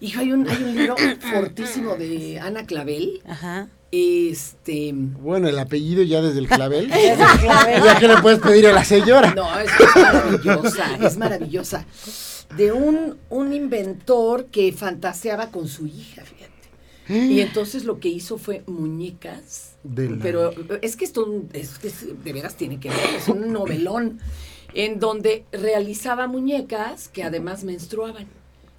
Hijo, 0.00 0.20
hay 0.20 0.32
un, 0.32 0.48
hay 0.48 0.62
un 0.62 0.74
libro 0.76 0.96
fortísimo 1.32 1.94
de 1.94 2.40
Ana 2.40 2.66
Clavel. 2.66 3.22
Ajá. 3.26 3.68
Este. 3.92 4.90
Bueno, 4.92 5.48
el 5.48 5.58
apellido 5.60 6.02
ya 6.02 6.20
desde 6.20 6.40
el 6.40 6.48
clavel. 6.48 6.88
ya 7.84 7.98
que 8.00 8.08
le 8.08 8.16
puedes 8.16 8.40
pedir 8.40 8.66
a 8.66 8.72
la 8.72 8.84
señora. 8.84 9.32
No, 9.32 9.60
es, 9.60 9.70
es 9.70 9.96
maravillosa, 9.96 10.96
es 11.00 11.16
maravillosa. 11.16 11.86
De 12.56 12.72
un, 12.72 13.16
un 13.30 13.52
inventor 13.52 14.46
que 14.46 14.72
fantaseaba 14.72 15.50
con 15.50 15.68
su 15.68 15.86
hija, 15.86 16.22
fíjate. 16.24 16.52
Y 17.08 17.40
entonces 17.40 17.84
lo 17.84 18.00
que 18.00 18.08
hizo 18.08 18.38
fue 18.38 18.62
muñecas. 18.66 19.72
De 19.82 20.08
la- 20.08 20.22
Pero 20.22 20.52
es 20.80 20.96
que 20.96 21.04
esto 21.04 21.42
es, 21.52 21.80
de 22.24 22.32
veras 22.32 22.56
tiene 22.56 22.80
que 22.80 22.88
ver, 22.88 22.98
es 23.16 23.28
un 23.28 23.52
novelón 23.52 24.20
en 24.72 24.98
donde 25.00 25.44
realizaba 25.52 26.26
muñecas 26.26 27.08
que 27.08 27.22
además 27.22 27.64
menstruaban. 27.64 28.26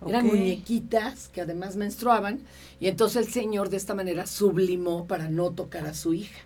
Eran 0.08 0.26
muñequitas 0.28 1.30
que 1.30 1.42
además 1.42 1.76
menstruaban 1.78 2.40
y 2.80 2.88
entonces 2.88 3.26
el 3.28 3.32
señor 3.34 3.70
de 3.70 3.78
esta 3.78 3.96
manera 3.96 4.28
sublimó 4.28 5.08
para 5.08 5.30
no 5.30 5.52
tocar 5.52 5.86
a 5.88 5.94
su 5.94 6.14
hija. 6.14 6.40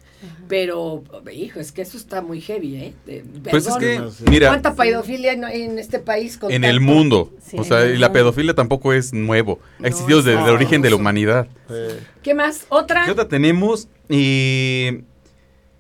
Pero, 0.47 1.03
hijo, 1.33 1.59
es 1.59 1.71
que 1.71 1.81
eso 1.81 1.95
está 1.97 2.21
muy 2.21 2.41
heavy, 2.41 2.75
¿eh? 2.75 2.93
De- 3.05 3.23
Pues 3.49 3.67
es 3.67 3.75
que, 3.77 4.01
mira, 4.29 4.47
¿Cuánta 4.49 4.75
pedofilia 4.75 5.31
en, 5.33 5.43
en 5.45 5.79
este 5.79 5.99
país? 5.99 6.37
con 6.37 6.51
en 6.51 6.63
el 6.65 6.79
mundo. 6.81 7.31
Sí, 7.45 7.55
o 7.57 7.63
sea, 7.63 7.85
y 7.85 7.97
la 7.97 8.11
pedofilia 8.11 8.53
tampoco 8.53 8.91
es 8.93 9.13
nuevo. 9.13 9.59
Ha 9.77 9.81
No, 9.83 9.87
existido 9.87 10.21
desde 10.21 10.33
es 10.39 10.45
el 10.47 10.53
origen 10.53 10.81
de 10.81 10.89
la 10.89 10.95
humanidad. 10.97 11.47
Eh, 11.69 11.99
¿Qué 12.23 12.33
más? 12.33 12.65
¿Otra? 12.69 13.05
¿Qué 13.05 13.11
otra 13.11 13.27
tenemos? 13.27 13.87
Eh, 14.09 15.03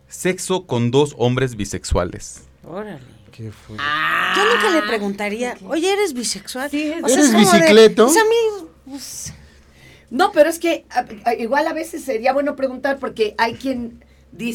sexo 0.07 0.65
con 0.65 0.91
dos 0.91 1.15
hombres 1.17 1.55
bisexuales. 1.55 2.43
Órale. 2.63 2.99
¿qué 3.31 3.51
fue? 3.51 3.77
Yo 3.77 4.53
nunca 4.55 4.69
le 4.69 4.81
preguntaría, 4.87 5.55
oye, 5.67 5.91
¿eres 5.93 6.13
bisexual? 6.13 6.69
Sí, 6.69 6.91
O 7.03 7.07
sea, 7.07 7.15
¿Eres 7.17 7.27
es 7.27 7.31
como 7.33 7.51
de, 7.51 7.57
bicicleto? 7.59 8.05
pues 8.07 8.17
a 8.17 8.23
mí, 8.25 8.67
pues, 8.89 9.33
No, 10.09 10.31
pero 10.33 10.49
es 10.49 10.59
que 10.59 10.85
a- 10.89 11.05
a- 11.23 11.33
igual 11.35 11.65
a 11.67 11.73
veces 11.73 12.03
sería 12.03 12.33
bueno 12.33 12.55
preguntar 12.55 12.97
porque 12.99 13.35
hay 13.37 13.53
quien 13.53 14.03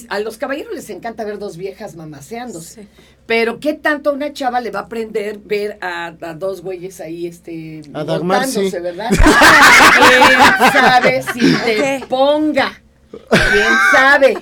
a 0.09 0.19
los 0.21 0.39
caballeros 0.39 0.73
les 0.75 0.89
encanta 0.91 1.25
ver 1.25 1.39
dos 1.39 1.57
viejas 1.57 1.95
mamaseándose. 1.97 2.83
Sí. 2.83 2.89
Pero 3.27 3.59
¿qué 3.61 3.75
tanto 3.75 4.11
a 4.11 4.13
una 4.13 4.33
chava 4.33 4.61
le 4.61 4.71
va 4.71 4.81
a 4.81 4.83
aprender 4.83 5.39
ver 5.45 5.79
a, 5.81 6.15
a 6.21 6.35
dos 6.35 6.63
güeyes 6.63 7.01
ahí 7.01 7.27
este 7.27 7.83
A 7.93 8.05
Dagmar, 8.05 8.47
sí. 8.47 8.71
botándose, 8.71 8.81
¿verdad? 8.81 9.11
¿Quién 9.99 10.73
sabe 10.73 11.23
si 11.33 11.55
te 11.65 11.97
Ok. 12.03 12.09
ponga? 12.09 12.81
¿Quién 13.31 13.67
sabe? 13.93 14.35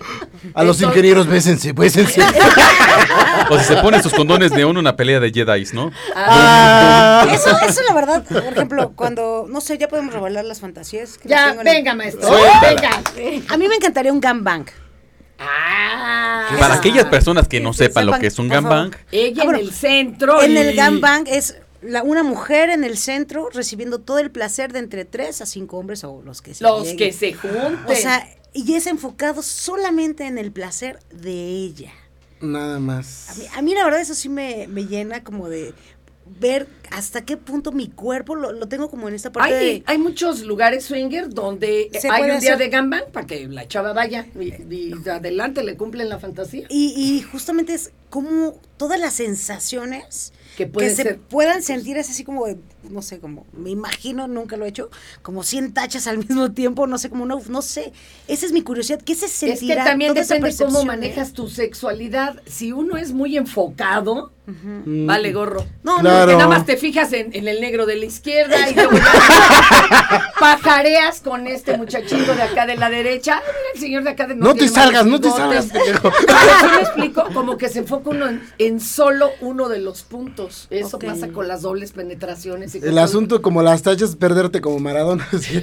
A 0.54 0.64
los 0.64 0.76
Entonces- 0.78 0.82
ingenieros, 0.88 1.26
bésense, 1.26 1.72
bésense. 1.72 2.22
O 3.50 3.58
si 3.58 3.64
se 3.64 3.76
ponen 3.76 4.02
sus 4.02 4.12
condones 4.14 4.50
de 4.52 4.64
uno 4.64 4.80
una 4.80 4.96
pelea 4.96 5.18
de 5.20 5.30
Jedi's, 5.30 5.74
¿no? 5.74 5.90
Ah, 6.14 7.26
Eso, 7.32 7.50
eso 7.68 7.80
la 7.88 7.94
verdad, 7.94 8.24
por 8.24 8.38
ejemplo, 8.44 8.92
cuando, 8.94 9.46
no 9.48 9.60
sé, 9.60 9.76
ya 9.78 9.88
podemos 9.88 10.14
revelar 10.14 10.44
las 10.44 10.60
fantasías. 10.60 11.18
que 11.18 11.28
ya, 11.28 11.48
tengo 11.48 11.60
en 11.62 11.68
el- 11.68 11.74
venga, 11.74 11.94
maestro. 11.94 12.28
Suéltala. 12.28 13.02
Venga. 13.16 13.44
A 13.52 13.56
mí 13.56 13.68
me 13.68 13.74
encantaría 13.76 14.12
un 14.12 14.20
gangbang. 14.20 14.64
Ah, 15.44 16.56
Para 16.58 16.74
aquellas 16.74 17.06
personas 17.06 17.48
que 17.48 17.60
no 17.60 17.72
Que 17.72 17.78
sepan 17.78 18.06
lo 18.06 18.18
que 18.18 18.26
es 18.28 18.38
un 18.38 18.48
gangbang, 18.48 18.92
Ella 19.10 19.42
Ah, 19.42 19.44
bueno, 19.44 19.58
en 19.60 19.66
el 19.66 19.72
centro. 19.72 20.42
En 20.42 20.52
y- 20.52 20.56
el 20.56 20.76
gangbang 20.76 21.24
es 21.26 21.56
la, 21.82 22.02
una 22.02 22.22
mujer 22.22 22.70
en 22.70 22.84
el 22.84 22.96
centro 22.96 23.48
recibiendo 23.52 23.98
todo 24.00 24.18
el 24.20 24.30
placer 24.30 24.72
de 24.72 24.78
entre 24.78 25.04
tres 25.04 25.40
a 25.42 25.46
cinco 25.46 25.78
hombres 25.78 26.04
o 26.04 26.22
los 26.24 26.40
que 26.42 26.54
se 26.54 26.62
Los 26.62 26.82
lleguen. 26.82 26.96
que 26.96 27.12
se 27.12 27.32
junten. 27.34 27.78
O 27.86 27.94
sea, 27.94 28.28
y 28.52 28.74
es 28.74 28.86
enfocado 28.86 29.42
solamente 29.42 30.26
en 30.26 30.38
el 30.38 30.52
placer 30.52 30.98
de 31.12 31.32
ella. 31.32 31.92
nada 32.40 32.76
A 32.76 32.80
más. 32.80 33.34
mí, 33.38 33.44
a 33.56 33.62
mí 33.62 33.74
la 33.74 33.84
verdad 33.84 34.00
eso 34.00 34.14
sí 34.14 34.28
me, 34.28 34.66
me 34.68 34.84
llena 34.86 35.24
como 35.24 35.48
de 35.48 35.74
ver 36.40 36.66
hasta 36.90 37.24
qué 37.24 37.36
punto 37.36 37.72
mi 37.72 37.88
cuerpo 37.88 38.34
lo, 38.34 38.52
lo 38.52 38.68
tengo 38.68 38.90
como 38.90 39.08
en 39.08 39.14
esta 39.14 39.32
parte 39.32 39.54
Hay, 39.54 39.66
de... 39.80 39.82
hay 39.86 39.98
muchos 39.98 40.42
lugares 40.42 40.84
swinger 40.84 41.28
donde 41.28 41.90
hay 42.10 42.30
un 42.30 42.40
día 42.40 42.56
de 42.56 42.68
gangbang 42.68 43.10
para 43.12 43.26
que 43.26 43.48
la 43.48 43.66
chava 43.66 43.92
vaya 43.92 44.26
y, 44.38 44.52
y 44.74 44.92
adelante 45.08 45.62
le 45.62 45.76
cumplen 45.76 46.08
la 46.08 46.18
fantasía. 46.18 46.66
Y, 46.68 46.94
y 46.96 47.22
justamente 47.22 47.74
es 47.74 47.92
como 48.10 48.60
todas 48.76 49.00
las 49.00 49.14
sensaciones 49.14 50.32
Que 50.56 50.68
se 50.90 50.96
ser. 50.96 51.18
puedan 51.18 51.62
sentir 51.62 51.96
es 51.96 52.10
así 52.10 52.24
como, 52.24 52.46
no 52.90 53.02
sé, 53.02 53.18
como, 53.18 53.46
me 53.52 53.70
imagino, 53.70 54.28
nunca 54.28 54.56
lo 54.56 54.64
he 54.64 54.68
hecho, 54.68 54.90
como 55.22 55.42
100 55.42 55.72
tachas 55.72 56.06
al 56.06 56.18
mismo 56.26 56.52
tiempo, 56.52 56.86
no 56.86 56.98
sé, 56.98 57.10
como 57.10 57.26
no, 57.26 57.40
no 57.48 57.62
sé. 57.62 57.92
Esa 58.28 58.46
es 58.46 58.52
mi 58.52 58.62
curiosidad. 58.62 59.00
¿Qué 59.02 59.14
se 59.14 59.26
Es 59.26 59.32
sentirá? 59.32 59.84
que 59.84 59.90
también 59.90 60.14
depende 60.14 60.54
cómo 60.56 60.84
manejas 60.84 61.30
¿eh? 61.30 61.32
tu 61.34 61.48
sexualidad. 61.48 62.42
Si 62.46 62.72
uno 62.72 62.96
es 62.96 63.12
muy 63.12 63.36
enfocado, 63.36 64.32
Mm, 64.44 65.06
vale 65.06 65.32
gorro. 65.32 65.64
No, 65.84 65.98
Claro. 65.98 66.18
Porque 66.22 66.34
nada 66.36 66.48
más 66.48 66.66
te 66.66 66.76
fijas 66.76 67.12
en, 67.12 67.32
en 67.32 67.46
el 67.46 67.60
negro 67.60 67.86
de 67.86 67.94
la 67.94 68.06
izquierda 68.06 68.68
y 68.68 68.74
luego 68.74 68.90
ya 68.92 70.32
pajareas 70.40 71.20
con 71.20 71.46
este 71.46 71.76
muchachito 71.76 72.34
de 72.34 72.42
acá 72.42 72.66
de 72.66 72.76
la 72.76 72.90
derecha. 72.90 73.36
Ay, 73.36 73.42
mira 73.46 73.68
el 73.74 73.80
señor 73.80 74.02
de 74.02 74.10
acá 74.10 74.26
de 74.26 74.34
No 74.34 74.54
te 74.54 74.68
salgas, 74.68 75.06
no 75.06 75.20
te 75.20 75.30
salgas, 75.30 75.66
sí 75.70 76.66
me 76.74 76.80
explico, 76.80 77.24
como 77.32 77.56
que 77.56 77.68
se 77.68 77.80
enfoca 77.80 78.10
uno 78.10 78.28
en, 78.28 78.42
en 78.58 78.80
solo 78.80 79.30
uno 79.40 79.68
de 79.68 79.78
los 79.78 80.02
puntos. 80.02 80.41
Eso 80.70 80.98
pasa 80.98 81.28
con 81.28 81.48
las 81.48 81.62
dobles 81.62 81.92
penetraciones. 81.92 82.74
Y 82.74 82.78
El 82.78 82.98
asunto 82.98 83.42
como 83.42 83.62
las 83.62 83.82
tachas, 83.82 84.16
perderte 84.16 84.60
como 84.60 84.78
Maradona. 84.78 85.28
sí. 85.40 85.62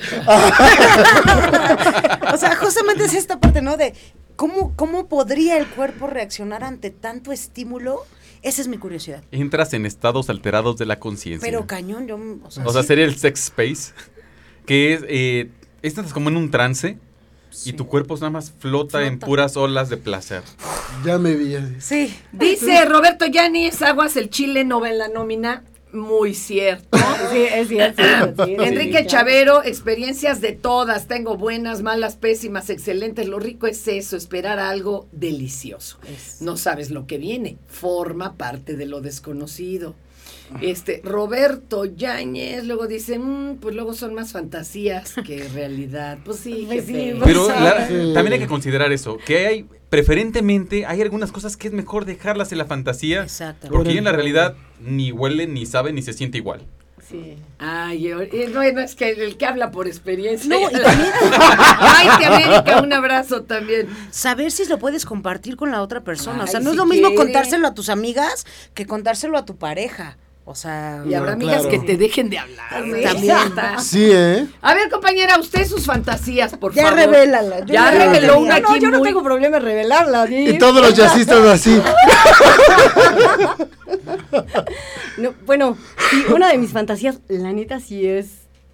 o 2.34 2.38
sea, 2.38 2.56
justamente 2.56 3.06
es 3.06 3.14
esta 3.14 3.40
parte, 3.40 3.62
¿no? 3.62 3.78
De 3.78 3.94
cómo, 4.36 4.74
cómo 4.76 5.08
podría 5.08 5.58
el 5.58 5.68
cuerpo 5.68 6.08
reaccionar 6.08 6.64
ante 6.64 6.90
tanto 6.90 7.32
estímulo. 7.32 8.06
Esa 8.42 8.62
es 8.62 8.68
mi 8.70 8.78
curiosidad. 8.78 9.24
entras 9.32 9.74
en 9.74 9.86
estados 9.86 10.30
alterados 10.30 10.78
de 10.78 10.86
la 10.86 11.00
conciencia. 11.00 11.46
Pero 11.46 11.68
cañón, 11.68 12.08
yo, 12.08 12.18
o 12.44 12.52
sea, 12.52 12.66
O 12.66 12.72
sea, 12.72 12.84
sería 12.84 13.04
el 13.04 13.18
sex 13.18 13.46
space, 13.46 13.94
que 14.66 14.94
es, 14.94 15.02
eh, 15.08 15.52
estás 15.82 16.14
como 16.14 16.30
en 16.30 16.38
un 16.38 16.50
trance 16.50 16.98
y 17.66 17.74
tu 17.74 17.88
cuerpo 17.88 18.16
nada 18.16 18.30
más 18.30 18.52
flota, 18.58 19.06
en 19.06 19.20
puras 19.20 19.58
olas 19.58 19.90
de 19.90 19.98
placer. 19.98 20.44
Ya 21.06 21.18
me 21.18 21.36
vi. 21.36 21.56
Sí. 21.80 22.14
Dice 22.32 22.86
Roberto 22.86 23.26
Yanis, 23.26 23.82
Aguas, 23.82 24.16
el 24.18 24.30
Chile 24.30 24.64
no 24.64 24.80
va 24.80 24.90
en 24.90 24.98
la 24.98 25.08
nómina. 25.08 25.64
Muy 25.92 26.36
cierto. 26.36 27.00
Sí, 27.32 27.48
es 27.52 27.68
cierto. 27.68 28.46
sí, 28.46 28.56
Enrique 28.60 29.08
Chavero, 29.08 29.64
experiencias 29.64 30.40
de 30.40 30.52
todas. 30.52 31.08
Tengo 31.08 31.36
buenas, 31.36 31.82
malas, 31.82 32.16
pésimas, 32.16 32.70
excelentes. 32.70 33.28
Lo 33.28 33.40
rico 33.40 33.66
es 33.66 33.88
eso, 33.88 34.16
esperar 34.16 34.60
algo 34.60 35.08
delicioso. 35.12 35.98
No 36.42 36.58
sabes 36.58 36.92
lo 36.92 37.08
que 37.08 37.18
viene. 37.18 37.58
Forma 37.68 38.36
parte 38.36 38.76
de 38.76 38.86
lo 38.86 39.02
desconocido. 39.02 39.96
Este, 40.62 41.02
Roberto 41.04 41.86
Yáñez, 41.86 42.64
luego 42.66 42.88
dice, 42.88 43.20
"Mm, 43.20 43.58
pues 43.58 43.76
luego 43.76 43.94
son 43.94 44.14
más 44.14 44.32
fantasías 44.32 45.14
que 45.26 45.48
realidad. 45.54 46.18
Pues 46.26 46.40
sí, 46.40 46.66
Pues 46.68 46.86
sí, 46.86 47.14
pues 47.18 47.24
Pero 47.26 47.48
la- 47.50 47.88
Sí. 47.88 48.12
también 48.14 48.34
hay 48.34 48.40
que 48.40 48.48
considerar 48.48 48.92
eso, 48.92 49.18
que 49.26 49.46
hay, 49.48 49.66
preferentemente, 49.90 50.86
hay 50.86 51.02
algunas 51.02 51.32
cosas 51.32 51.56
que 51.58 51.68
es 51.68 51.74
mejor 51.74 52.06
dejarlas 52.06 52.52
en 52.52 52.58
la 52.58 52.66
fantasía, 52.66 53.26
porque 53.70 53.98
en 53.98 54.04
la 54.06 54.12
realidad 54.12 54.56
ni 54.82 55.12
huele, 55.12 55.48
ni 55.48 55.66
sabe, 55.66 55.94
ni 55.94 56.02
se 56.02 56.14
siente 56.14 56.38
igual. 56.38 56.62
Sí. 57.08 57.38
Ay, 57.58 58.02
yo- 58.02 58.22
eh, 58.22 58.52
es 58.84 58.94
que 58.96 59.10
el, 59.10 59.36
que 59.38 59.46
habla 59.46 59.72
por 59.72 59.88
experiencia. 59.88 60.48
No, 60.50 60.60
y 60.70 60.74
también- 60.74 61.12
Ay, 61.80 62.08
te 62.20 62.26
América, 62.26 62.82
un 62.82 62.94
abrazo 62.94 63.44
también. 63.44 63.88
Saber 64.12 64.52
si 64.52 64.66
lo 64.66 64.78
puedes 64.78 65.06
compartir 65.06 65.56
con 65.56 65.72
la 65.72 65.82
otra 65.82 66.04
persona. 66.04 66.44
o 66.44 66.48
sea, 66.48 66.60
no 66.60 66.72
es 66.72 66.76
lo 66.76 66.86
mismo 66.86 67.08
quiere. 67.10 67.24
contárselo 67.24 67.68
a 67.68 67.74
tus 67.74 67.90
amigas 67.90 68.46
que 68.76 68.86
contárselo 68.86 69.38
a 69.38 69.46
tu 69.46 69.56
pareja. 69.58 70.18
O 70.52 70.56
sea, 70.56 71.04
Y 71.08 71.14
habrá 71.14 71.36
No, 71.36 71.44
amigas 71.44 71.62
claro. 71.62 71.70
que 71.70 71.86
te 71.86 71.96
dejen 71.96 72.28
de 72.32 72.40
hablar. 72.40 72.84
Sí. 72.84 73.04
También. 73.04 73.38
Sí, 73.80 74.10
¿eh? 74.12 74.48
A 74.64 74.74
ver, 74.74 74.90
compañera, 74.90 75.38
usted 75.40 75.64
sus 75.68 75.86
fantasías, 75.86 76.58
por 76.58 76.74
ya 76.74 76.82
favor. 76.86 76.98
revélala. 76.98 77.64
Ya 77.68 77.92
no 77.92 77.98
reveló 78.00 78.40
una 78.40 78.60
No, 78.60 78.70
aquí 78.72 78.80
yo 78.80 78.90
no 78.90 78.98
muy- 78.98 79.08
tengo 79.10 79.22
problema 79.22 79.58
en 79.58 79.64
revelarla. 79.64 80.26
¿sí? 80.26 80.50
Y 80.50 80.58
todos 80.58 80.82
los 80.82 80.96
jazzistas 80.96 81.46
así. 81.46 81.80
No, 85.18 85.34
bueno, 85.46 85.78
sí, 86.10 86.24
una 86.34 86.48
de 86.50 86.58
mis 86.58 86.72
fantasías, 86.72 87.20
la 87.28 87.52
neta, 87.52 87.80
sí 87.82 88.08
es 88.08 88.28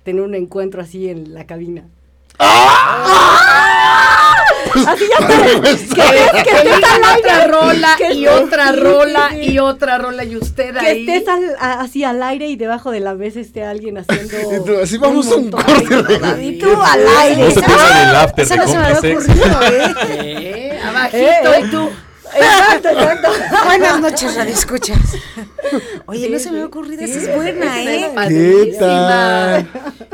tener 0.03 0.21
un 0.21 0.35
encuentro 0.35 0.81
así 0.81 1.09
en 1.09 1.33
la 1.33 1.45
cabina. 1.47 1.83
Así 4.87 5.05
ya 5.09 5.27
sabes. 5.27 5.81
Que, 5.81 6.43
que 6.43 6.63
digan 6.63 7.01
otra 7.17 7.47
rola 7.47 7.95
que 7.97 8.13
y 8.13 8.25
estés- 8.25 8.43
otra 8.43 8.69
sí, 8.71 8.75
rola 8.79 9.29
sí, 9.31 9.35
sí. 9.45 9.51
y 9.51 9.59
otra 9.59 9.97
rola 9.97 10.23
y 10.23 10.35
usted 10.37 10.73
Que 10.73 10.79
ahí. 10.87 11.09
estés 11.09 11.27
al- 11.27 11.55
a- 11.59 11.81
así 11.81 12.03
al 12.03 12.21
aire 12.23 12.47
y 12.47 12.55
debajo 12.55 12.91
de 12.91 12.99
la 12.99 13.13
mesa 13.15 13.39
esté 13.39 13.63
alguien 13.63 13.97
haciendo. 13.97 14.35
Y 14.61 14.65
tú, 14.65 14.79
así 14.81 14.97
vamos 14.97 15.27
a 15.31 15.35
un 15.35 15.49
montón 15.49 15.63
corte 15.63 16.17
de- 16.17 16.43
Y 16.45 16.59
tú 16.59 16.69
al 16.81 17.07
aire. 17.21 17.43
No 17.43 17.51
se 17.51 17.61
del 17.61 18.15
after 18.15 18.45
Esa 18.45 18.53
de 18.55 18.59
no 18.61 18.67
se 18.67 18.77
me 18.77 18.83
había 18.85 18.99
ocurrido, 18.99 19.61
¿eh? 19.63 19.93
Eh, 20.09 20.79
abajito 20.83 21.53
Eh. 21.53 21.61
y 21.63 21.71
tú. 21.71 21.89
Exacto, 22.35 22.89
exacto. 22.89 23.29
Buenas 23.65 23.99
noches, 24.01 24.35
Radio 24.35 24.53
Escuchas. 24.53 24.97
Oye, 26.07 26.25
Sí, 26.25 26.29
no 26.33 26.39
se 26.39 26.49
me 26.51 26.57
había 26.57 26.65
ocurrido, 26.67 27.05
sí, 27.05 27.11
esa 27.11 27.19
es 27.31 27.35
buena, 27.35 27.81
¿eh? 27.83 28.05
es 28.05 28.27
¿Qué 28.27 28.75
tal? 28.79 29.67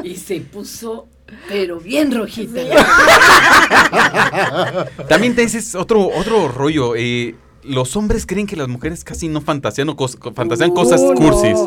Y 0.03 0.15
se 0.17 0.41
puso, 0.41 1.07
pero 1.49 1.79
bien 1.79 2.11
rojita. 2.11 2.61
También 5.09 5.35
te 5.35 5.41
dices 5.41 5.75
otro, 5.75 6.07
otro 6.09 6.47
rollo. 6.47 6.95
eh, 6.95 7.35
los 7.63 7.95
hombres 7.95 8.25
creen 8.25 8.47
que 8.47 8.55
las 8.55 8.67
mujeres 8.67 9.03
casi 9.03 9.27
no 9.27 9.39
fantasean 9.39 9.87
o 9.89 9.95
cos- 9.95 10.17
fantasean 10.33 10.71
cosas 10.71 10.99
Uh, 11.01 11.13
no. 11.13 11.19
cursis. 11.19 11.59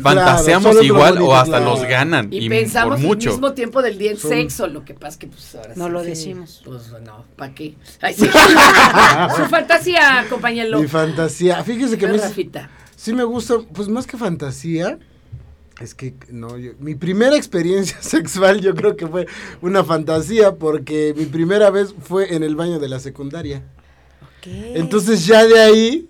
Fantaseamos 0.00 0.80
igual 0.84 1.14
bonito, 1.14 1.30
o 1.30 1.34
hasta 1.34 1.56
claro. 1.58 1.72
nos 1.76 1.82
ganan. 1.82 2.32
Y, 2.32 2.46
Y, 2.46 2.48
pensamos 2.48 3.00
por 3.00 3.06
mucho. 3.08 3.30
al 3.30 3.34
mismo 3.34 3.52
tiempo 3.52 3.82
del 3.82 3.98
día 3.98 4.12
en 4.12 4.16
Son- 4.18 4.30
sexo, 4.30 4.68
lo 4.68 4.84
que 4.84 4.94
pasa 4.94 5.08
es 5.08 5.16
que 5.16 5.26
pues 5.26 5.52
ahora 5.56 5.72
No 5.74 5.86
sí, 5.86 5.90
lo 5.90 6.02
decimos. 6.04 6.62
Pues 6.64 6.92
no, 7.04 7.24
¿para 7.34 7.52
qué? 7.52 7.74
Ay, 8.00 8.14
sí. 8.14 8.26
Su 9.36 9.44
fantasía, 9.46 10.24
compañero. 10.30 10.80
Mi 10.80 10.86
fantasía. 10.86 11.64
Fíjese 11.64 11.98
que 11.98 12.06
Rafita. 12.06 12.70
sí 12.94 13.12
me 13.12 13.24
gusta, 13.24 13.56
pues 13.74 13.88
más 13.88 14.06
que 14.06 14.16
fantasía. 14.16 15.00
Es 15.80 15.94
que 15.94 16.14
no, 16.30 16.58
yo- 16.58 16.72
mi 16.78 16.94
primera 16.94 17.36
experiencia 17.36 17.96
sexual 18.02 18.60
yo 18.60 18.74
creo 18.74 18.96
que 18.96 19.06
fue 19.06 19.26
una 19.62 19.82
fantasía 19.82 20.54
porque 20.56 21.14
mi 21.16 21.24
primera 21.26 21.70
vez 21.70 21.94
fue 22.00 22.34
en 22.34 22.42
el 22.42 22.54
baño 22.54 22.78
de 22.78 22.88
la 22.88 23.00
secundaria. 23.00 23.62
¿Qué? 24.42 24.72
Entonces 24.78 25.26
ya 25.26 25.44
de 25.46 25.58
ahí, 25.60 26.08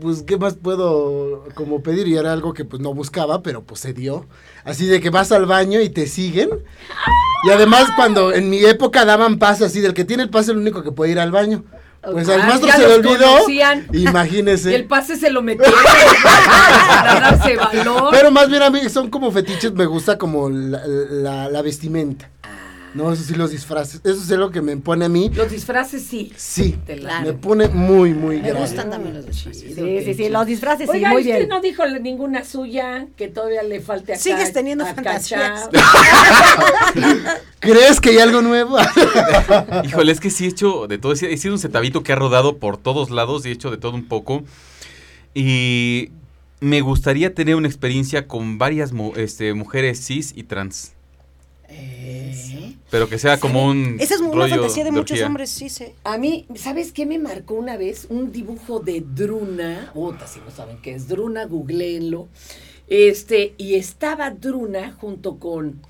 pues 0.00 0.22
qué 0.22 0.36
más 0.36 0.54
puedo 0.54 1.44
como 1.54 1.82
pedir 1.82 2.06
y 2.08 2.16
era 2.16 2.32
algo 2.32 2.54
que 2.54 2.64
pues 2.64 2.80
no 2.80 2.94
buscaba, 2.94 3.42
pero 3.42 3.62
pues 3.64 3.80
se 3.80 3.92
dio. 3.92 4.26
Así 4.64 4.86
de 4.86 5.00
que 5.00 5.10
vas 5.10 5.32
al 5.32 5.46
baño 5.46 5.80
y 5.80 5.88
te 5.88 6.06
siguen. 6.06 6.50
Y 7.46 7.50
además 7.50 7.88
cuando 7.96 8.32
en 8.32 8.50
mi 8.50 8.64
época 8.64 9.04
daban 9.04 9.38
pase 9.38 9.64
así, 9.64 9.80
del 9.80 9.94
que 9.94 10.04
tiene 10.04 10.24
el 10.24 10.30
pase 10.30 10.50
es 10.50 10.56
el 10.56 10.58
único 10.58 10.82
que 10.82 10.92
puede 10.92 11.12
ir 11.12 11.18
al 11.20 11.30
baño. 11.32 11.64
Pues 12.00 12.28
al 12.28 12.40
Ah, 12.42 12.46
maestro 12.46 12.70
se 12.72 12.78
le 12.78 12.94
olvidó. 12.94 13.26
conocían. 13.32 13.86
Imagínese. 13.92 14.70
Y 14.72 14.74
el 14.74 14.84
pase 14.86 15.16
se 15.16 15.30
lo 15.30 15.42
metieron 15.42 15.74
para 16.24 17.20
darse 17.20 17.56
valor. 17.56 18.08
Pero 18.12 18.30
más 18.30 18.48
bien 18.48 18.62
a 18.62 18.70
mí 18.70 18.80
son 18.88 19.10
como 19.10 19.30
fetiches, 19.32 19.72
me 19.72 19.84
gusta 19.86 20.16
como 20.16 20.48
la, 20.48 20.80
la- 20.86 21.48
la 21.48 21.62
vestimenta. 21.62 22.30
No, 22.98 23.12
eso 23.12 23.22
sí 23.22 23.34
los 23.34 23.52
disfraces. 23.52 24.00
Eso 24.04 24.20
es 24.20 24.28
lo 24.30 24.50
que 24.50 24.60
me 24.60 24.76
pone 24.76 25.04
a 25.04 25.08
mí. 25.08 25.30
Los 25.32 25.50
disfraces 25.50 26.02
sí. 26.02 26.32
Sí, 26.36 26.76
Te 26.84 26.96
la- 26.96 27.20
me 27.20 27.32
pone 27.32 27.68
muy, 27.68 28.12
muy 28.12 28.36
Me 28.38 28.48
grande. 28.48 28.60
gustan 28.60 28.90
también 28.90 29.14
los 29.14 29.24
disfraces. 29.26 29.72
Sí, 29.74 30.00
sí, 30.04 30.14
sí, 30.14 30.28
los 30.28 30.44
disfraces, 30.46 30.88
sí, 30.90 30.96
Oiga, 30.96 31.10
muy 31.10 31.22
usted 31.22 31.36
bien. 31.36 31.48
no 31.48 31.60
dijo 31.60 31.86
ninguna 31.86 32.44
suya 32.44 33.06
que 33.16 33.28
todavía 33.28 33.62
le 33.62 33.80
falte 33.80 34.14
acá. 34.14 34.20
Sigues 34.20 34.52
teniendo 34.52 34.84
a 34.84 34.94
fantasías. 34.94 35.68
cachar. 35.68 37.40
¿Crees 37.60 38.00
que 38.00 38.10
hay 38.10 38.18
algo 38.18 38.42
nuevo? 38.42 38.76
Híjole, 39.84 40.12
es 40.12 40.20
que 40.20 40.30
sí 40.30 40.44
he 40.46 40.48
hecho 40.48 40.86
de 40.88 40.98
todo. 40.98 41.12
He 41.12 41.36
sido 41.36 41.54
un 41.54 41.60
cetabito 41.60 42.02
que 42.02 42.12
ha 42.12 42.16
rodado 42.16 42.58
por 42.58 42.78
todos 42.78 43.10
lados 43.10 43.46
y 43.46 43.50
he 43.50 43.52
hecho 43.52 43.70
de 43.70 43.76
todo 43.76 43.92
un 43.94 44.06
poco. 44.08 44.42
Y 45.34 46.10
me 46.60 46.80
gustaría 46.80 47.34
tener 47.34 47.54
una 47.54 47.68
experiencia 47.68 48.26
con 48.26 48.58
varias 48.58 48.92
este, 49.16 49.54
mujeres 49.54 50.04
cis 50.04 50.32
y 50.34 50.42
trans. 50.44 50.92
Eh, 51.70 52.74
Pero 52.90 53.08
que 53.08 53.18
sea 53.18 53.38
como 53.38 53.64
un. 53.66 53.96
Esa 54.00 54.14
es 54.14 54.20
una 54.20 54.48
fantasía 54.48 54.84
de 54.84 54.90
muchos 54.90 55.10
orgía. 55.12 55.26
hombres, 55.26 55.50
sí, 55.50 55.68
sí. 55.68 55.84
A 56.04 56.16
mí, 56.18 56.46
¿sabes 56.54 56.92
qué 56.92 57.04
me 57.06 57.18
marcó 57.18 57.54
una 57.54 57.76
vez? 57.76 58.06
Un 58.08 58.32
dibujo 58.32 58.80
de 58.80 59.00
Druna. 59.02 59.90
Puta, 59.94 60.26
si 60.26 60.40
no 60.40 60.50
saben 60.50 60.78
qué 60.80 60.94
es 60.94 61.08
Druna, 61.08 61.44
googleenlo. 61.44 62.28
Este, 62.88 63.54
y 63.58 63.74
estaba 63.74 64.30
Druna 64.30 64.92
junto 64.98 65.38
con. 65.38 65.82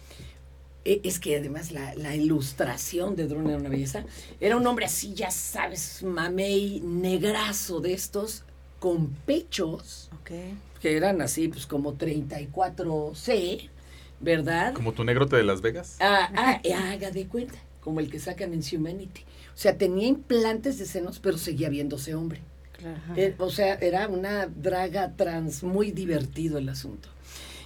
eh, 0.84 1.00
Es 1.04 1.20
que 1.20 1.36
además 1.36 1.70
la, 1.70 1.94
la 1.94 2.16
ilustración 2.16 3.14
de 3.14 3.28
Druna 3.28 3.50
era 3.50 3.58
una 3.58 3.68
belleza. 3.68 4.04
Era 4.40 4.56
un 4.56 4.66
hombre 4.66 4.86
así, 4.86 5.14
ya 5.14 5.30
sabes, 5.30 6.02
mamey, 6.02 6.80
negrazo 6.80 7.80
de 7.80 7.92
estos, 7.92 8.42
con 8.80 9.08
pechos, 9.26 10.10
Ok. 10.22 10.30
que 10.80 10.96
eran 10.96 11.20
así, 11.22 11.46
pues 11.48 11.66
como 11.66 11.94
34C, 11.94 13.68
¿verdad? 14.20 14.74
Como 14.74 14.92
tu 14.92 15.04
negrote 15.04 15.36
de 15.36 15.44
Las 15.44 15.60
Vegas. 15.60 15.96
Ah, 16.00 16.30
ah, 16.34 16.60
haga 16.92 17.10
de 17.10 17.26
cuenta, 17.26 17.58
como 17.80 18.00
el 18.00 18.10
que 18.10 18.18
sacan 18.18 18.52
en 18.52 18.60
Humanity. 18.60 19.22
O 19.54 19.60
sea, 19.60 19.76
tenía 19.76 20.06
implantes 20.06 20.78
de 20.78 20.86
senos, 20.86 21.18
pero 21.18 21.36
seguía 21.36 21.68
viéndose 21.68 22.14
hombre. 22.14 22.40
Eh, 23.16 23.34
o 23.38 23.50
sea, 23.50 23.74
era 23.74 24.06
una 24.06 24.46
draga 24.46 25.12
trans, 25.16 25.64
muy 25.64 25.90
divertido 25.90 26.58
el 26.58 26.68
asunto. 26.68 27.08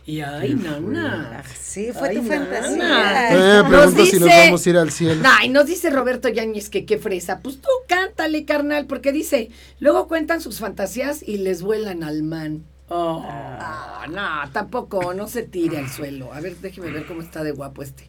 Y 0.05 0.21
ay, 0.21 0.55
nana. 0.55 1.45
Sí, 1.55 1.91
fue 1.93 2.09
Ay, 2.09 2.17
tu 2.17 2.23
fantasía. 2.25 3.31
Eh, 3.31 3.63
Nos 3.63 3.69
pregunto 3.69 4.07
si 4.07 4.19
nos 4.19 4.29
vamos 4.29 4.67
a 4.67 4.71
ir 4.71 4.77
al 4.77 4.91
cielo. 4.91 5.23
Ay, 5.25 5.49
nos 5.49 5.67
dice 5.67 5.91
Roberto 5.91 6.29
Yáñez 6.29 6.71
que 6.71 6.85
qué 6.85 6.99
fresa. 6.99 7.41
Pues 7.41 7.61
tú 7.61 7.69
cántale, 7.87 8.45
carnal, 8.45 8.87
porque 8.87 9.13
dice, 9.13 9.51
luego 9.79 10.09
cuentan 10.09 10.41
sus 10.41 10.59
fantasías 10.59 11.23
y 11.23 11.37
les 11.39 11.63
vuelan 11.63 12.03
al 12.03 12.25
man. 12.25 12.65
Oh, 12.95 13.25
ah, 13.27 14.05
no, 14.11 14.51
tampoco, 14.53 15.15
no 15.15 15.27
se 15.27 15.45
tire 15.45 15.79
al 15.79 15.89
suelo. 15.89 16.31
A 16.35 16.41
ver, 16.41 16.57
déjeme 16.59 16.91
ver 16.91 17.07
cómo 17.07 17.23
está 17.23 17.43
de 17.43 17.53
guapo 17.53 17.83
este. 17.83 18.07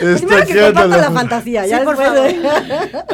Primero 0.00 0.46
que 0.46 0.52
Está 0.52 0.66
comparta 0.66 0.96
la 0.96 1.10
fantasía, 1.12 1.66
ya 1.66 1.78
Sí, 1.78 1.84
por 1.84 1.96
de- 1.96 2.48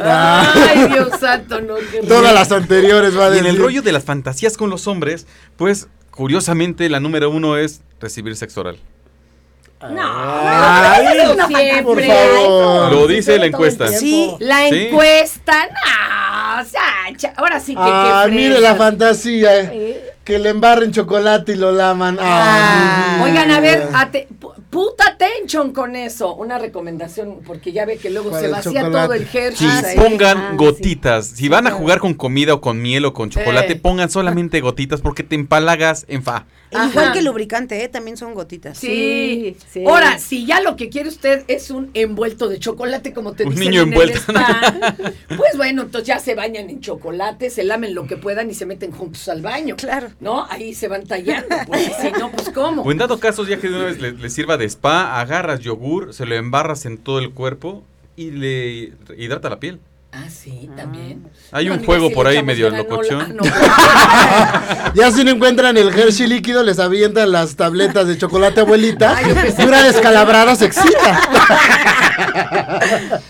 Ay, 0.03 0.87
Dios 0.87 1.19
santo, 1.19 1.61
no. 1.61 1.75
Todas 2.07 2.33
las 2.33 2.51
anteriores 2.51 3.15
va 3.15 3.27
a 3.27 3.35
Y 3.35 3.39
en 3.39 3.45
el 3.45 3.57
rollo 3.57 3.83
de 3.83 3.91
las 3.91 4.03
fantasías 4.03 4.57
con 4.57 4.71
los 4.71 4.87
hombres, 4.87 5.27
pues 5.55 5.87
curiosamente 6.09 6.89
la 6.89 6.99
número 6.99 7.29
uno 7.29 7.55
es 7.57 7.81
recibir 7.99 8.35
sexo 8.35 8.61
oral. 8.61 8.79
Ay, 9.79 11.35
por 11.35 11.47
siempre. 11.47 12.07
favor. 12.07 12.91
Lo 12.93 13.05
dice 13.07 13.37
la 13.37 13.45
encuesta. 13.45 13.89
Sí. 13.89 14.35
La 14.39 14.67
encuesta, 14.67 15.67
no, 15.67 16.26
o 16.61 16.65
sea, 16.65 16.81
ahora 17.35 17.59
sí 17.59 17.73
que 17.73 17.81
Ah, 17.83 18.23
qué 18.27 18.31
mire 18.31 18.59
la 18.59 18.75
fantasía. 18.75 19.55
eh. 19.61 20.13
Que 20.23 20.39
le 20.39 20.49
embarren 20.49 20.91
chocolate 20.91 21.53
y 21.53 21.55
lo 21.55 21.71
laman. 21.71 22.17
Ah, 22.19 23.17
Ah, 23.19 23.23
Oigan, 23.23 23.49
a 23.51 23.59
ver, 23.61 23.87
ate- 23.93 24.27
Puta 24.69 25.05
attention 25.11 25.71
con 25.71 25.95
eso. 25.95 26.35
Una 26.35 26.57
recomendación, 26.57 27.39
porque 27.45 27.71
ya 27.71 27.85
ve 27.85 27.97
que 27.97 28.09
luego 28.09 28.37
se 28.37 28.45
el 28.45 28.51
vacía 28.51 28.81
chocolate. 28.81 29.05
todo 29.05 29.13
el 29.13 29.21
Hershey. 29.23 29.53
Sí, 29.55 29.65
Ah, 29.69 29.83
sí. 29.93 29.97
pongan 29.97 30.37
Ah, 30.37 30.47
sí. 30.51 30.57
gotitas. 30.57 31.27
Si 31.27 31.47
van 31.47 31.67
a 31.67 31.71
jugar 31.71 31.99
con 31.99 32.13
comida 32.13 32.53
o 32.53 32.61
con 32.61 32.81
miel 32.81 33.05
o 33.05 33.13
con 33.13 33.29
chocolate, 33.29 33.73
Eh. 33.73 33.79
pongan 33.81 34.09
solamente 34.09 34.59
gotitas 34.59 35.01
porque 35.01 35.23
te 35.23 35.35
empalagas 35.35 36.05
en 36.09 36.21
fa. 36.21 36.45
Ajá. 36.73 36.89
Igual 36.89 37.13
que 37.13 37.19
el 37.19 37.25
lubricante, 37.25 37.81
¿eh? 37.81 37.87
También 37.87 38.17
son 38.17 38.33
gotitas. 38.33 38.77
Sí. 38.77 38.87
Sí, 38.87 39.57
sí. 39.71 39.83
Ahora, 39.87 40.19
si 40.19 40.45
ya 40.45 40.59
lo 40.59 40.75
que 40.75 40.89
quiere 40.89 41.07
usted 41.07 41.45
es 41.47 41.71
un 41.71 41.89
envuelto 41.93 42.49
de 42.49 42.59
chocolate, 42.59 43.13
como 43.13 43.31
te 43.31 43.45
Un 43.45 43.51
dicen 43.51 43.69
niño 43.69 43.81
en 43.83 43.93
el 43.93 43.93
envuelto. 43.93 44.19
spa, 44.19 44.95
pues 45.37 45.55
bueno, 45.55 45.83
entonces 45.83 46.07
ya 46.07 46.19
se 46.19 46.35
bañan 46.35 46.69
en 46.69 46.81
chocolate, 46.81 47.49
se 47.49 47.63
lamen 47.63 47.95
lo 47.95 48.05
que 48.05 48.17
puedan 48.17 48.49
y 48.49 48.53
se 48.53 48.65
meten 48.65 48.91
juntos 48.91 49.29
al 49.29 49.41
baño. 49.41 49.77
Claro. 49.77 50.09
¿No? 50.19 50.45
Ahí 50.49 50.73
se 50.73 50.89
van 50.89 51.05
tallando, 51.05 51.47
porque 51.67 51.89
si 52.01 52.11
no, 52.19 52.29
pues 52.31 52.49
¿cómo? 52.49 52.81
O 52.81 52.91
en 52.91 52.97
dado 52.97 53.17
caso, 53.17 53.45
ya 53.47 53.57
que 53.57 53.69
de 53.69 53.75
una 53.75 53.85
vez 53.85 54.01
le, 54.01 54.11
le 54.11 54.29
sirva 54.29 54.56
de 54.57 54.65
spa, 54.65 55.19
agarras 55.19 55.59
yogur, 55.61 56.13
se 56.13 56.25
lo 56.25 56.35
embarras 56.35 56.85
en 56.85 56.97
todo 56.97 57.19
el 57.19 57.31
cuerpo 57.31 57.83
y 58.15 58.31
le 58.31 58.93
hidrata 59.17 59.49
la 59.49 59.59
piel. 59.59 59.79
Ah, 60.13 60.29
sí, 60.29 60.69
también. 60.75 61.25
Hay 61.51 61.67
No, 61.67 61.73
un 61.75 61.85
juego 61.85 62.07
si 62.07 62.15
por 62.15 62.27
ahí 62.27 62.41
medio 62.41 62.69
locochón. 62.69 63.37
Ah, 63.39 64.83
no, 64.89 64.93
Ya 64.95 65.11
si 65.11 65.23
no 65.23 65.31
encuentran 65.31 65.77
el 65.77 65.89
Hershey 65.89 66.27
líquido, 66.27 66.63
les 66.63 66.79
avientan 66.79 67.31
las 67.31 67.55
tabletas 67.55 68.07
de 68.07 68.17
chocolate 68.17 68.61
abuelita. 68.61 69.15
Ay, 69.15 69.35
y 69.59 69.63
una 69.63 69.83
descalabrada 69.83 70.55
se 70.55 70.65
excita. 70.65 71.19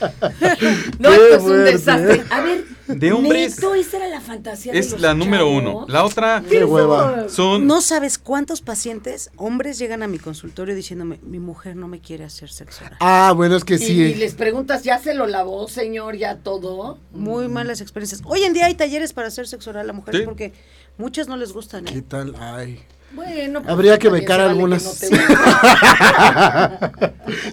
no, 0.99 1.09
esto 1.11 1.35
es 1.35 1.43
un 1.43 1.63
desastre. 1.65 2.23
A 2.29 2.41
ver, 2.41 2.63
De 2.87 3.11
hombres 3.13 3.55
neto, 3.55 3.73
esa 3.75 3.97
era 3.97 4.07
la 4.07 4.21
fantasía 4.21 4.71
de 4.73 4.79
es 4.79 4.91
los 4.91 5.01
la 5.01 5.13
número 5.13 5.49
uno. 5.49 5.85
La 5.87 6.03
otra 6.05 6.43
Qué 6.47 6.63
hueva. 6.63 7.27
son... 7.29 7.67
No 7.67 7.81
sabes 7.81 8.17
cuántos 8.17 8.61
pacientes, 8.61 9.29
hombres, 9.35 9.77
llegan 9.77 10.03
a 10.03 10.07
mi 10.07 10.19
consultorio 10.19 10.75
diciéndome, 10.75 11.19
mi 11.23 11.39
mujer 11.39 11.75
no 11.75 11.87
me 11.87 11.99
quiere 11.99 12.23
hacer 12.23 12.49
sexo 12.49 12.85
oral. 12.85 12.97
Ah, 13.01 13.33
bueno, 13.35 13.55
es 13.55 13.63
que 13.63 13.77
sí. 13.77 13.93
y 14.01 14.15
les 14.15 14.35
preguntas, 14.35 14.83
¿ya 14.83 14.99
se 14.99 15.13
lo 15.13 15.27
lavó, 15.27 15.67
señor? 15.67 16.15
¿Ya 16.17 16.37
todo? 16.37 16.99
Muy 17.11 17.47
malas 17.47 17.81
experiencias. 17.81 18.21
Hoy 18.25 18.43
en 18.43 18.53
día 18.53 18.65
hay 18.67 18.75
talleres 18.75 19.13
para 19.13 19.27
hacer 19.27 19.47
sexo 19.47 19.69
oral 19.71 19.89
a 19.89 19.93
mujeres 19.93 20.21
Sí. 20.21 20.25
porque 20.25 20.53
muchas 20.97 21.27
no 21.27 21.37
les 21.37 21.53
gustan. 21.53 21.85
¿Qué 21.85 21.99
¿eh? 21.99 22.01
tal? 22.01 22.35
Ay. 22.39 22.79
Bueno, 23.11 23.61
pues, 23.61 23.71
Habría 23.73 23.97
que 23.97 24.09
becar 24.09 24.39
que 24.39 24.45
algunas. 24.45 24.83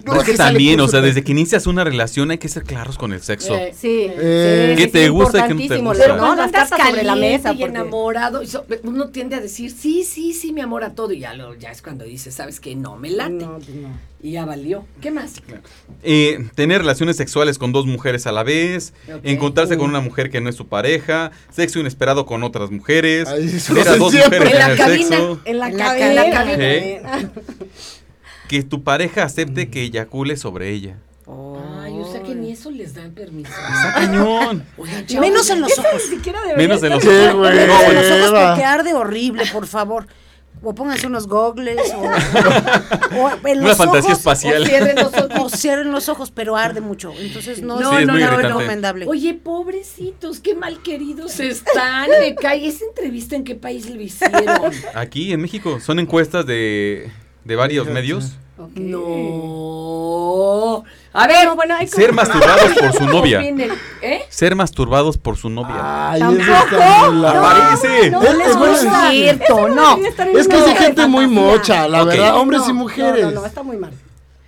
no 0.05 0.15
es 0.15 0.23
que 0.23 0.33
también, 0.35 0.79
o 0.79 0.87
sea, 0.87 1.01
desde 1.01 1.23
que 1.23 1.31
inicias 1.31 1.65
una 1.65 1.83
relación 1.83 2.29
hay 2.31 2.37
que 2.37 2.47
ser 2.49 2.63
claros 2.63 2.97
con 2.97 3.13
el 3.13 3.21
sexo. 3.21 3.55
Eh, 3.55 3.73
Sí. 3.75 4.07
Eh, 4.09 4.67
sí, 4.71 4.77
¿Qué 4.77 4.83
sí, 4.85 4.91
te 4.91 5.05
es 5.05 5.11
gusta 5.11 5.39
y 5.39 5.41
qué 5.47 5.53
no 5.53 5.67
te 5.67 5.77
gusta? 5.81 6.03
Pero 6.03 6.17
¿no? 6.17 6.35
Las 6.35 6.51
cartas 6.51 6.79
sobre 6.87 7.03
la 7.03 7.15
mesa. 7.15 7.51
y 7.51 7.57
porque- 7.57 7.69
enamorado, 7.71 8.43
y 8.43 8.47
so- 8.47 8.65
uno 8.83 9.09
tiende 9.09 9.35
a 9.37 9.39
decir, 9.41 9.71
sí, 9.71 10.03
sí, 10.03 10.33
sí, 10.33 10.51
mi 10.53 10.61
amor, 10.61 10.83
a 10.83 10.93
todo. 10.93 11.11
Y 11.13 11.19
ya, 11.19 11.33
lo, 11.33 11.55
ya 11.55 11.71
es 11.71 11.81
cuando 11.81 12.05
dices, 12.05 12.35
¿sabes 12.35 12.59
que 12.59 12.75
No 12.75 12.95
me 12.97 13.09
late. 13.09 13.31
No, 13.31 13.53
pues 13.57 13.69
no. 13.69 13.89
Y 14.25 14.31
ya 14.31 14.43
valió. 14.43 14.85
¿Qué 15.01 15.11
más? 15.11 15.35
Eh, 16.01 16.49
tener 16.55 16.79
relaciones 16.81 17.15
sexuales 17.15 17.59
con 17.59 17.71
dos 17.71 17.85
mujeres 17.85 18.25
a 18.25 18.31
la 18.31 18.41
vez, 18.41 18.91
Ok. 19.07 19.19
encontrarse 19.23 19.77
con 19.77 19.87
una 19.87 19.99
mujer 19.99 20.31
que 20.31 20.41
no 20.41 20.49
es 20.49 20.55
su 20.55 20.65
pareja, 20.67 21.29
sexo 21.51 21.79
inesperado 21.79 22.25
con 22.25 22.41
otras 22.41 22.71
mujeres, 22.71 23.27
Ay, 23.27 23.51
ver 23.75 23.87
a 23.87 23.97
dos 23.97 24.11
siempre. 24.11 24.39
mujeres 24.39 24.63
En 24.63 24.69
la 24.71 24.75
cabina. 24.75 25.07
sexo, 25.09 25.39
En 25.45 25.59
la 25.59 25.69
En 25.69 25.77
cabina. 25.77 25.99
ca- 25.99 26.09
en 26.09 26.15
la 26.15 26.31
cabina. 26.31 26.57
cabina. 27.11 27.31
que 28.47 28.63
tu 28.63 28.83
pareja 28.83 29.23
acepte 29.23 29.69
que 29.69 29.83
eyacule 29.83 30.37
sobre 30.37 30.69
ella. 30.71 30.95
Ay, 31.27 31.93
o 31.99 32.11
sea 32.11 32.23
que 32.23 32.33
ni 32.33 32.51
eso 32.51 32.71
les 32.71 32.95
dan 32.95 33.11
permiso. 33.11 33.49
Está 33.51 33.93
cañón. 33.93 34.65
Chavos, 35.05 35.21
Menos 35.27 35.49
en 35.51 35.61
los 35.61 35.77
ojos. 35.77 36.01
ni 36.09 36.15
siquiera 36.17 36.39
Menos 36.57 36.81
en 36.81 36.89
los 36.89 37.03
ojos. 37.05 37.15
No, 37.33 37.37
bueno, 37.37 37.93
los 37.93 38.11
ojos 38.11 38.29
porque 38.49 38.63
arde 38.63 38.93
horrible, 38.95 39.43
por 39.53 39.67
favor. 39.67 40.07
O 40.63 40.73
pónganse 40.73 41.05
unos 41.05 41.27
gogles 41.27 41.79
o, 41.93 42.01
o 43.21 43.47
en 43.47 43.59
Una 43.59 43.67
los 43.69 43.77
fantasía 43.77 44.09
ojos, 44.13 44.17
espacial. 44.19 44.63
O 44.63 44.65
cierren 44.65 44.95
los 44.95 45.13
ojos. 45.13 45.29
O 45.39 45.49
cierren 45.49 45.91
los 45.91 46.09
ojos, 46.09 46.31
pero 46.31 46.55
arde 46.55 46.81
mucho. 46.81 47.13
Entonces 47.19 47.61
no, 47.61 47.77
Sí, 47.77 47.83
es 48.01 48.07
no, 48.07 48.13
muy 48.13 48.23
no, 48.23 48.31
no. 48.31 48.37
recomendable. 48.37 49.05
Oye, 49.07 49.33
pobrecitos, 49.35 50.39
qué 50.39 50.55
mal 50.55 50.81
queridos 50.81 51.39
están. 51.39 52.09
Me 52.09 52.33
cae. 52.35 52.67
¿Esa 52.67 52.85
entrevista 52.85 53.35
en 53.35 53.43
qué 53.43 53.55
país 53.55 53.87
lo 53.89 54.01
hicieron? 54.01 54.71
Aquí 54.95 55.31
en 55.33 55.41
México 55.41 55.79
son 55.79 55.99
encuestas 55.99 56.45
de, 56.47 57.11
de 57.43 57.55
varios 57.55 57.87
medios. 57.87 58.37
Ok. 58.57 58.71
No. 58.75 60.83
A 61.15 61.27
ver, 61.27 61.45
No, 61.45 61.55
bueno, 61.55 61.75
hay 61.75 61.87
como- 61.87 62.01
Ser 62.03 62.13
masturbados 62.13 62.73
por 62.77 62.93
su 62.93 63.05
novia. 63.07 63.41
¿Eh? 64.01 64.21
Ser 64.29 64.55
masturbados 64.55 65.17
por 65.17 65.37
su 65.37 65.49
novia. 65.49 66.11
Ay, 66.11 66.19
Tampoco. 66.19 66.43
eso 66.43 66.53
está 66.65 67.09
muy 67.11 67.21
largo. 67.21 67.45
Aparece. 67.47 68.11
No, 68.11 68.21
Es- 68.21 68.33
no, 68.33 68.41
es 68.41 68.53
no, 68.53 68.59
bueno 68.59 68.77
cierto, 69.11 69.43
eso 69.45 69.67
no. 69.69 69.89
debería 69.89 70.09
estar 70.09 70.27
en 70.27 70.37
Es 70.37 70.47
que 70.47 70.55
una 70.55 70.59
es 70.59 70.65
de 70.65 70.71
obra 70.73 70.81
gente 70.83 71.07
muy 71.07 71.25
fantasía. 71.25 71.51
mocha, 71.51 71.87
la 71.87 72.01
Ok. 72.03 72.07
verdad, 72.09 72.35
hombres 72.35 72.61
No, 72.61 72.69
y 72.69 72.73
mujeres. 72.73 73.23
No, 73.25 73.31
no, 73.31 73.45
está 73.45 73.63
muy 73.63 73.77
mal. 73.77 73.93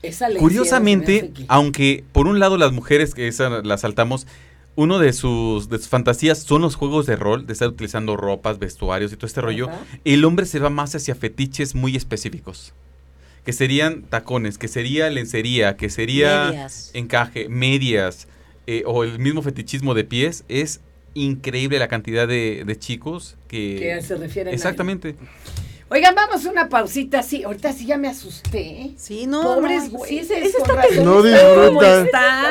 Esa 0.03 0.27
Curiosamente, 0.37 1.11
hicieron, 1.13 1.27
se 1.29 1.33
me 1.33 1.43
hace 1.43 1.47
que- 1.47 1.53
aunque 1.53 2.03
por 2.11 2.27
un 2.27 2.39
lado 2.39 2.57
las 2.57 2.71
mujeres, 2.71 3.13
que 3.15 3.27
esa 3.27 3.49
la 3.49 3.77
saltamos, 3.77 4.27
uno 4.75 4.99
de 4.99 5.11
sus, 5.13 5.69
de 5.69 5.77
sus 5.79 5.87
fantasías 5.87 6.37
son 6.37 6.61
los 6.61 6.75
juegos 6.75 7.07
de 7.07 7.15
rol, 7.15 7.47
de 7.47 7.53
estar 7.53 7.67
utilizando 7.67 8.15
ropas, 8.15 8.59
vestuarios 8.59 9.11
y 9.11 9.15
todo 9.15 9.25
este 9.25 9.41
rollo, 9.41 9.69
Ajá. 9.69 9.79
el 10.05 10.23
hombre 10.23 10.45
se 10.45 10.59
va 10.59 10.69
más 10.69 10.93
hacia 10.93 11.15
fetiches 11.15 11.73
muy 11.73 11.95
específicos. 11.95 12.73
Que 13.47 13.53
serían 13.53 14.01
tacones, 14.01 14.57
que 14.57 14.67
sería 14.67 15.09
lencería, 15.09 15.77
que 15.77 15.89
sería 15.89 16.47
Medias. 16.49 16.91
encaje, 16.93 17.47
medias, 17.47 18.27
eh, 18.67 18.83
o 18.85 19.05
el 19.05 19.19
mismo 19.19 19.41
fetichismo 19.41 19.93
de 19.93 20.03
pies. 20.03 20.43
Es 20.49 20.81
increíble 21.13 21.79
la 21.79 21.87
cantidad 21.87 22.27
de, 22.27 22.63
de 22.65 22.77
chicos 22.77 23.37
que... 23.47 23.77
que 23.79 24.01
se 24.01 24.17
refieren 24.17 24.51
a. 24.51 24.53
Exactamente. 24.53 25.15
Oigan, 25.89 26.15
vamos 26.15 26.43
una 26.43 26.67
pausita, 26.67 27.23
sí. 27.23 27.43
Ahorita 27.43 27.71
sí 27.71 27.85
ya 27.85 27.97
me 27.97 28.09
asusté. 28.09 28.91
Sí, 28.97 29.25
no. 29.25 29.41
Pobres 29.41 29.89
güeyes. 29.89 30.27
sí, 30.27 31.01
No 31.01 31.21
disfrutan. 31.21 32.07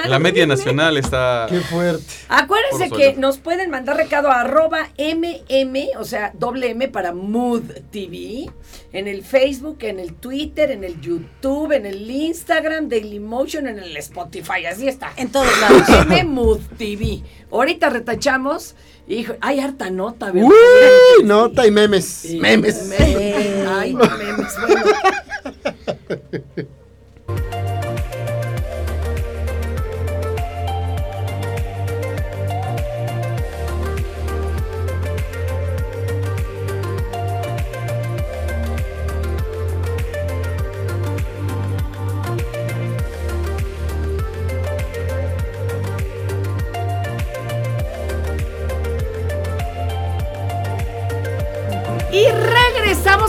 La 0.09 0.19
media 0.19 0.47
nacional 0.47 0.97
está... 0.97 1.47
Qué 1.51 1.61
fuerte. 1.61 2.03
Acuérdense 2.29 2.91
que 2.91 3.13
nos 3.15 3.37
pueden 3.37 3.69
mandar 3.69 3.99
recado 3.99 4.31
a 4.31 4.41
arroba 4.41 4.89
MM, 4.97 5.99
o 5.99 6.05
sea, 6.05 6.33
doble 6.35 6.71
M 6.71 6.89
para 6.89 7.13
Mood 7.13 7.65
TV, 7.91 8.51
en 8.95 9.07
el 9.07 9.23
Facebook, 9.23 9.79
en 9.83 10.01
el 10.01 10.15
Twitter, 10.15 10.71
en 10.71 10.83
el 10.83 10.99
YouTube, 11.03 11.73
en 11.73 11.85
el 11.85 12.11
Instagram, 12.11 12.89
Dailymotion, 12.89 13.67
en 13.67 13.79
el 13.79 13.95
Spotify, 13.99 14.65
así 14.65 14.89
está. 14.89 15.13
En 15.17 15.31
todos 15.31 15.53
lados. 15.61 15.83
M 16.07 16.25
Mood 16.25 16.61
TV. 16.79 17.23
Ahorita 17.51 17.91
retachamos. 17.91 18.77
Hijo, 19.09 19.35
hay 19.41 19.61
harta 19.61 19.89
nota, 19.91 20.33
¿verdad? 20.33 20.49
Uy, 20.49 21.25
nota 21.25 21.67
y 21.67 21.71
memes. 21.71 22.05
Sí, 22.05 22.41
Memes. 22.41 22.89
memes. 22.89 23.69
Ay, 23.69 23.95
memes. 23.95 24.55
Bueno. 24.61 24.83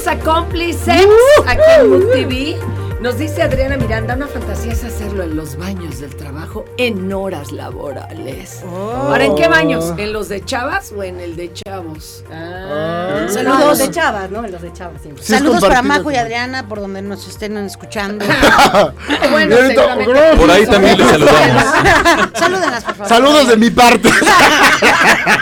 a 0.07 0.17
Cómplices 0.19 1.05
aquí 1.45 1.61
en 1.79 1.89
Mood 1.89 2.11
TV. 2.11 2.57
Nos 3.01 3.19
dice 3.19 3.43
Adriana 3.43 3.77
Miranda, 3.77 4.15
una 4.15 4.25
fantasía 4.27 4.71
es 4.73 4.83
hacerlo 4.83 5.21
en 5.21 5.35
los 5.35 5.55
baños 5.55 5.99
del 5.99 6.15
trabajo 6.15 6.65
en 6.77 7.13
horas 7.13 7.51
laborales. 7.51 8.63
¿Ahora 8.65 9.25
en 9.25 9.35
qué 9.35 9.47
baños? 9.47 9.93
¿En 9.97 10.13
los 10.13 10.29
de 10.29 10.43
chavas 10.43 10.91
o 10.97 11.03
en 11.03 11.19
el 11.19 11.35
de 11.35 11.53
chavos? 11.53 12.23
Ah. 12.31 12.33
Ah. 12.69 13.21
No, 13.27 13.29
Saludos. 13.29 13.61
en 13.61 13.67
los 13.67 13.77
de 13.77 13.91
chavas, 13.91 14.31
¿no? 14.31 14.45
En 14.45 14.51
los 14.51 14.61
de 14.63 14.73
chavas. 14.73 15.01
Sí, 15.03 15.09
Saludos 15.19 15.61
para 15.61 15.83
Majo 15.83 16.09
y. 16.11 16.15
Adriana, 16.15 16.67
por 16.67 16.79
donde 16.81 17.03
nos 17.03 17.27
estén 17.27 17.55
escuchando. 17.57 18.25
Bueno. 19.31 19.55
Por 20.37 20.49
ahí 20.49 20.65
también 20.65 20.97
les 20.97 21.07
saludamos. 21.07 21.63
Salúdenlas, 22.33 22.83
por 22.83 22.95
favor. 22.95 23.07
Saludos 23.09 23.47
de 23.49 23.57
mi 23.57 23.69
parte. 23.69 24.09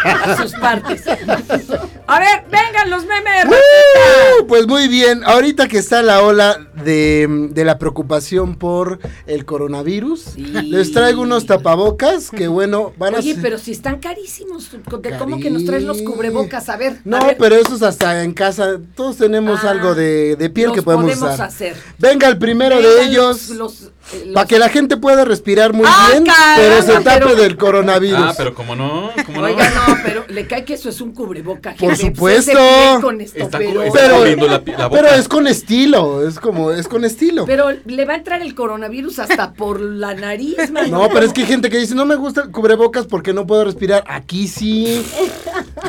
a 0.04 0.36
sus 0.42 0.52
partes. 0.54 1.04
A 2.16 2.20
ver, 2.20 2.46
vengan 2.50 2.90
los 2.90 3.06
memes. 3.06 3.46
Uh, 3.46 4.46
pues 4.48 4.68
muy 4.68 4.88
bien, 4.88 5.22
ahorita 5.26 5.68
que 5.68 5.78
está 5.78 6.02
la 6.02 6.22
ola 6.22 6.68
de, 6.84 7.28
de 7.52 7.66
la 7.66 7.78
preocupación 7.78 8.56
por 8.56 9.00
el 9.28 9.46
coronavirus, 9.46 10.22
Sí. 10.36 10.42
les 10.44 10.92
traigo 10.92 11.22
unos 11.22 11.46
tapabocas 11.46 12.30
que 12.30 12.48
bueno, 12.48 12.94
van 12.98 13.16
a 13.16 13.20
Oye, 13.20 13.34
ser- 13.34 13.42
pero 13.42 13.58
si 13.58 13.72
están 13.72 14.00
carísimos, 14.00 14.70
¿de 14.72 15.18
¿cómo 15.18 15.40
que 15.40 15.50
nos 15.50 15.66
traen 15.66 15.88
los 15.88 16.02
cubrebocas? 16.04 16.70
A 16.70 16.78
ver. 16.78 17.00
No, 17.04 17.18
a 17.18 17.26
ver. 17.28 17.38
pero 17.38 17.56
esos 17.56 17.82
hasta 17.82 18.24
en 18.24 18.34
casa, 18.34 18.78
todos 18.96 19.18
tenemos 19.18 19.64
Ah, 19.64 19.72
algo 19.72 19.94
de, 19.96 20.36
de 20.38 20.50
piel 20.50 20.72
que 20.72 20.82
podemos, 20.82 21.06
podemos 21.12 21.34
usar. 21.34 21.48
hacer. 21.48 21.76
Venga 21.98 22.28
el 22.28 22.38
primero 22.38 22.82
de 22.82 23.04
ellos, 23.04 23.50
los- 23.50 23.58
los, 23.58 23.82
eh, 24.14 24.24
los- 24.28 24.34
para 24.36 24.48
que 24.48 24.60
la 24.60 24.70
gente 24.70 24.98
pueda 24.98 25.26
respirar 25.26 25.74
muy 25.74 25.86
Ah, 25.90 26.08
bien, 26.12 26.26
caramba, 26.26 26.56
pero 26.58 26.82
se 26.82 27.04
tape 27.04 27.26
pero- 27.26 27.36
del 27.36 27.58
coronavirus. 27.58 28.20
Ah, 28.22 28.34
pero 28.38 28.54
como 28.54 28.76
no, 28.76 29.12
como 29.26 29.42
no. 29.42 29.48
Oiga, 29.48 29.70
no, 29.70 29.98
pero 30.04 30.26
le 30.28 30.48
cae 30.48 30.64
que 30.64 30.76
eso 30.76 30.90
es 30.90 31.02
un 31.02 31.14
cubreboca. 31.14 31.74
Por. 31.80 31.96
Supuesto. 32.14 32.20
Pues 32.20 32.48
ese 32.48 32.52
pie 32.96 33.02
con 33.02 33.22
esto, 33.22 33.40
Está, 33.44 33.58
pero, 33.58 33.84
está 33.84 34.00
Pero- 34.00 34.16
cubriendo 34.18 34.48
la, 34.48 34.62
pi- 34.64 34.72
la 34.72 34.88
boca. 34.88 35.02
Pero 35.02 35.16
es 35.16 35.28
con 35.28 35.48
estilo, 35.48 36.28
es 36.28 36.40
como, 36.40 36.72
es 36.72 36.88
con 36.88 37.06
estilo. 37.06 37.46
pero 37.46 37.68
le 37.86 38.06
va 38.06 38.14
a 38.14 38.18
entrar 38.18 38.42
el 38.42 38.54
coronavirus 38.56 39.20
hasta 39.20 39.54
por 39.54 39.80
la 39.82 40.14
nariz, 40.14 40.56
mano. 40.72 40.88
No, 40.88 41.10
pero 41.10 41.26
es 41.26 41.34
que 41.34 41.42
hay 41.42 41.48
gente 41.48 41.70
que 41.70 41.78
dice, 41.78 41.96
no 41.96 42.06
me 42.06 42.16
gusta 42.16 42.42
el 42.44 42.52
cubrebocas 42.52 43.06
porque 43.08 43.34
no 43.34 43.46
puedo 43.48 43.66
respirar. 43.66 44.04
Aquí 44.08 44.48
sí. 44.48 45.06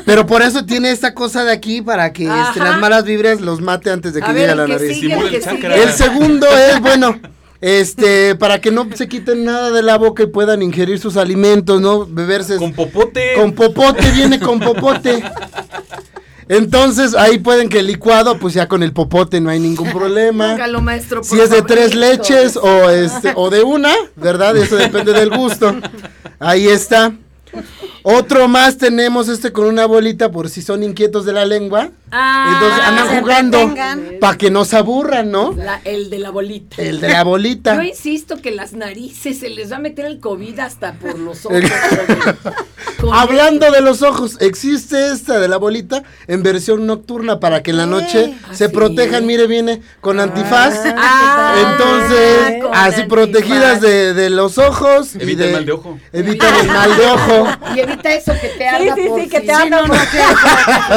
Pero 0.05 0.27
por 0.27 0.43
eso 0.43 0.65
tiene 0.65 0.91
esta 0.91 1.15
cosa 1.15 1.45
de 1.45 1.53
aquí 1.53 1.83
para 1.83 2.13
que 2.13 2.25
este, 2.25 2.61
las 2.61 2.79
malas 2.79 3.05
vibras 3.05 3.41
los 3.41 3.61
mate 3.61 3.91
antes 3.91 4.15
de 4.15 4.21
que 4.21 4.27
A 4.27 4.33
ver, 4.33 4.43
llegue 4.43 4.53
a 4.53 4.55
la 4.55 4.67
que 4.67 4.73
nariz. 4.73 4.99
sigue. 4.99 5.83
El 5.83 5.93
segundo 5.93 6.47
es, 6.47 6.81
bueno, 6.81 7.19
este, 7.61 8.37
para 8.37 8.61
que 8.61 8.71
no 8.71 8.87
se 8.95 9.09
quiten 9.09 9.45
nada 9.45 9.71
de 9.71 9.83
la 9.83 9.97
boca 9.97 10.23
y 10.23 10.27
puedan 10.27 10.63
ingerir 10.63 10.99
sus 10.99 11.17
alimentos, 11.17 11.81
¿no? 11.81 12.07
Beberse. 12.07 12.57
Con 12.57 12.73
popote. 12.73 13.33
Con 13.35 13.53
popote, 13.53 14.11
viene 14.13 14.39
con 14.39 14.61
popote. 14.61 15.23
Entonces, 16.49 17.15
ahí 17.15 17.39
pueden 17.39 17.69
que 17.69 17.81
el 17.81 17.87
licuado, 17.89 18.39
pues 18.39 18.55
ya 18.55 18.69
con 18.69 18.83
el 18.83 18.93
popote 18.93 19.41
no 19.41 19.51
hay 19.51 19.59
ningún 19.59 19.91
problema. 19.93 20.53
Hágalo, 20.53 20.81
maestro. 20.81 21.23
Si 21.25 21.39
es 21.41 21.51
de 21.51 21.63
tres 21.63 21.95
leches 21.95 22.57
o 22.57 22.91
este 22.91 23.33
o 23.35 23.51
de 23.51 23.63
una, 23.63 23.93
¿verdad? 24.17 24.57
Eso 24.57 24.77
depende 24.77 25.13
del 25.13 25.31
gusto. 25.31 25.75
Ahí 26.39 26.69
está. 26.69 27.13
Otro 28.03 28.49
más 28.49 28.77
tenemos 28.79 29.29
este 29.29 29.53
con 29.53 29.67
una 29.67 29.87
bolita 29.87 30.31
por 30.31 30.49
si 30.49 30.63
son 30.63 30.83
inquietos 30.83 31.25
de 31.25 31.33
la 31.33 31.45
lengua. 31.45 31.91
Ah, 32.13 32.53
Entonces 32.55 32.85
andan 32.87 33.21
jugando 33.21 33.75
para 34.21 34.39
que 34.39 34.51
no 34.51 34.65
se 34.65 34.77
aburran, 34.77 35.31
¿no? 35.33 35.53
la- 35.53 35.81
el 35.85 36.09
de 36.11 36.19
la 36.21 36.31
bolita. 36.31 36.81
El 36.81 37.01
de 37.01 37.09
la 37.09 37.25
bolita. 37.25 37.75
Yo 37.75 37.83
insisto 37.83 38.41
que 38.41 38.53
las 38.53 38.73
narices 38.75 39.39
se 39.41 39.49
les 39.51 39.73
va 39.73 39.77
a 39.77 39.81
meter 39.81 40.05
el 40.07 40.21
COVID 40.21 40.59
hasta 40.61 40.93
por 40.95 41.19
los 41.19 41.45
ojos. 41.47 41.59
Hablando 43.13 43.71
de 43.71 43.81
los 43.81 44.03
ojos, 44.03 44.37
existe 44.41 45.11
esta 45.13 45.39
de 45.39 45.49
la 45.49 45.57
bolita 45.59 46.03
en 46.29 46.43
versión 46.43 46.87
nocturna 46.87 47.41
para 47.41 47.63
que 47.63 47.71
en 47.71 47.77
la 47.77 47.87
noche 47.87 48.35
¿Ah, 48.49 48.55
se 48.55 48.67
sí? 48.69 48.73
protejan, 48.73 49.27
mire, 49.27 49.47
viene 49.47 49.81
con 50.01 50.19
antifaz. 50.21 50.75
Ah, 50.97 51.55
Entonces, 51.73 52.63
con 52.63 52.75
así 52.75 52.87
antifaz. 53.01 53.09
protegidas 53.09 53.81
de, 53.81 54.15
de 54.15 54.31
los 54.31 54.59
ojos. 54.59 55.15
y 55.17 55.23
Evita 55.23 55.45
el 55.45 55.53
mal 55.53 55.67
de 55.67 55.73
ojo. 55.73 55.99
Evitan 56.13 56.55
el 56.61 56.67
mal 56.69 56.97
de 56.97 57.07
ojo. 57.07 57.36
Y 57.75 57.81
evita 57.81 58.13
eso 58.15 58.33
que 58.41 58.49
te 58.49 58.59
Sí, 58.59 58.65
haga 58.65 58.95
sí, 58.95 59.03
por 59.09 59.21
sí, 59.23 59.29
que 59.29 59.41
te 59.41 59.53
habla 59.53 59.83
no, 59.83 59.87
no, 59.89 59.95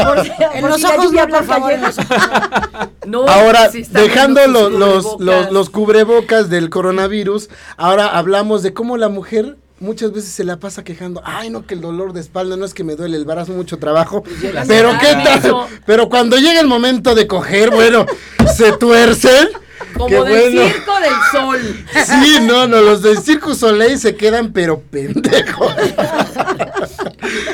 Por 0.05 0.25
En 0.53 0.61
por 0.61 0.69
los 0.71 0.83
ojos 0.83 1.11
no, 1.11 1.27
por 1.27 1.43
favor. 1.45 1.71
en 1.71 1.81
llega. 1.81 1.87
los 1.87 1.97
ojos. 1.99 2.89
no, 3.05 3.27
Ahora, 3.27 3.69
sí 3.71 3.83
dejando 3.89 4.47
los, 4.47 4.71
los, 4.71 5.05
cubrebocas. 5.05 5.51
los 5.51 5.69
cubrebocas 5.69 6.49
del 6.49 6.69
coronavirus, 6.69 7.49
ahora 7.77 8.07
hablamos 8.17 8.63
de 8.63 8.73
cómo 8.73 8.97
la 8.97 9.09
mujer 9.09 9.57
muchas 9.79 10.11
veces 10.11 10.31
se 10.31 10.43
la 10.43 10.57
pasa 10.59 10.83
quejando, 10.83 11.21
ay 11.23 11.49
no, 11.49 11.65
que 11.65 11.73
el 11.73 11.79
dolor 11.81 12.11
de 12.11 12.19
espalda, 12.19 12.57
no 12.57 12.65
es 12.65 12.73
que 12.73 12.83
me 12.83 12.95
duele 12.97 13.15
el 13.15 13.23
brazo, 13.25 13.53
mucho 13.53 13.77
trabajo, 13.79 14.23
pero 14.67 14.91
qué 14.99 15.13
tal, 15.23 15.41
pero 15.85 16.09
cuando 16.09 16.35
llega 16.37 16.59
el 16.59 16.67
momento 16.67 17.15
de 17.15 17.27
coger, 17.27 17.69
bueno, 17.71 18.05
se 18.57 18.73
tuercen, 18.73 19.47
Como 19.93 20.07
qué 20.07 20.15
del 20.15 20.53
bueno. 20.53 20.73
circo 20.73 20.99
del 20.99 21.13
sol. 21.31 21.85
Sí, 22.05 22.37
no, 22.41 22.67
no, 22.67 22.81
los 22.81 23.01
del 23.01 23.19
Circo 23.19 23.55
Soleil 23.55 23.99
se 23.99 24.15
quedan 24.15 24.51
pero 24.51 24.81
pendejos. 24.81 25.73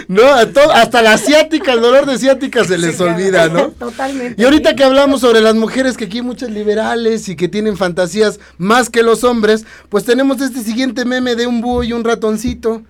No, 0.08 0.24
hasta 0.24 1.02
la 1.02 1.14
asiática, 1.14 1.74
el 1.74 1.82
dolor 1.82 2.06
de 2.06 2.14
asiática 2.14 2.64
se 2.64 2.78
les 2.78 3.00
olvida, 3.02 3.50
¿no? 3.50 3.70
Totalmente. 3.70 4.42
Y 4.42 4.46
ahorita 4.46 4.76
que 4.76 4.84
hablamos 4.84 5.22
sobre 5.22 5.42
las 5.42 5.56
mujeres, 5.56 5.98
que 5.98 6.06
aquí 6.06 6.18
hay 6.18 6.24
muchas 6.24 6.50
liberales 6.52 7.28
y 7.30 7.36
que 7.36 7.48
tienen 7.48 7.76
fantasías 7.76 8.40
más 8.58 8.90
que 8.90 9.04
los 9.04 9.24
hombres, 9.24 9.66
pues 9.90 10.06
tenemos 10.06 10.42
este 10.42 10.62
siguiente 10.62 11.06
meme 11.06 11.36
de 11.36 11.48
un 11.48 11.62
búho 11.62 11.84
y 11.84 11.94
un 11.94 12.04
ratoncito. 12.04 12.84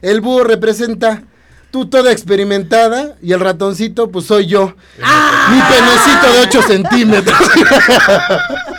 El 0.00 0.20
búho 0.20 0.44
representa 0.44 1.22
tú 1.70 1.86
toda 1.86 2.12
experimentada 2.12 3.16
y 3.22 3.32
el 3.32 3.40
ratoncito 3.40 4.10
pues 4.10 4.26
soy 4.26 4.46
yo. 4.46 4.74
Mi 4.98 5.60
penecito 5.60 6.32
de 6.32 6.40
8 6.40 6.62
centímetros. 6.62 7.38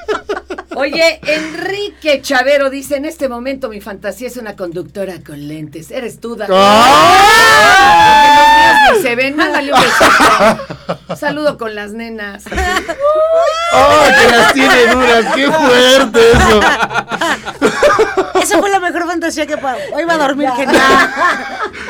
Oye, 0.76 1.20
Enrique 1.26 2.22
Chavero 2.22 2.70
dice, 2.70 2.96
en 2.98 3.06
este 3.06 3.30
momento 3.30 3.70
mi 3.70 3.82
fantasía 3.82 4.28
es 4.28 4.38
una 4.38 4.56
conductora 4.56 5.16
con 5.26 5.48
lentes. 5.48 5.92
Eres 5.92 6.20
tú, 6.20 6.36
Dani. 6.36 6.54
¡Ah! 6.56 8.14
Porque 8.16 8.28
los 8.38 8.48
míos 8.56 8.98
ni 8.98 9.02
se 9.10 9.16
ven. 9.16 9.36
Mándale 9.36 9.74
un 9.74 9.80
besito. 9.80 11.16
Saludo 11.16 11.58
con 11.58 11.76
las 11.76 11.92
nenas. 11.94 12.44
¡Oh, 13.74 14.06
que 14.20 14.32
las 14.32 14.54
tiene 14.54 14.88
duras! 14.88 15.26
¡Qué 15.36 15.52
fuerte 15.52 16.32
eso! 16.32 16.60
Esa 18.42 18.60
fue 18.60 18.70
la 18.70 18.80
mejor 18.80 19.08
fantasía 19.08 19.46
que 19.46 19.58
puedo. 19.58 19.76
Hoy 19.94 20.04
va 20.06 20.14
a 20.16 20.18
dormir 20.18 20.50
genial. 20.56 20.82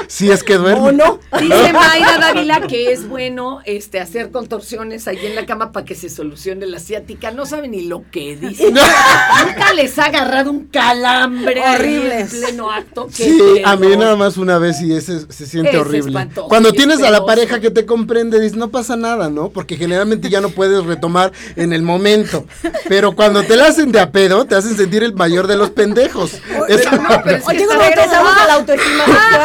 Si 0.08 0.30
es 0.30 0.44
que 0.44 0.56
duerme. 0.56 0.90
¿O 0.90 0.92
no? 0.92 1.20
Dice 1.40 1.74
Mayra 1.74 2.18
Dávila 2.20 2.62
que 2.68 2.92
es 2.92 3.08
bueno 3.08 3.62
este 3.66 4.00
hacer 4.00 4.30
contorsiones 4.32 5.08
ahí 5.08 5.26
en 5.26 5.36
la 5.36 5.46
cama 5.46 5.72
para 5.72 5.86
que 5.86 5.96
se 5.96 6.10
solucione 6.10 6.68
la 6.68 6.80
ciática. 6.80 7.32
No 7.32 7.46
sabe 7.46 7.68
ni 7.68 7.82
lo 7.84 8.04
que 8.12 8.36
dice. 8.36 8.73
Nunca 9.46 9.74
les 9.74 9.98
ha 10.00 10.06
agarrado 10.06 10.52
un 10.52 10.66
calambre 10.68 11.64
ahí 11.64 11.76
Horribles. 11.76 12.34
en 12.34 12.40
pleno 12.42 12.72
acto. 12.72 13.08
Sí, 13.12 13.62
a 13.64 13.76
mí 13.76 13.96
nada 13.98 14.16
más 14.16 14.38
una 14.38 14.58
vez 14.58 14.82
y 14.82 14.94
ese 14.96 15.22
se 15.32 15.46
siente 15.46 15.72
Es 15.72 15.78
horrible. 15.78 16.10
espantoso 16.20 16.48
Cuando 16.48 16.72
tienes 16.72 17.02
a 17.04 17.10
la 17.12 17.26
pareja 17.26 17.60
que 17.60 17.72
te 17.72 17.86
comprende, 17.86 18.40
dices, 18.40 18.58
no 18.58 18.70
pasa 18.70 18.96
nada, 18.96 19.30
¿no? 19.30 19.50
Porque 19.50 19.76
generalmente 19.78 20.30
ya 20.30 20.42
no 20.42 20.50
puedes 20.50 20.84
retomar 20.86 21.32
en 21.56 21.74
el 21.74 21.82
momento. 21.82 22.46
Pero 22.88 23.16
cuando 23.16 23.44
te 23.44 23.56
la 23.58 23.68
hacen 23.68 23.92
de 23.92 24.00
a 24.00 24.12
pedo, 24.12 24.46
te 24.46 24.56
hacen 24.56 24.76
sentir 24.78 25.04
el 25.04 25.14
mayor 25.14 25.48
de 25.48 25.58
los 25.58 25.70
pendejos. 25.72 26.32
Pero 26.48 26.66
es 26.68 26.82
que 26.88 26.96
Oye, 27.46 27.64
está- 27.64 27.78
regresamos 27.78 28.38
a 28.38 28.48
la 28.48 28.54
autoestima. 28.56 29.04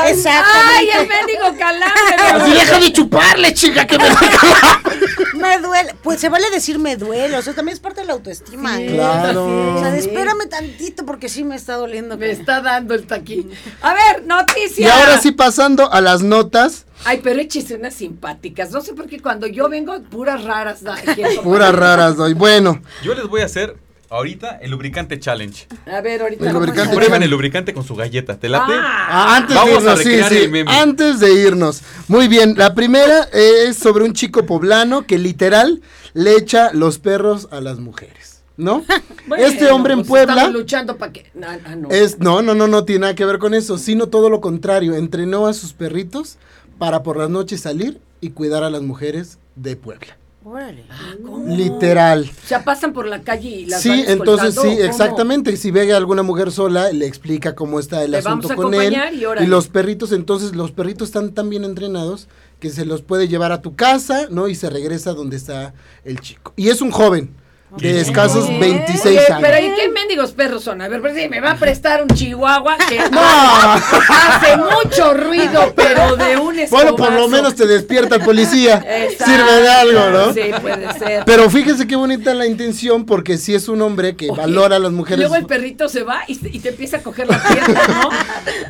Exactamente. 0.08 0.74
¡Ay, 0.76 0.88
el 0.90 1.08
mendigo 1.08 1.58
calambre! 1.58 2.14
Así 2.32 2.50
deja 2.52 2.80
de 2.80 2.92
chuparle, 2.92 3.54
chica, 3.54 3.86
que 3.86 3.98
me 3.98 4.04
Me 5.38 5.58
duele. 5.60 5.94
Pues 6.02 6.20
se 6.20 6.28
vale 6.28 6.50
decir 6.50 6.78
me 6.78 6.96
duele. 6.96 7.36
O 7.36 7.42
sea, 7.42 7.54
también 7.54 7.74
es 7.74 7.80
parte 7.80 8.00
de 8.00 8.06
la 8.08 8.14
autoestima. 8.14 8.80
¿eh? 8.80 8.86
Claro. 8.92 9.17
O 9.36 9.78
sea, 9.80 9.96
espérame 9.96 10.48
tantito 10.48 11.04
porque 11.04 11.28
sí 11.28 11.44
me 11.44 11.56
está 11.56 11.74
doliendo. 11.76 12.16
Me 12.16 12.30
está 12.30 12.60
dando 12.60 12.94
el 12.94 13.06
taquín. 13.06 13.50
A 13.82 13.94
ver, 13.94 14.24
noticia. 14.26 14.86
Y 14.86 14.90
ahora 14.90 15.18
sí, 15.20 15.32
pasando 15.32 15.90
a 15.92 16.00
las 16.00 16.22
notas, 16.22 16.84
Ay, 17.04 17.20
pero 17.22 17.40
échese 17.40 17.76
unas 17.76 17.94
simpáticas. 17.94 18.70
No 18.72 18.80
sé 18.80 18.92
por 18.92 19.06
qué 19.06 19.20
cuando 19.20 19.46
yo 19.46 19.68
vengo, 19.68 20.00
puras 20.10 20.42
raras. 20.44 20.82
da- 20.82 20.96
puras 21.44 21.74
raras 21.74 22.16
doy. 22.16 22.34
Bueno, 22.34 22.80
Yo 23.04 23.14
les 23.14 23.26
voy 23.28 23.42
a 23.42 23.44
hacer 23.44 23.76
ahorita 24.10 24.58
el 24.62 24.70
lubricante 24.72 25.20
challenge. 25.20 25.66
A 25.86 26.00
ver, 26.00 26.22
ahorita. 26.22 26.42
El 26.44 26.52
vamos 26.52 26.66
lubricante 26.66 26.92
a- 26.92 26.98
Prueben 26.98 27.22
el 27.22 27.30
lubricante 27.30 27.72
con 27.72 27.84
su 27.84 27.94
galleta. 27.94 28.36
¿Te 28.38 28.48
late? 28.48 28.72
Ah, 28.74 29.06
Ah, 29.10 29.36
antes 29.36 29.54
Vamos 29.54 29.84
de 29.84 29.90
a 29.90 29.92
irnos, 29.92 29.98
sí, 30.02 30.08
recrear 30.08 30.28
sí, 30.32 30.36
el 30.38 30.50
meme. 30.50 30.70
antes 30.72 31.20
de 31.20 31.32
irnos. 31.34 31.82
Muy 32.08 32.26
bien, 32.26 32.54
la 32.56 32.74
primera 32.74 33.28
es 33.32 33.76
sobre 33.76 34.04
un 34.04 34.12
chico 34.12 34.44
poblano 34.44 35.06
que 35.06 35.18
literal 35.18 35.80
le 36.14 36.34
echa 36.36 36.72
los 36.72 36.98
perros 36.98 37.46
a 37.52 37.60
las 37.60 37.78
mujeres, 37.78 38.37
¿no? 38.58 38.84
bueno, 39.26 39.46
este 39.46 39.70
hombre 39.70 39.94
en 39.94 40.00
pues 40.00 40.08
Puebla 40.08 40.48
luchando 40.48 40.98
para 40.98 41.12
que. 41.12 41.30
Ah, 41.42 41.56
ah, 41.64 41.76
no. 41.76 41.88
es 41.88 42.18
no, 42.18 42.42
no, 42.42 42.54
no, 42.54 42.66
no 42.66 42.84
tiene 42.84 43.00
nada 43.00 43.14
que 43.14 43.24
ver 43.24 43.38
con 43.38 43.54
eso, 43.54 43.78
sino 43.78 44.08
todo 44.08 44.28
lo 44.28 44.42
contrario, 44.42 44.94
entrenó 44.94 45.46
a 45.46 45.54
sus 45.54 45.72
perritos 45.72 46.36
para 46.76 47.02
por 47.02 47.16
las 47.16 47.30
noches 47.30 47.62
salir 47.62 48.00
y 48.20 48.30
cuidar 48.30 48.64
a 48.64 48.70
las 48.70 48.82
mujeres 48.82 49.38
de 49.56 49.76
Puebla. 49.76 50.18
Órale. 50.44 50.84
Ah, 50.88 51.14
¿cómo? 51.22 51.54
Literal. 51.54 52.22
O 52.22 52.46
sea, 52.46 52.64
pasan 52.64 52.92
por 52.92 53.06
la 53.06 53.22
calle 53.22 53.50
y 53.50 53.66
las 53.66 53.82
Sí, 53.82 53.90
van 53.90 54.08
entonces 54.08 54.54
sí, 54.54 54.68
exactamente. 54.80 55.56
Si 55.56 55.70
ve 55.70 55.92
a 55.92 55.96
alguna 55.96 56.22
mujer 56.22 56.50
sola, 56.52 56.90
le 56.90 57.06
explica 57.06 57.54
cómo 57.54 57.78
está 57.78 58.02
el 58.02 58.14
asunto 58.14 58.52
a 58.52 58.56
con 58.56 58.72
él. 58.72 58.80
acompañar 58.80 59.14
y 59.14 59.24
órale. 59.26 59.46
Y 59.46 59.50
los 59.50 59.68
perritos, 59.68 60.10
entonces, 60.10 60.56
los 60.56 60.72
perritos 60.72 61.08
están 61.08 61.32
tan 61.32 61.50
bien 61.50 61.64
entrenados 61.64 62.28
que 62.60 62.70
se 62.70 62.86
los 62.86 63.02
puede 63.02 63.28
llevar 63.28 63.52
a 63.52 63.60
tu 63.60 63.76
casa, 63.76 64.28
¿no? 64.30 64.48
Y 64.48 64.54
se 64.54 64.70
regresa 64.70 65.12
donde 65.12 65.36
está 65.36 65.74
el 66.04 66.20
chico. 66.20 66.54
Y 66.56 66.70
es 66.70 66.80
un 66.80 66.92
joven 66.92 67.30
de 67.76 68.00
escasos 68.00 68.46
chingón. 68.46 68.60
26 68.60 69.06
Oye, 69.06 69.18
años. 69.32 69.38
Pero 69.42 69.58
¿y 69.66 69.74
qué 69.76 69.88
mendigos 69.90 70.32
perros 70.32 70.64
son? 70.64 70.80
A 70.80 70.88
ver, 70.88 71.00
pues 71.00 71.14
sí, 71.14 71.28
me 71.28 71.40
va 71.40 71.52
a 71.52 71.56
prestar 71.56 72.02
un 72.02 72.08
chihuahua 72.08 72.76
que 72.88 72.98
No. 73.10 73.20
hace 73.20 74.56
mucho 74.56 75.14
ruido, 75.14 75.72
pero 75.76 76.16
de 76.16 76.36
un 76.36 76.56
Bueno, 76.70 76.96
por 76.96 77.08
lo 77.12 77.18
escobazo. 77.20 77.28
menos 77.28 77.54
te 77.54 77.66
despierta 77.66 78.16
el 78.16 78.22
policía. 78.22 78.82
Exacto. 78.86 79.24
Sirve 79.26 79.52
de 79.62 79.68
algo, 79.68 80.10
¿no? 80.10 80.32
Sí, 80.32 80.40
puede 80.60 80.92
ser. 80.98 81.22
Pero 81.24 81.48
fíjese 81.50 81.86
qué 81.86 81.94
bonita 81.96 82.34
la 82.34 82.46
intención, 82.46 83.04
porque 83.06 83.36
si 83.38 83.54
es 83.54 83.68
un 83.68 83.80
hombre 83.82 84.16
que 84.16 84.30
Oye, 84.30 84.40
valora 84.40 84.76
a 84.76 84.78
las 84.78 84.90
y 84.90 84.94
mujeres. 84.94 85.18
Luego 85.20 85.36
el 85.36 85.46
perrito 85.46 85.88
se 85.88 86.02
va 86.02 86.22
y, 86.26 86.36
te- 86.36 86.48
y 86.48 86.58
te 86.60 86.70
empieza 86.70 86.96
a 86.98 87.00
coger 87.02 87.28
la 87.28 87.40
pierna, 87.42 87.80
¿no? 87.88 88.10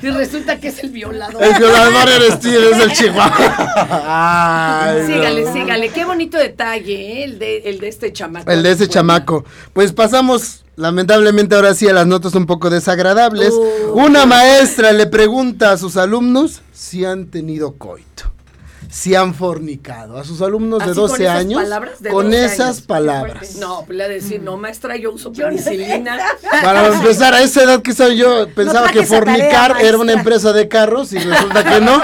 Y 0.02 0.10
resulta 0.10 0.58
que 0.60 0.68
es 0.68 0.78
el 0.84 0.90
violador. 0.90 1.42
El 1.42 1.54
violador 1.54 2.08
eres 2.08 2.38
tú, 2.40 2.48
es 2.48 2.78
el 2.78 2.92
chihuahua. 2.92 3.56
Ay, 4.06 5.00
no. 5.00 5.06
Sígale, 5.06 5.52
sígale. 5.52 5.88
Qué 5.90 6.04
bonito 6.04 6.36
detalle, 6.38 6.94
¿eh? 7.20 7.24
El 7.24 7.38
de, 7.38 7.58
el 7.64 7.78
de 7.80 7.88
este 7.88 8.12
chamaco. 8.12 8.50
El 8.50 8.62
de 8.62 8.70
ese 8.72 8.87
Chamaco. 8.88 9.44
Pues 9.72 9.92
pasamos, 9.92 10.64
lamentablemente, 10.76 11.54
ahora 11.54 11.74
sí 11.74 11.88
a 11.88 11.92
las 11.92 12.06
notas 12.06 12.34
un 12.34 12.46
poco 12.46 12.70
desagradables. 12.70 13.52
Uh. 13.52 13.92
Una 14.00 14.26
maestra 14.26 14.92
le 14.92 15.06
pregunta 15.06 15.72
a 15.72 15.78
sus 15.78 15.96
alumnos 15.96 16.62
si 16.72 17.04
han 17.04 17.26
tenido 17.26 17.74
coito. 17.74 18.32
Si 18.90 19.14
han 19.14 19.34
fornicado 19.34 20.16
a 20.16 20.24
sus 20.24 20.40
alumnos 20.40 20.78
de 20.78 20.86
¿Así 20.86 20.94
con 20.94 21.08
12 21.08 21.22
esas 21.22 21.36
años 21.36 21.62
palabras? 21.62 22.02
De 22.02 22.10
con 22.10 22.26
12 22.26 22.44
esas 22.44 22.60
años. 22.60 22.80
palabras. 22.82 23.56
No, 23.56 23.84
pues 23.84 23.98
le 23.98 24.08
de 24.08 24.14
decir, 24.14 24.42
no, 24.42 24.56
maestra, 24.56 24.96
yo 24.96 25.12
uso 25.12 25.32
penicilina. 25.32 26.18
Para 26.62 26.86
empezar, 26.88 27.34
a 27.34 27.42
esa 27.42 27.62
edad 27.64 27.82
que 27.82 27.90
estaba 27.90 28.12
yo, 28.12 28.48
pensaba 28.54 28.88
que 28.88 29.00
tarea, 29.00 29.06
fornicar 29.06 29.76
era 29.80 29.98
una 29.98 30.12
empresa 30.12 30.52
de 30.52 30.68
carros 30.68 31.12
y 31.12 31.18
resulta 31.18 31.64
que 31.64 31.80
no. 31.80 32.00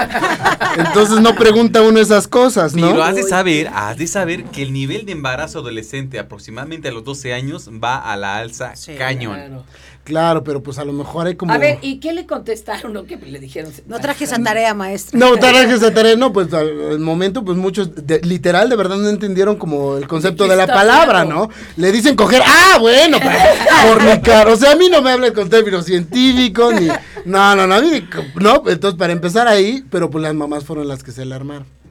Entonces 0.77 1.19
no 1.21 1.35
pregunta 1.35 1.81
uno 1.81 1.99
esas 1.99 2.27
cosas, 2.27 2.73
Pero 2.73 2.93
¿no? 2.93 3.03
has 3.03 3.15
de 3.15 3.23
saber, 3.23 3.69
has 3.73 3.97
de 3.97 4.07
saber 4.07 4.45
que 4.45 4.61
el 4.61 4.73
nivel 4.73 5.05
de 5.05 5.13
embarazo 5.13 5.59
adolescente 5.59 6.19
aproximadamente 6.19 6.89
a 6.89 6.91
los 6.91 7.03
12 7.03 7.33
años 7.33 7.69
va 7.83 7.97
a 7.97 8.15
la 8.17 8.37
alza 8.37 8.75
Sí, 8.75 8.95
cañón. 8.95 9.35
Claro. 9.35 9.63
Claro, 10.05 10.43
pero 10.43 10.61
pues 10.61 10.77
a 10.77 10.85
lo 10.85 10.93
mejor 10.93 11.25
hay 11.25 11.35
como... 11.35 11.51
A 11.51 11.57
ver, 11.57 11.79
¿y 11.81 11.99
qué 11.99 12.13
le 12.13 12.27
contestaron 12.27 12.95
o 12.95 13.05
qué 13.05 13.17
le 13.17 13.39
dijeron? 13.39 13.71
No 13.87 13.99
traje 13.99 14.25
esa 14.25 14.37
tarea, 14.37 14.75
maestra. 14.75 15.17
No, 15.19 15.35
traje 15.35 15.73
esa 15.73 15.91
tarea, 15.91 16.15
no, 16.15 16.31
pues 16.31 16.53
al, 16.53 16.91
al 16.91 16.99
momento, 16.99 17.43
pues 17.43 17.57
muchos, 17.57 17.89
de- 18.05 18.21
literal, 18.21 18.69
de 18.69 18.75
verdad 18.75 18.97
no 18.97 19.09
entendieron 19.09 19.55
como 19.55 19.97
el 19.97 20.07
concepto 20.07 20.47
de 20.47 20.55
la 20.55 20.67
palabra? 20.67 21.25
¿no? 21.25 21.49
Le 21.75 21.91
dicen 21.91 22.15
coger, 22.15 22.43
ah, 22.45 22.77
bueno, 22.79 23.17
pues, 23.19 23.35
fornicar, 23.87 24.47
o 24.47 24.55
sea, 24.55 24.73
a 24.73 24.75
mí 24.75 24.89
no 24.89 25.01
me 25.01 25.09
hablen 25.09 25.33
con 25.33 25.49
términos 25.49 25.85
científicos, 25.85 26.79
ni, 26.79 26.87
no, 27.25 27.55
no, 27.55 27.65
no, 27.65 27.73
a 27.73 27.81
mí, 27.81 28.07
no, 28.35 28.61
entonces 28.67 28.99
para 28.99 29.11
empezar 29.11 29.47
ahí, 29.47 29.83
pero 29.89 30.11
pues 30.11 30.21
las 30.21 30.35
mamás 30.35 30.63
fueron 30.65 30.87
las 30.87 31.03
que 31.03 31.11
se 31.11 31.25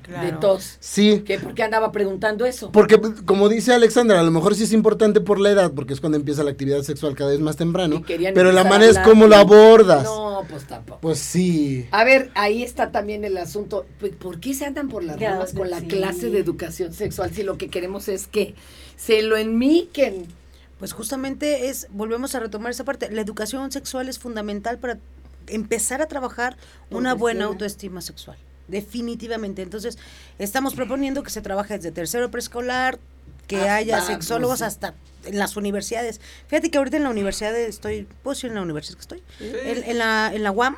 De 0.09 0.33
tos. 0.33 0.77
Sí, 0.81 1.23
¿Qué? 1.27 1.39
¿Por 1.39 1.55
qué 1.55 1.63
andaba 1.63 1.93
preguntando 1.93 2.45
eso? 2.47 2.71
porque 2.73 2.99
pues, 2.99 3.23
como 3.23 3.49
dice 3.49 3.73
Alexandra, 3.73 4.21
a 4.21 4.23
lo 4.23 4.31
mejor 4.31 4.55
sí 4.55 4.65
es 4.65 4.73
importante 4.73 5.21
por 5.21 5.41
la 5.41 5.51
edad, 5.51 5.73
porque 5.73 5.95
es 5.95 6.01
cuando 6.01 6.17
empieza 6.17 6.45
la 6.45 6.51
actividad 6.51 6.83
sexual 6.83 7.15
cada 7.15 7.31
vez 7.31 7.41
más 7.41 7.57
temprano, 7.57 8.03
pero 8.07 8.53
la 8.53 8.65
manera 8.65 8.91
es 8.91 8.99
cómo 8.99 9.27
lo 9.27 9.37
abordas. 9.37 10.05
No, 10.05 10.45
pues 10.49 10.67
tampoco. 10.67 11.01
Pues 11.01 11.19
sí. 11.19 11.87
A 11.91 12.05
ver, 12.05 12.31
ahí 12.35 12.63
está 12.63 12.91
también 12.93 13.25
el 13.25 13.37
asunto. 13.39 13.87
¿Por 14.19 14.41
qué 14.41 14.55
se 14.55 14.67
andan 14.67 14.89
por 14.89 15.03
las 15.05 15.19
ramas 15.19 15.53
con 15.53 15.71
la 15.71 15.81
sí. 15.81 15.87
clase 15.87 16.31
de 16.31 16.39
educación 16.39 16.93
sexual 16.93 17.33
si 17.33 17.43
lo 17.43 17.57
que 17.59 17.69
queremos 17.69 18.09
es 18.09 18.27
que 18.27 18.55
se 18.97 19.23
lo 19.23 19.37
enmiquen? 19.37 20.27
Pues 20.79 20.93
justamente 20.93 21.69
es, 21.69 21.87
volvemos 21.91 22.35
a 22.35 22.41
retomar 22.41 22.71
esa 22.71 22.85
parte, 22.85 23.11
la 23.11 23.21
educación 23.21 23.71
sexual 23.71 24.09
es 24.09 24.19
fundamental 24.19 24.79
para 24.79 24.99
empezar 25.47 26.03
a 26.03 26.07
trabajar 26.07 26.57
una 26.91 27.15
buena 27.15 27.45
autoestima 27.45 28.01
sexual, 28.01 28.37
definitivamente. 28.69 29.63
Entonces, 29.63 29.99
estamos 30.39 30.75
proponiendo 30.75 31.23
que 31.23 31.31
se 31.31 31.41
trabaje 31.43 31.75
desde 31.77 31.91
tercero 31.93 32.31
preescolar, 32.31 32.99
que 33.47 33.69
Ah, 33.69 33.77
haya 33.77 34.01
sexólogos 34.01 34.63
hasta 34.63 34.95
en 35.25 35.39
las 35.39 35.57
universidades. 35.57 36.21
Fíjate 36.49 36.71
que 36.71 36.79
ahorita 36.79 36.97
en 36.97 37.03
la 37.03 37.11
universidad 37.11 37.55
estoy, 37.57 38.07
¿puedo 38.23 38.35
decir 38.35 38.49
en 38.51 38.57
la 38.57 38.63
universidad 38.63 38.95
que 38.97 39.01
estoy? 39.03 39.23
En, 39.41 39.85
en 39.85 39.99
la, 39.99 40.31
en 40.35 40.43
la 40.43 40.51
UAM 40.51 40.77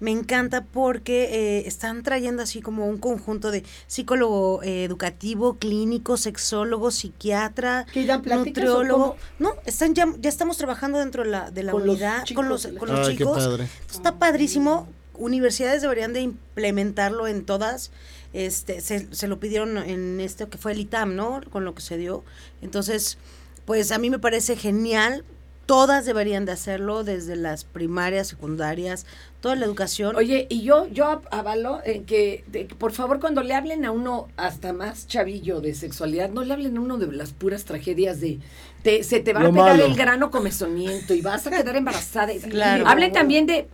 me 0.00 0.10
encanta 0.10 0.64
porque 0.64 1.24
eh, 1.60 1.68
están 1.68 2.02
trayendo 2.02 2.42
así 2.42 2.60
como 2.60 2.86
un 2.86 2.98
conjunto 2.98 3.50
de 3.50 3.64
psicólogo 3.86 4.62
eh, 4.62 4.84
educativo, 4.84 5.54
clínico, 5.58 6.16
sexólogo, 6.16 6.90
psiquiatra, 6.90 7.86
¿Que 7.92 8.04
dan 8.04 8.20
pláticas 8.20 8.64
o 8.64 8.68
nutriólogo. 8.82 9.16
No, 9.38 9.54
están 9.64 9.94
ya, 9.94 10.06
ya 10.18 10.28
estamos 10.28 10.58
trabajando 10.58 10.98
dentro 10.98 11.22
de 11.24 11.30
la, 11.30 11.50
de 11.50 11.62
la 11.62 11.72
Con 11.72 11.86
los 11.86 11.94
unidad 11.96 12.24
chicos 12.24 12.42
con 12.42 12.48
los, 12.50 12.66
con 12.66 12.88
los 12.88 13.08
Ay, 13.08 13.14
qué 13.16 13.24
chicos. 13.24 13.38
padre. 13.46 13.68
Está 13.90 14.18
padrísimo. 14.18 14.88
Universidades 15.22 15.82
deberían 15.82 16.12
de 16.12 16.20
implementarlo 16.20 17.26
en 17.28 17.44
todas. 17.44 17.90
Este, 18.32 18.80
se, 18.80 19.14
se 19.14 19.28
lo 19.28 19.38
pidieron 19.38 19.76
en 19.78 20.20
este 20.20 20.46
que 20.48 20.58
fue 20.58 20.72
el 20.72 20.80
ITAM, 20.80 21.14
¿no? 21.16 21.40
Con 21.50 21.64
lo 21.64 21.74
que 21.74 21.82
se 21.82 21.96
dio. 21.96 22.24
Entonces, 22.60 23.18
pues 23.64 23.92
a 23.92 23.98
mí 23.98 24.10
me 24.10 24.18
parece 24.18 24.56
genial. 24.56 25.24
Todas 25.64 26.04
deberían 26.04 26.44
de 26.44 26.52
hacerlo, 26.52 27.04
desde 27.04 27.36
las 27.36 27.62
primarias, 27.64 28.26
secundarias, 28.26 29.06
toda 29.40 29.54
la 29.54 29.64
educación. 29.64 30.16
Oye, 30.16 30.46
y 30.50 30.62
yo, 30.62 30.88
yo 30.88 31.22
avalo 31.30 31.80
en 31.84 32.04
que, 32.04 32.42
de 32.48 32.64
por 32.64 32.90
favor, 32.92 33.20
cuando 33.20 33.42
le 33.44 33.54
hablen 33.54 33.84
a 33.84 33.92
uno 33.92 34.26
hasta 34.36 34.72
más 34.72 35.06
chavillo 35.06 35.60
de 35.60 35.74
sexualidad, 35.74 36.30
no 36.30 36.42
le 36.42 36.52
hablen 36.52 36.76
a 36.76 36.80
uno 36.80 36.98
de 36.98 37.06
las 37.12 37.32
puras 37.32 37.64
tragedias 37.64 38.20
de 38.20 38.40
te, 38.82 39.04
se 39.04 39.20
te 39.20 39.32
va 39.32 39.40
Lo 39.40 39.50
a 39.50 39.52
pegar 39.52 39.76
malo. 39.76 39.86
el 39.86 39.94
grano 39.94 40.32
comezoniento 40.32 41.14
y 41.14 41.20
vas 41.20 41.46
a 41.46 41.50
quedar 41.50 41.76
embarazada. 41.76 42.32
Claro. 42.50 42.88
Hablen 42.88 43.12
también 43.12 43.46
de 43.46 43.68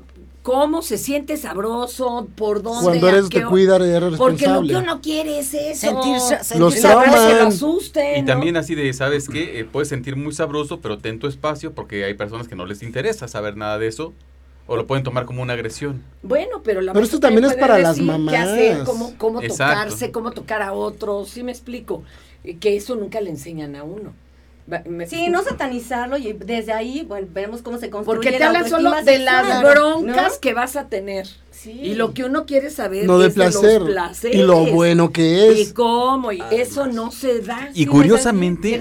cómo 0.49 0.80
se 0.80 0.96
siente 0.96 1.36
sabroso, 1.36 2.26
por 2.34 2.62
dónde. 2.62 2.82
Cuando 2.82 3.09
eres 3.11 3.28
de 3.28 3.44
cuidar, 3.44 3.82
eres 3.82 4.16
Porque 4.16 4.46
lo 4.46 4.62
que 4.62 4.76
uno 4.76 5.03
quiere 5.03 5.40
es 5.40 5.53
eso. 5.53 5.88
Sentirse- 5.88 6.42
sentirse 6.42 6.59
Los 6.59 6.74
que 6.74 6.80
lo 7.34 7.46
asusten, 7.49 8.16
Y 8.16 8.20
¿no? 8.22 8.26
también 8.28 8.57
así 8.57 8.74
de, 8.74 8.90
¿sabes 8.94 9.28
qué? 9.28 9.61
Eh, 9.61 9.64
puedes 9.70 9.90
sentir 9.90 10.16
muy 10.16 10.32
sabroso, 10.32 10.80
pero 10.80 10.96
ten 10.96 11.18
tu 11.18 11.26
espacio 11.26 11.74
porque 11.74 12.03
hay 12.07 12.14
personas 12.14 12.49
que 12.49 12.55
no 12.57 12.64
les 12.64 12.82
interesa 12.82 13.28
saber 13.28 13.59
nada 13.59 13.78
de 13.78 13.88
eso 13.88 14.14
o 14.66 14.76
lo 14.76 14.86
pueden 14.86 15.05
tomar 15.05 15.26
como 15.26 15.42
una 15.42 15.53
agresión. 15.53 16.03
Bueno, 16.22 16.62
pero 16.64 16.80
la 16.80 16.94
Pero 16.94 17.05
esto 17.05 17.20
también 17.20 17.44
es 17.44 17.55
para 17.55 17.78
las 17.78 17.99
mamás. 17.99 18.32
Qué 18.34 18.38
hacer, 18.40 18.84
cómo, 18.84 19.12
cómo 19.18 19.42
Exacto. 19.42 19.74
tocarse, 19.82 20.11
cómo 20.12 20.30
tocar 20.30 20.62
a 20.62 20.72
otros, 20.72 21.28
¿sí 21.28 21.42
me 21.42 21.53
explico? 21.53 22.03
Eh, 22.42 22.57
Que 22.57 22.74
eso 22.74 22.96
nunca 22.96 23.20
le 23.20 23.28
enseñan 23.28 23.76
a 23.76 23.82
uno. 23.84 24.14
Me- 24.69 25.07
Sí, 25.07 25.29
no 25.31 25.43
satanizarlo 25.43 26.19
y 26.19 26.35
desde 26.35 26.73
ahí, 26.75 27.03
bueno, 27.09 27.27
vemos 27.33 27.62
cómo 27.62 27.79
se 27.79 27.89
construye 27.89 28.16
Porque 28.16 28.33
te 28.33 28.39
la 28.39 28.49
hablan 28.49 28.69
solo 28.69 28.91
de 29.03 29.19
las 29.19 29.62
broncas 29.62 30.33
¿no? 30.35 30.41
que 30.41 30.53
vas 30.53 30.77
a 30.77 30.89
tener. 30.89 31.27
Sí. 31.51 31.73
Y 31.73 31.95
lo 31.95 32.12
que 32.12 32.25
uno 32.25 32.45
quiere 32.45 32.69
saber 32.71 33.07
No 33.07 33.21
es 33.23 33.29
de 33.29 33.35
placer. 33.35 33.81
los 33.81 33.91
placeres. 33.91 34.37
Y 34.39 34.43
lo 34.43 34.66
bueno 34.66 35.11
que 35.11 35.53
Y 35.57 35.62
es. 35.62 35.73
cómo, 35.73 36.33
y 36.33 36.43
eso 36.51 36.87
no 36.87 37.11
se 37.11 37.41
da. 37.41 37.71
Y 37.73 37.85
Sí, 37.85 37.87
curiosamente, 37.87 38.79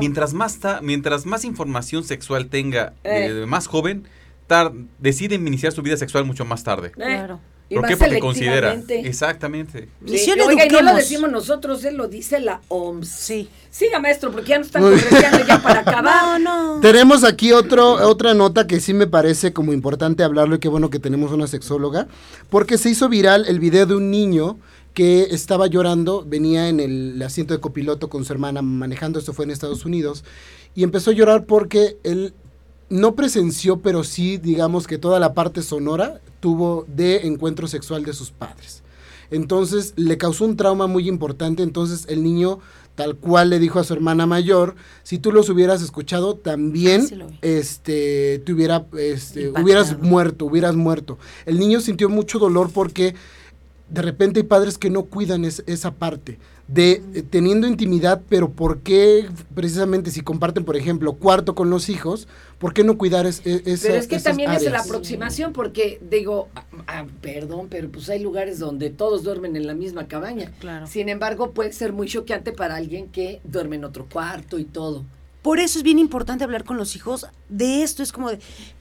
mientras 0.00 0.32
más 0.32 0.58
ta- 0.58 0.80
mientras 0.82 1.26
más 1.26 1.44
información 1.44 2.02
sexual 2.02 2.48
tenga 2.48 2.94
Eh. 3.04 3.32
de 3.32 3.46
más 3.46 3.66
joven, 3.66 4.04
tar- 4.46 4.72
deciden 4.98 5.46
iniciar 5.46 5.72
su 5.72 5.82
vida 5.82 5.96
sexual 5.96 6.24
mucho 6.24 6.44
más 6.44 6.64
tarde. 6.64 6.88
Eh, 6.88 6.92
Claro. 6.94 7.40
¿Por 7.74 7.86
qué? 7.86 7.96
Porque 7.96 8.18
considera. 8.20 8.80
Exactamente. 8.88 9.88
Sí, 10.06 10.30
oiga, 10.30 10.66
y 10.66 10.68
no 10.68 10.82
lo 10.82 10.94
decimos 10.94 11.30
nosotros, 11.30 11.84
él 11.84 11.96
lo 11.96 12.06
dice 12.06 12.40
la 12.40 12.60
OMS. 12.68 13.08
Sí. 13.08 13.48
Siga, 13.70 13.98
maestro, 13.98 14.30
porque 14.30 14.50
ya 14.50 14.58
nos 14.58 14.68
están 14.68 14.82
correteando 14.82 15.46
ya 15.46 15.60
para 15.60 15.80
acabar. 15.86 16.40
No, 16.40 16.74
no. 16.74 16.80
Tenemos 16.80 17.24
aquí 17.24 17.52
otro, 17.52 18.08
otra 18.08 18.34
nota 18.34 18.66
que 18.66 18.80
sí 18.80 18.94
me 18.94 19.06
parece 19.06 19.52
como 19.52 19.72
importante 19.72 20.22
hablarlo 20.22 20.54
y 20.54 20.58
qué 20.60 20.68
bueno 20.68 20.90
que 20.90 20.98
tenemos 20.98 21.32
una 21.32 21.46
sexóloga, 21.46 22.06
porque 22.48 22.78
se 22.78 22.90
hizo 22.90 23.08
viral 23.08 23.44
el 23.48 23.58
video 23.58 23.84
de 23.84 23.96
un 23.96 24.10
niño 24.10 24.58
que 24.94 25.24
estaba 25.24 25.66
llorando, 25.66 26.24
venía 26.26 26.70
en 26.70 26.80
el 26.80 27.20
asiento 27.20 27.52
de 27.52 27.60
copiloto 27.60 28.08
con 28.08 28.24
su 28.24 28.32
hermana 28.32 28.62
manejando, 28.62 29.18
esto 29.18 29.34
fue 29.34 29.44
en 29.44 29.50
Estados 29.50 29.84
Unidos, 29.84 30.24
y 30.74 30.84
empezó 30.84 31.10
a 31.10 31.14
llorar 31.14 31.44
porque 31.44 31.98
él 32.02 32.32
no 32.88 33.14
presenció, 33.14 33.80
pero 33.80 34.04
sí, 34.04 34.36
digamos 34.38 34.86
que 34.86 34.98
toda 34.98 35.18
la 35.18 35.34
parte 35.34 35.62
sonora 35.62 36.20
tuvo 36.40 36.86
de 36.88 37.26
encuentro 37.26 37.66
sexual 37.66 38.04
de 38.04 38.12
sus 38.12 38.30
padres. 38.30 38.82
Entonces 39.30 39.92
le 39.96 40.18
causó 40.18 40.44
un 40.44 40.56
trauma 40.56 40.86
muy 40.86 41.08
importante, 41.08 41.62
entonces 41.62 42.06
el 42.08 42.22
niño 42.22 42.60
tal 42.94 43.16
cual 43.16 43.50
le 43.50 43.58
dijo 43.58 43.78
a 43.78 43.84
su 43.84 43.92
hermana 43.92 44.26
mayor, 44.26 44.74
si 45.02 45.18
tú 45.18 45.30
los 45.30 45.48
hubieras 45.50 45.82
escuchado 45.82 46.34
también, 46.34 47.06
sí 47.06 47.20
este, 47.42 48.42
te 48.44 48.52
hubiera, 48.52 48.86
este, 48.98 49.50
hubieras 49.50 49.98
muerto, 50.00 50.46
hubieras 50.46 50.74
muerto. 50.74 51.18
El 51.44 51.58
niño 51.58 51.80
sintió 51.80 52.08
mucho 52.08 52.38
dolor 52.38 52.70
porque 52.72 53.14
de 53.88 54.02
repente 54.02 54.40
hay 54.40 54.44
padres 54.46 54.78
que 54.78 54.90
no 54.90 55.04
cuidan 55.04 55.44
es- 55.44 55.62
esa 55.66 55.92
parte 55.92 56.38
de 56.68 57.00
eh, 57.14 57.22
teniendo 57.22 57.68
intimidad, 57.68 58.20
pero 58.28 58.50
¿por 58.50 58.80
qué 58.80 59.28
precisamente 59.54 60.10
si 60.10 60.20
comparten, 60.22 60.64
por 60.64 60.76
ejemplo, 60.76 61.12
cuarto 61.12 61.54
con 61.54 61.70
los 61.70 61.88
hijos, 61.88 62.26
¿por 62.58 62.74
qué 62.74 62.82
no 62.82 62.98
cuidar 62.98 63.24
es, 63.26 63.40
es- 63.46 63.64
esa- 63.66 63.86
Pero 63.86 63.98
es 64.00 64.08
que 64.08 64.16
esas 64.16 64.24
también 64.32 64.50
es 64.50 64.64
la 64.64 64.80
aproximación, 64.80 65.52
porque 65.52 66.00
digo, 66.10 66.48
ah, 66.56 66.64
ah, 66.88 67.06
perdón, 67.20 67.68
pero 67.70 67.88
pues 67.88 68.08
hay 68.10 68.20
lugares 68.20 68.58
donde 68.58 68.90
todos 68.90 69.22
duermen 69.22 69.54
en 69.54 69.66
la 69.68 69.74
misma 69.74 70.08
cabaña. 70.08 70.50
Claro. 70.58 70.88
Sin 70.88 71.08
embargo, 71.08 71.52
puede 71.52 71.72
ser 71.72 71.92
muy 71.92 72.08
choqueante 72.08 72.50
para 72.50 72.74
alguien 72.74 73.06
que 73.08 73.40
duerme 73.44 73.76
en 73.76 73.84
otro 73.84 74.06
cuarto 74.12 74.58
y 74.58 74.64
todo. 74.64 75.04
Por 75.46 75.60
eso 75.60 75.78
es 75.78 75.84
bien 75.84 76.00
importante 76.00 76.42
hablar 76.42 76.64
con 76.64 76.76
los 76.76 76.96
hijos 76.96 77.28
de 77.48 77.84
esto. 77.84 78.02
Es 78.02 78.10
como 78.10 78.30
de, 78.30 78.40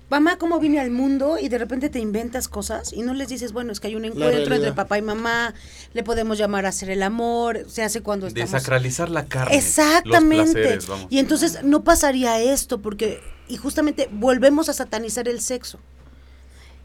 mamá, 0.10 0.40
¿cómo 0.40 0.60
vine 0.60 0.80
al 0.80 0.90
mundo? 0.90 1.38
Y 1.40 1.48
de 1.48 1.60
repente 1.60 1.90
te 1.90 2.00
inventas 2.00 2.48
cosas 2.48 2.92
y 2.92 3.04
no 3.04 3.14
les 3.14 3.30
dices, 3.30 3.54
bueno, 3.54 3.72
es 3.72 3.80
que 3.80 3.86
hay 3.86 3.96
un 3.96 4.04
encuentro 4.04 4.56
entre 4.56 4.72
papá 4.72 4.98
y 4.98 5.04
mamá, 5.04 5.54
le 5.94 6.02
podemos 6.02 6.40
llamar 6.40 6.66
a 6.66 6.70
hacer 6.70 6.90
el 6.90 7.04
amor, 7.04 7.66
se 7.68 7.84
hace 7.84 8.02
cuando 8.02 8.26
estamos... 8.26 8.52
Desacralizar 8.52 9.12
la 9.12 9.28
carne. 9.28 9.56
Exactamente. 9.56 10.38
Los 10.38 10.52
placeres, 10.54 10.88
vamos. 10.88 11.08
Y 11.12 11.20
entonces 11.20 11.64
no 11.64 11.84
pasaría 11.84 12.42
esto 12.42 12.82
porque, 12.82 13.22
y 13.48 13.58
justamente 13.58 14.10
volvemos 14.12 14.68
a 14.68 14.74
satanizar 14.74 15.28
el 15.28 15.42
sexo. 15.42 15.78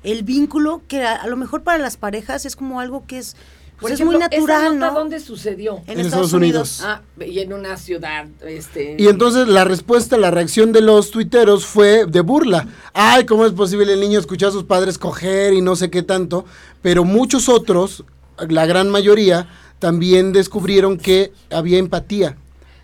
El 0.03 0.24
vínculo 0.24 0.83
que 0.89 1.05
a, 1.05 1.14
a 1.14 1.26
lo 1.26 1.39
mejor 1.39 1.62
para 1.62 1.78
las 1.78 1.97
parejas 1.97 2.45
es 2.45 2.55
como 2.55 2.81
algo 2.81 3.07
que 3.07 3.16
es, 3.16 3.35
pues 3.81 3.83
Por 3.83 3.91
es 3.93 4.01
ejemplo, 4.01 4.18
muy 4.18 4.28
natural, 4.28 4.66
¿esa 4.66 4.74
nota 4.74 4.93
¿no? 4.93 4.99
¿Dónde 4.99 5.20
sucedió? 5.20 5.78
En, 5.87 5.99
En 5.99 6.01
Estados, 6.01 6.26
Estados 6.26 6.33
Unidos. 6.35 6.81
Unidos. 6.81 7.01
Ah, 7.18 7.24
y 7.24 7.39
en 7.41 7.53
una 7.53 7.76
ciudad, 7.76 8.26
este... 8.47 8.97
Y 8.99 9.09
entonces 9.09 9.49
la 9.49 9.64
respuesta, 9.64 10.16
la 10.18 10.31
reacción 10.31 10.72
de 10.72 10.81
los 10.83 11.11
tuiteros 11.11 11.64
fue 11.66 12.05
de 12.07 12.20
burla. 12.20 12.68
Ay, 12.93 13.24
¿cómo 13.24 13.47
es 13.47 13.53
posible 13.53 13.93
el 13.93 14.01
niño 14.01 14.18
escuchar 14.18 14.51
a 14.51 14.53
sus 14.53 14.64
padres 14.64 14.99
coger 14.99 15.55
y 15.55 15.62
no 15.62 15.76
sé 15.76 15.91
qué 15.91 16.03
tanto? 16.03 16.45
Pero 16.83 17.05
muchos 17.05 17.49
otros, 17.49 18.05
la 18.49 18.66
gran 18.66 18.91
mayoría, 18.91 19.49
también 19.78 20.33
descubrieron 20.33 20.99
que 20.99 21.33
había 21.51 21.78
empatía. 21.78 22.37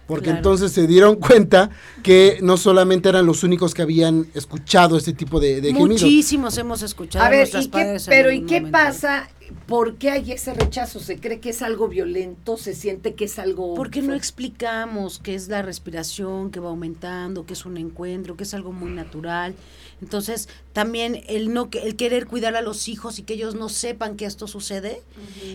Porque 0.06 0.26
Claro. 0.26 0.36
entonces 0.38 0.70
se 0.70 0.86
dieron 0.86 1.16
cuenta 1.20 1.70
que 2.04 2.38
no 2.40 2.56
solamente 2.56 3.08
eran 3.08 3.26
los 3.26 3.42
únicos 3.42 3.74
que 3.74 3.82
habían 3.82 4.28
escuchado 4.34 4.96
este 4.96 5.12
tipo 5.12 5.40
de, 5.40 5.60
de 5.60 5.72
gemidos. 5.72 6.00
Muchísimos 6.02 6.56
hemos 6.58 6.82
escuchado 6.82 7.24
A 7.24 7.28
ver, 7.28 7.48
¿y 7.52 7.66
qué, 7.68 7.96
pero 8.08 8.30
¿y 8.30 8.42
qué 8.46 8.60
momento. 8.60 8.78
pasa 8.78 9.28
¿por 9.66 9.96
qué 9.96 10.10
hay 10.10 10.32
ese 10.32 10.54
rechazo? 10.54 11.00
¿Se 11.00 11.18
cree 11.18 11.40
que 11.40 11.50
es 11.50 11.62
algo 11.62 11.88
violento? 11.88 12.56
¿Se 12.56 12.74
siente 12.74 13.14
que 13.14 13.24
es 13.24 13.38
algo... 13.38 13.74
Porque 13.74 14.02
no 14.02 14.14
explicamos 14.14 15.18
qué 15.18 15.34
es 15.34 15.48
la 15.48 15.62
respiración, 15.62 16.50
que 16.50 16.60
va 16.60 16.68
aumentando, 16.68 17.46
que 17.46 17.54
es 17.54 17.66
un 17.66 17.76
encuentro, 17.76 18.36
que 18.36 18.44
es 18.44 18.54
algo 18.54 18.72
muy 18.72 18.90
natural. 18.90 19.54
Entonces, 20.02 20.48
también 20.72 21.22
el 21.28 21.52
no 21.52 21.68
el 21.72 21.96
querer 21.96 22.26
cuidar 22.26 22.54
a 22.56 22.60
los 22.60 22.88
hijos 22.88 23.18
y 23.18 23.22
que 23.22 23.34
ellos 23.34 23.54
no 23.54 23.68
sepan 23.68 24.16
que 24.16 24.26
esto 24.26 24.46
sucede, 24.46 25.02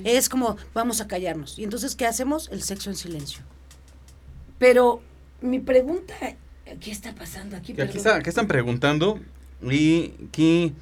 es 0.04 0.30
como 0.30 0.58
vamos 0.74 1.02
a 1.02 1.08
callarnos. 1.08 1.60
Y 1.60 1.64
entonces, 1.64 1.96
¿qué 1.96 2.06
hacemos? 2.06 2.50
El 2.52 2.64
sexo 2.64 2.90
en 2.90 2.96
silencio. 2.96 3.44
Pero 4.58 5.02
mi 5.42 5.60
pregunta, 5.60 6.16
¿qué 6.80 6.92
está 6.92 7.14
pasando 7.14 7.56
aquí? 7.56 7.80
aquí, 7.80 7.98
está, 7.98 8.16
aquí 8.16 8.30
están 8.30 8.48
preguntando 8.48 9.20
y 9.62 10.10
que 10.32 10.74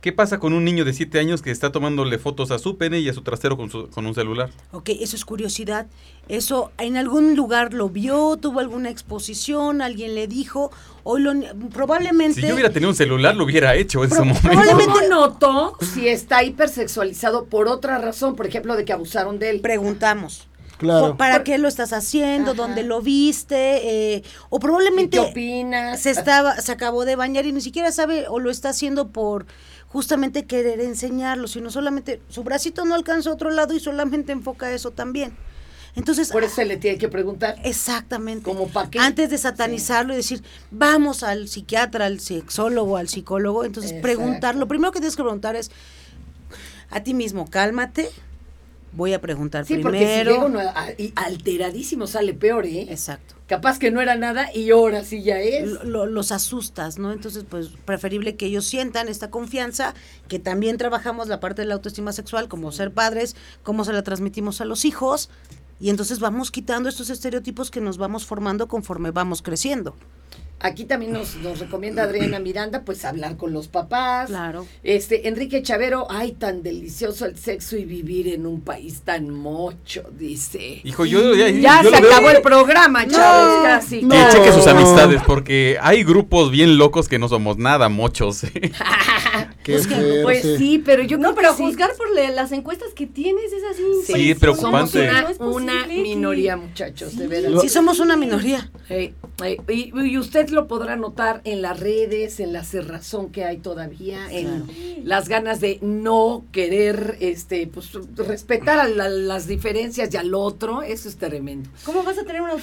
¿Qué 0.00 0.12
pasa 0.12 0.38
con 0.38 0.52
un 0.52 0.64
niño 0.64 0.84
de 0.84 0.92
7 0.92 1.18
años 1.18 1.42
que 1.42 1.50
está 1.50 1.72
tomándole 1.72 2.18
fotos 2.18 2.50
a 2.50 2.58
su 2.58 2.76
pene 2.76 3.00
y 3.00 3.08
a 3.08 3.12
su 3.12 3.22
trasero 3.22 3.56
con, 3.56 3.70
su, 3.70 3.88
con 3.88 4.06
un 4.06 4.14
celular? 4.14 4.50
Ok, 4.70 4.90
eso 5.00 5.16
es 5.16 5.24
curiosidad. 5.24 5.86
Eso 6.28 6.70
en 6.78 6.96
algún 6.96 7.34
lugar 7.34 7.72
lo 7.74 7.88
vio, 7.88 8.36
tuvo 8.36 8.60
alguna 8.60 8.90
exposición, 8.90 9.82
alguien 9.82 10.14
le 10.14 10.28
dijo, 10.28 10.70
o 11.02 11.18
lo, 11.18 11.32
probablemente... 11.72 12.40
Si 12.40 12.46
yo 12.46 12.54
hubiera 12.54 12.70
tenido 12.70 12.90
un 12.90 12.96
celular, 12.96 13.34
lo 13.34 13.44
hubiera 13.44 13.74
hecho 13.74 14.04
en 14.04 14.10
su 14.10 14.24
momento. 14.24 14.42
Probablemente 14.42 15.08
notó 15.08 15.76
si 15.80 16.08
está 16.08 16.44
hipersexualizado 16.44 17.46
por 17.46 17.68
otra 17.68 17.98
razón, 17.98 18.36
por 18.36 18.46
ejemplo, 18.46 18.76
de 18.76 18.84
que 18.84 18.92
abusaron 18.92 19.38
de 19.38 19.50
él. 19.50 19.60
Preguntamos. 19.60 20.46
Claro. 20.78 21.16
¿Para 21.16 21.42
qué 21.42 21.58
lo 21.58 21.68
estás 21.68 21.92
haciendo? 21.92 22.54
¿Dónde 22.54 22.82
lo 22.82 23.00
viste? 23.00 24.14
Eh, 24.14 24.22
o 24.50 24.58
probablemente... 24.58 25.16
¿Qué 25.16 25.20
opinas? 25.20 26.00
Se, 26.00 26.10
estaba, 26.10 26.60
se 26.60 26.72
acabó 26.72 27.04
de 27.04 27.16
bañar 27.16 27.46
y 27.46 27.52
ni 27.52 27.60
siquiera 27.60 27.90
sabe 27.92 28.26
o 28.28 28.38
lo 28.38 28.50
está 28.50 28.70
haciendo 28.70 29.08
por 29.08 29.46
justamente 29.88 30.44
querer 30.44 30.80
enseñarlo, 30.80 31.48
sino 31.48 31.70
solamente 31.70 32.20
su 32.28 32.42
bracito 32.42 32.84
no 32.84 32.94
alcanza 32.94 33.30
a 33.30 33.32
otro 33.32 33.50
lado 33.50 33.74
y 33.74 33.80
solamente 33.80 34.32
enfoca 34.32 34.70
eso 34.70 34.90
también. 34.90 35.34
Entonces, 35.94 36.30
por 36.30 36.44
eso 36.44 36.56
se 36.56 36.66
le 36.66 36.76
tiene 36.76 36.98
que 36.98 37.08
preguntar. 37.08 37.56
Exactamente. 37.64 38.42
Como 38.42 38.68
para 38.68 38.90
qué. 38.90 38.98
Antes 38.98 39.30
de 39.30 39.38
satanizarlo 39.38 40.12
y 40.12 40.16
decir, 40.16 40.42
vamos 40.70 41.22
al 41.22 41.48
psiquiatra, 41.48 42.04
al 42.04 42.20
sexólogo, 42.20 42.98
al 42.98 43.08
psicólogo, 43.08 43.64
entonces 43.64 43.94
preguntar, 43.94 44.56
lo 44.56 44.68
primero 44.68 44.92
que 44.92 44.98
tienes 44.98 45.16
que 45.16 45.22
preguntar 45.22 45.56
es 45.56 45.70
a 46.90 47.00
ti 47.00 47.14
mismo, 47.14 47.48
cálmate, 47.48 48.10
voy 48.96 49.12
a 49.12 49.20
preguntar 49.20 49.64
sí, 49.66 49.74
primero. 49.74 50.40
Porque 50.40 50.94
si 50.96 51.12
alteradísimo 51.14 52.06
sale 52.06 52.34
peor, 52.34 52.66
¿eh? 52.66 52.86
Exacto. 52.90 53.36
Capaz 53.46 53.78
que 53.78 53.92
no 53.92 54.00
era 54.00 54.16
nada 54.16 54.48
y 54.52 54.70
ahora 54.70 55.04
sí 55.04 55.22
ya 55.22 55.38
es. 55.38 55.84
los 55.84 56.32
asustas, 56.32 56.98
¿no? 56.98 57.12
Entonces, 57.12 57.44
pues 57.48 57.68
preferible 57.84 58.34
que 58.34 58.46
ellos 58.46 58.64
sientan 58.64 59.08
esta 59.08 59.30
confianza, 59.30 59.94
que 60.26 60.40
también 60.40 60.78
trabajamos 60.78 61.28
la 61.28 61.38
parte 61.38 61.62
de 61.62 61.68
la 61.68 61.74
autoestima 61.74 62.12
sexual, 62.12 62.48
como 62.48 62.72
ser 62.72 62.92
padres, 62.92 63.36
cómo 63.62 63.84
se 63.84 63.92
la 63.92 64.02
transmitimos 64.02 64.60
a 64.60 64.64
los 64.64 64.84
hijos, 64.84 65.30
y 65.78 65.90
entonces 65.90 66.18
vamos 66.18 66.50
quitando 66.50 66.88
estos 66.88 67.10
estereotipos 67.10 67.70
que 67.70 67.80
nos 67.80 67.98
vamos 67.98 68.24
formando 68.26 68.66
conforme 68.66 69.10
vamos 69.10 69.42
creciendo. 69.42 69.94
Aquí 70.58 70.84
también 70.84 71.12
nos, 71.12 71.36
nos, 71.36 71.58
recomienda 71.58 72.04
Adriana 72.04 72.38
Miranda, 72.38 72.82
pues 72.82 73.04
hablar 73.04 73.36
con 73.36 73.52
los 73.52 73.68
papás. 73.68 74.28
Claro. 74.28 74.66
Este, 74.82 75.28
Enrique 75.28 75.62
Chavero, 75.62 76.06
ay, 76.08 76.32
tan 76.32 76.62
delicioso 76.62 77.26
el 77.26 77.36
sexo 77.36 77.76
y 77.76 77.84
vivir 77.84 78.28
en 78.28 78.46
un 78.46 78.62
país 78.62 79.02
tan 79.02 79.28
mocho, 79.28 80.04
dice. 80.18 80.80
Hijo, 80.82 81.04
yo 81.04 81.34
ya, 81.34 81.50
ya 81.50 81.82
se 81.82 81.94
acabó 81.94 82.30
el 82.30 82.40
programa, 82.40 83.06
chavos, 83.06 83.64
casi. 83.64 84.00
Que 84.00 84.24
cheque 84.32 84.52
sus 84.52 84.66
amistades, 84.66 85.20
porque 85.26 85.76
hay 85.80 86.02
grupos 86.04 86.50
bien 86.50 86.78
locos 86.78 87.06
que 87.06 87.18
no 87.18 87.28
somos 87.28 87.58
nada 87.58 87.90
mochos. 87.90 88.44
¿eh? 88.44 88.72
pues, 89.64 89.86
pues, 90.22 90.56
sí, 90.56 90.82
pero 90.82 91.02
yo 91.02 91.18
no, 91.18 91.34
pero 91.34 91.52
juzgar 91.52 91.90
por 91.96 92.08
las 92.14 92.50
encuestas 92.52 92.94
que 92.94 93.06
tienes 93.06 93.52
es 93.52 93.62
así. 93.62 93.82
Sí, 94.06 94.34
preocupante. 94.34 95.10
Somos 95.36 95.54
una, 95.54 95.84
una 95.84 95.86
minoría, 95.86 96.56
muchachos, 96.56 97.14
de 97.16 97.28
verdad. 97.28 97.60
Sí, 97.60 97.68
somos 97.68 98.00
una 98.00 98.16
minoría. 98.16 98.70
y, 98.88 99.12
y 100.02 100.15
usted 100.18 100.48
lo 100.50 100.66
podrá 100.66 100.96
notar 100.96 101.40
en 101.44 101.62
las 101.62 101.80
redes, 101.80 102.40
en 102.40 102.52
la 102.52 102.64
cerrazón 102.64 103.30
que 103.30 103.44
hay 103.44 103.58
todavía, 103.58 104.30
en 104.30 104.64
las 105.04 105.28
ganas 105.28 105.60
de 105.60 105.78
no 105.82 106.44
querer 106.52 107.16
este 107.20 107.66
pues 107.66 107.92
respetar 108.16 108.78
a 108.78 108.88
las 108.88 109.46
diferencias 109.46 110.12
y 110.12 110.16
al 110.16 110.34
otro, 110.34 110.82
eso 110.82 111.08
es 111.08 111.16
tremendo. 111.16 111.68
¿Cómo 111.84 112.02
vas 112.02 112.18
a 112.18 112.24
tener 112.24 112.42
una, 112.42 112.54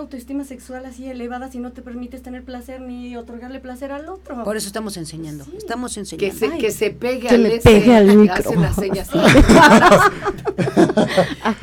autoestima 0.00 0.44
sexual 0.44 0.86
así 0.86 1.06
elevada 1.08 1.50
si 1.50 1.58
no 1.58 1.72
te 1.72 1.82
permites 1.82 2.22
tener 2.22 2.44
placer 2.44 2.80
ni 2.80 3.16
otorgarle 3.16 3.60
placer 3.60 3.92
al 3.92 4.08
otro? 4.08 4.44
Por 4.44 4.56
eso 4.56 4.66
estamos 4.66 4.96
enseñando, 4.96 5.44
estamos 5.56 5.96
enseñando. 5.96 6.32
Que 6.32 6.38
se, 6.38 6.58
que 6.58 6.70
se 6.70 6.90
pegue 6.90 7.28
al 7.28 7.42
le 7.42 7.60
pegue 7.60 7.94
al 7.94 8.16
micro. 8.16 8.54
las 8.54 8.76
señas. 8.76 9.10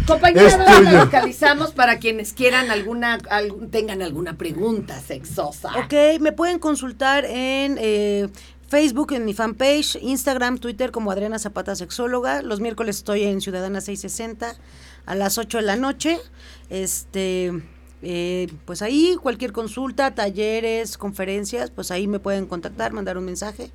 Compañeros, 0.07 0.53
localizamos 0.91 1.71
para 1.71 1.99
quienes 1.99 2.33
quieran 2.33 2.71
alguna, 2.71 3.17
tengan 3.71 4.01
alguna 4.01 4.37
pregunta 4.37 4.99
sexual 5.25 5.83
Ok, 5.85 6.21
me 6.21 6.31
pueden 6.31 6.59
consultar 6.59 7.25
en 7.25 7.77
eh, 7.79 8.27
Facebook, 8.67 9.13
en 9.13 9.25
mi 9.25 9.33
fanpage, 9.33 9.97
Instagram, 10.01 10.57
Twitter 10.57 10.91
como 10.91 11.11
Adriana 11.11 11.39
Zapata 11.39 11.75
Sexóloga. 11.75 12.41
Los 12.41 12.59
miércoles 12.59 12.97
estoy 12.97 13.23
en 13.23 13.41
Ciudadana 13.41 13.81
660 13.81 14.55
a 15.05 15.15
las 15.15 15.37
8 15.37 15.59
de 15.59 15.63
la 15.63 15.75
noche. 15.77 16.19
Este, 16.69 17.53
eh, 18.01 18.47
pues 18.65 18.81
ahí 18.81 19.15
cualquier 19.21 19.53
consulta, 19.53 20.13
talleres, 20.13 20.97
conferencias, 20.97 21.71
pues 21.71 21.91
ahí 21.91 22.07
me 22.07 22.19
pueden 22.19 22.45
contactar, 22.45 22.91
mandar 22.91 23.17
un 23.17 23.25
mensaje. 23.25 23.71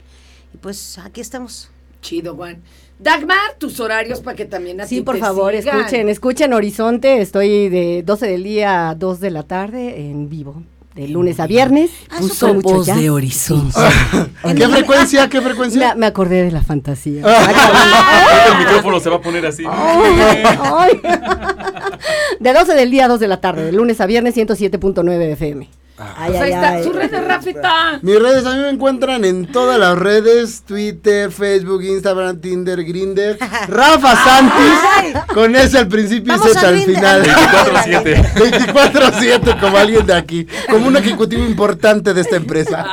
Y 0.52 0.58
pues 0.58 0.98
aquí 0.98 1.22
estamos. 1.22 1.70
Chido, 2.02 2.34
Juan. 2.36 2.62
Dagmar, 2.98 3.56
tus 3.58 3.80
horarios 3.80 4.20
para 4.20 4.36
que 4.36 4.44
también 4.44 4.80
a 4.80 4.86
Sí, 4.86 5.00
por 5.00 5.18
favor, 5.18 5.54
escuchen, 5.54 6.08
escuchen 6.08 6.52
Horizonte. 6.52 7.20
Estoy 7.20 7.68
de 7.68 8.02
12 8.04 8.26
del 8.26 8.42
día 8.44 8.90
a 8.90 8.94
2 8.94 9.20
de 9.20 9.30
la 9.30 9.44
tarde 9.44 10.10
en 10.10 10.28
vivo 10.28 10.62
de 10.94 11.08
lunes 11.08 11.40
a 11.40 11.46
viernes. 11.46 11.90
Ah, 12.10 12.16
puso 12.18 12.54
voz 12.54 12.86
de 12.86 13.10
horizonte. 13.10 13.78
¿Qué 14.56 14.68
frecuencia? 14.68 15.28
¿Qué 15.28 15.40
frecuencia? 15.40 15.94
Me, 15.94 16.06
acordé 16.06 16.42
de 16.42 16.50
la 16.50 16.62
fantasía. 16.62 17.22
el 18.52 18.58
micrófono 18.58 19.00
se 19.00 19.10
va 19.10 19.16
a 19.16 19.20
poner 19.20 19.46
así. 19.46 19.62
de 22.40 22.52
12 22.52 22.74
del 22.74 22.90
día 22.90 23.06
a 23.06 23.08
2 23.08 23.20
de 23.20 23.28
la 23.28 23.40
tarde, 23.40 23.64
de 23.64 23.72
lunes 23.72 24.00
a 24.00 24.06
viernes, 24.06 24.36
107.9 24.36 25.32
FM. 25.32 25.68
Ay, 26.16 26.30
pues 26.30 26.42
ahí 26.42 26.52
está, 26.52 26.82
su 26.82 26.92
red 26.92 27.10
de 27.10 27.20
Rafita. 27.20 27.98
Mis 28.02 28.20
redes 28.20 28.46
a 28.46 28.52
mí 28.54 28.60
me 28.60 28.70
encuentran 28.70 29.24
en 29.24 29.46
todas 29.46 29.78
las 29.78 29.98
redes, 29.98 30.62
Twitter, 30.66 31.30
Facebook, 31.30 31.82
Instagram, 31.82 32.40
Tinder, 32.40 32.82
Grinder. 32.84 33.38
Rafa 33.68 34.16
Santis, 34.16 35.22
con 35.34 35.54
ese 35.56 35.78
al 35.78 35.88
principio 35.88 36.34
y 36.34 36.38
Z 36.38 36.68
al 36.68 36.78
final. 36.80 37.22
24-7. 37.22 38.34
24-7 38.34 39.60
como 39.60 39.76
alguien 39.76 40.06
de 40.06 40.14
aquí, 40.14 40.46
como 40.68 40.86
un 40.86 40.96
ejecutivo 40.96 41.44
importante 41.44 42.14
de 42.14 42.20
esta 42.20 42.36
empresa. 42.36 42.86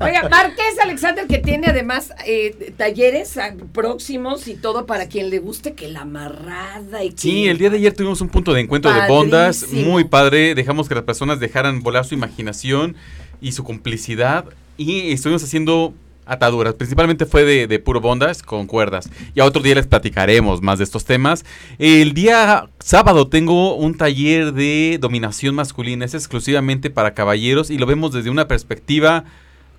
Oiga, 0.00 0.28
Marqués 0.30 0.78
Alexander 0.82 1.26
que 1.26 1.38
tiene 1.38 1.66
además 1.68 2.12
eh, 2.26 2.72
talleres 2.76 3.38
próximos 3.72 4.48
y 4.48 4.54
todo 4.54 4.86
para 4.86 5.08
quien 5.08 5.28
le 5.28 5.38
guste 5.38 5.74
que 5.74 5.88
la 5.88 6.02
amarrada 6.02 7.04
y 7.04 7.12
Sí, 7.16 7.48
el 7.48 7.58
día 7.58 7.68
de 7.68 7.76
ayer 7.76 7.92
tuvimos 7.92 8.20
un 8.20 8.28
punto 8.28 8.54
de 8.54 8.62
encuentro 8.62 8.92
de 8.92 9.06
bondas 9.06 9.66
muy 9.72 10.04
padre, 10.04 10.54
dejamos 10.54 10.88
que 10.88 10.94
las 10.94 11.04
personas 11.04 11.38
dejaran 11.38 11.82
volar 11.90 12.04
su 12.04 12.14
imaginación 12.14 12.96
y 13.40 13.52
su 13.52 13.64
complicidad 13.64 14.44
y 14.76 15.12
estuvimos 15.12 15.42
haciendo 15.42 15.92
ataduras. 16.24 16.74
Principalmente 16.74 17.26
fue 17.26 17.44
de, 17.44 17.78
puro 17.80 18.00
bondas 18.00 18.42
con 18.42 18.66
cuerdas. 18.66 19.10
Y 19.34 19.40
a 19.40 19.44
otro 19.44 19.62
día 19.62 19.74
les 19.74 19.86
platicaremos 19.86 20.62
más 20.62 20.78
de 20.78 20.84
estos 20.84 21.04
temas. 21.04 21.44
El 21.78 22.14
día 22.14 22.68
sábado 22.78 23.26
tengo 23.28 23.74
un 23.74 23.96
taller 23.96 24.52
de 24.52 24.98
dominación 25.00 25.56
masculina. 25.56 26.04
Es 26.04 26.14
exclusivamente 26.14 26.88
para 26.88 27.14
caballeros 27.14 27.70
y 27.70 27.78
lo 27.78 27.86
vemos 27.86 28.12
desde 28.12 28.30
una 28.30 28.46
perspectiva 28.46 29.24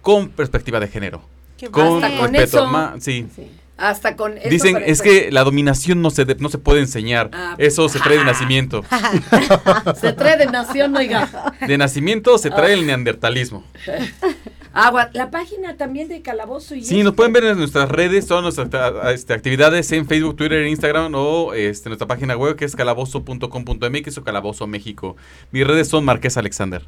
con 0.01 0.27
perspectiva 0.29 0.79
de 0.79 0.87
género. 0.87 1.21
con 1.71 2.01
respeto. 2.01 2.69
sí. 2.99 3.25
Hasta 3.81 4.15
con 4.15 4.35
Dicen, 4.49 4.77
es 4.85 5.01
que 5.01 5.31
la 5.31 5.43
dominación 5.43 6.01
no 6.01 6.11
se, 6.11 6.23
no 6.35 6.49
se 6.49 6.59
puede 6.59 6.81
enseñar. 6.81 7.31
Ah, 7.33 7.55
eso 7.57 7.89
se 7.89 7.99
trae 7.99 8.19
de 8.19 8.25
nacimiento. 8.25 8.85
se 9.99 10.13
trae 10.13 10.37
de 10.37 10.45
nación, 10.45 10.95
oiga. 10.95 11.27
De 11.65 11.77
nacimiento 11.77 12.37
se 12.37 12.51
trae 12.51 12.73
el 12.73 12.85
neandertalismo. 12.85 13.63
Agua, 14.73 15.09
la 15.13 15.29
página 15.31 15.75
también 15.77 16.07
de 16.07 16.21
Calabozo 16.21 16.75
y 16.75 16.83
Sí, 16.83 17.03
nos 17.03 17.13
pueden 17.13 17.33
ver 17.33 17.43
en 17.45 17.57
nuestras 17.57 17.89
redes, 17.89 18.25
todas 18.27 18.43
nuestras 18.43 18.69
este, 19.13 19.33
actividades 19.33 19.91
en 19.91 20.07
Facebook, 20.07 20.35
Twitter, 20.37 20.65
Instagram 20.65 21.13
o 21.15 21.53
este, 21.53 21.89
nuestra 21.89 22.07
página 22.07 22.37
web 22.37 22.55
que 22.55 22.65
es 22.65 22.75
calabozo.com.mx 22.75 24.17
o 24.17 24.23
Calabozo 24.23 24.67
México. 24.67 25.15
Mis 25.51 25.65
redes 25.67 25.87
son 25.89 26.05
Marqués 26.05 26.37
Alexander. 26.37 26.83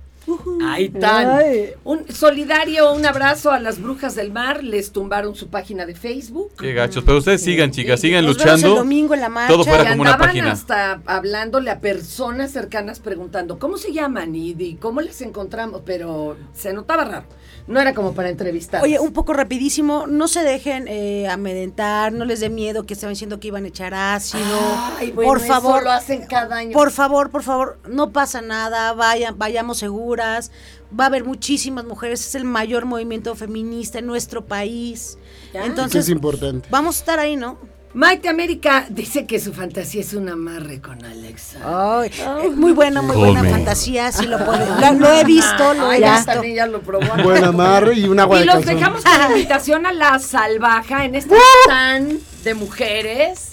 Ahí 0.65 0.85
están. 0.93 1.39
Un 1.83 2.05
solidario, 2.09 2.93
un 2.93 3.05
abrazo 3.05 3.51
a 3.51 3.59
las 3.59 3.81
brujas 3.81 4.15
del 4.15 4.31
mar. 4.31 4.63
Les 4.63 4.91
tumbaron 4.93 5.35
su 5.35 5.49
página 5.49 5.85
de 5.85 5.95
Facebook. 5.95 6.51
Qué 6.57 6.73
gachos. 6.73 7.03
Pero 7.03 7.17
ustedes 7.17 7.41
sigan, 7.43 7.71
chicas, 7.71 7.99
sigan 7.99 8.25
Nos 8.25 8.37
vemos 8.37 8.53
el 8.55 8.61
luchando. 8.61 8.75
domingo 8.77 9.13
en 9.13 9.19
la 9.21 9.29
marcha. 9.29 9.51
Todo 9.53 9.65
fuera 9.65 9.83
Y 9.83 9.87
como 9.89 10.01
una 10.03 10.13
andaban 10.13 10.27
página. 10.29 10.51
hasta 10.51 11.01
hablándole 11.05 11.69
a 11.71 11.79
personas 11.81 12.51
cercanas 12.51 12.99
preguntando 13.01 13.59
cómo 13.59 13.77
se 13.77 13.91
llaman 13.91 14.33
y, 14.35 14.51
y 14.57 14.75
cómo 14.75 15.01
les 15.01 15.21
encontramos, 15.21 15.81
pero 15.85 16.37
se 16.53 16.71
notaba 16.73 17.03
raro. 17.03 17.25
No 17.65 17.79
era 17.79 17.93
como 17.93 18.13
para 18.13 18.29
entrevistar. 18.29 18.83
Oye, 18.83 18.99
un 18.99 19.13
poco 19.13 19.33
rapidísimo, 19.33 20.05
no 20.07 20.27
se 20.27 20.43
dejen 20.43 20.87
eh, 20.87 21.27
amedrentar, 21.29 22.11
no 22.11 22.25
les 22.25 22.41
dé 22.41 22.49
miedo 22.49 22.85
que 22.85 22.93
estaban 22.93 23.13
diciendo 23.13 23.39
que 23.39 23.47
iban 23.47 23.63
a 23.63 23.67
echar 23.69 23.93
ácido. 23.93 24.59
Ay, 24.97 25.11
bueno, 25.11 25.29
por 25.29 25.37
eso 25.37 25.47
favor, 25.47 25.83
lo 25.83 25.91
hacen 25.91 26.25
cada 26.27 26.57
año. 26.57 26.73
por 26.73 26.91
favor, 26.91 27.29
por 27.29 27.43
favor, 27.43 27.79
no 27.87 28.11
pasa 28.11 28.41
nada, 28.41 28.93
vayan, 28.93 29.37
vayamos 29.37 29.77
seguras. 29.77 30.51
Va 30.97 31.05
a 31.05 31.07
haber 31.07 31.23
muchísimas 31.23 31.85
mujeres, 31.85 32.27
es 32.27 32.35
el 32.35 32.43
mayor 32.43 32.85
movimiento 32.85 33.33
feminista 33.35 33.99
en 33.99 34.05
nuestro 34.05 34.45
país. 34.45 35.17
Ya. 35.53 35.61
Que 35.61 35.67
Entonces, 35.67 36.03
es 36.05 36.09
importante. 36.09 36.67
vamos 36.69 36.97
a 36.97 36.99
estar 36.99 37.19
ahí, 37.19 37.35
¿no? 37.35 37.57
Maite 37.95 38.27
América 38.27 38.87
dice 38.89 39.27
que 39.27 39.39
su 39.39 39.53
fantasía 39.53 40.01
es 40.01 40.15
un 40.15 40.27
amarre 40.27 40.81
con 40.81 41.05
Alexa. 41.05 41.59
Ay, 42.01 42.09
eh, 42.19 42.49
muy 42.49 42.71
buena, 42.71 43.03
muy 43.03 43.15
buena 43.15 43.39
Come. 43.41 43.51
fantasía, 43.51 44.11
sí 44.11 44.25
lo 44.25 44.43
puede. 44.43 44.65
Lo, 44.81 44.93
lo 44.99 45.11
he 45.13 45.23
visto, 45.23 45.73
lo 45.75 45.91
he 45.91 45.95
Ay, 45.95 46.01
ya 46.01 46.15
visto. 46.15 46.31
también 46.31 46.55
ya 46.55 46.65
lo 46.65 46.81
probó. 46.81 47.05
Buen 47.23 47.43
amarre 47.43 47.93
y 47.93 48.05
un 48.05 48.19
agua 48.19 48.37
Y 48.37 48.39
de 48.39 48.45
los 48.47 48.55
calzón. 48.55 48.75
dejamos 48.75 49.03
con 49.03 49.19
la 49.19 49.27
invitación 49.29 49.85
a 49.85 49.93
la 49.93 50.17
salvaja 50.17 51.05
en 51.05 51.13
este 51.15 51.35
stand 51.65 52.19
de 52.43 52.53
mujeres. 52.55 53.49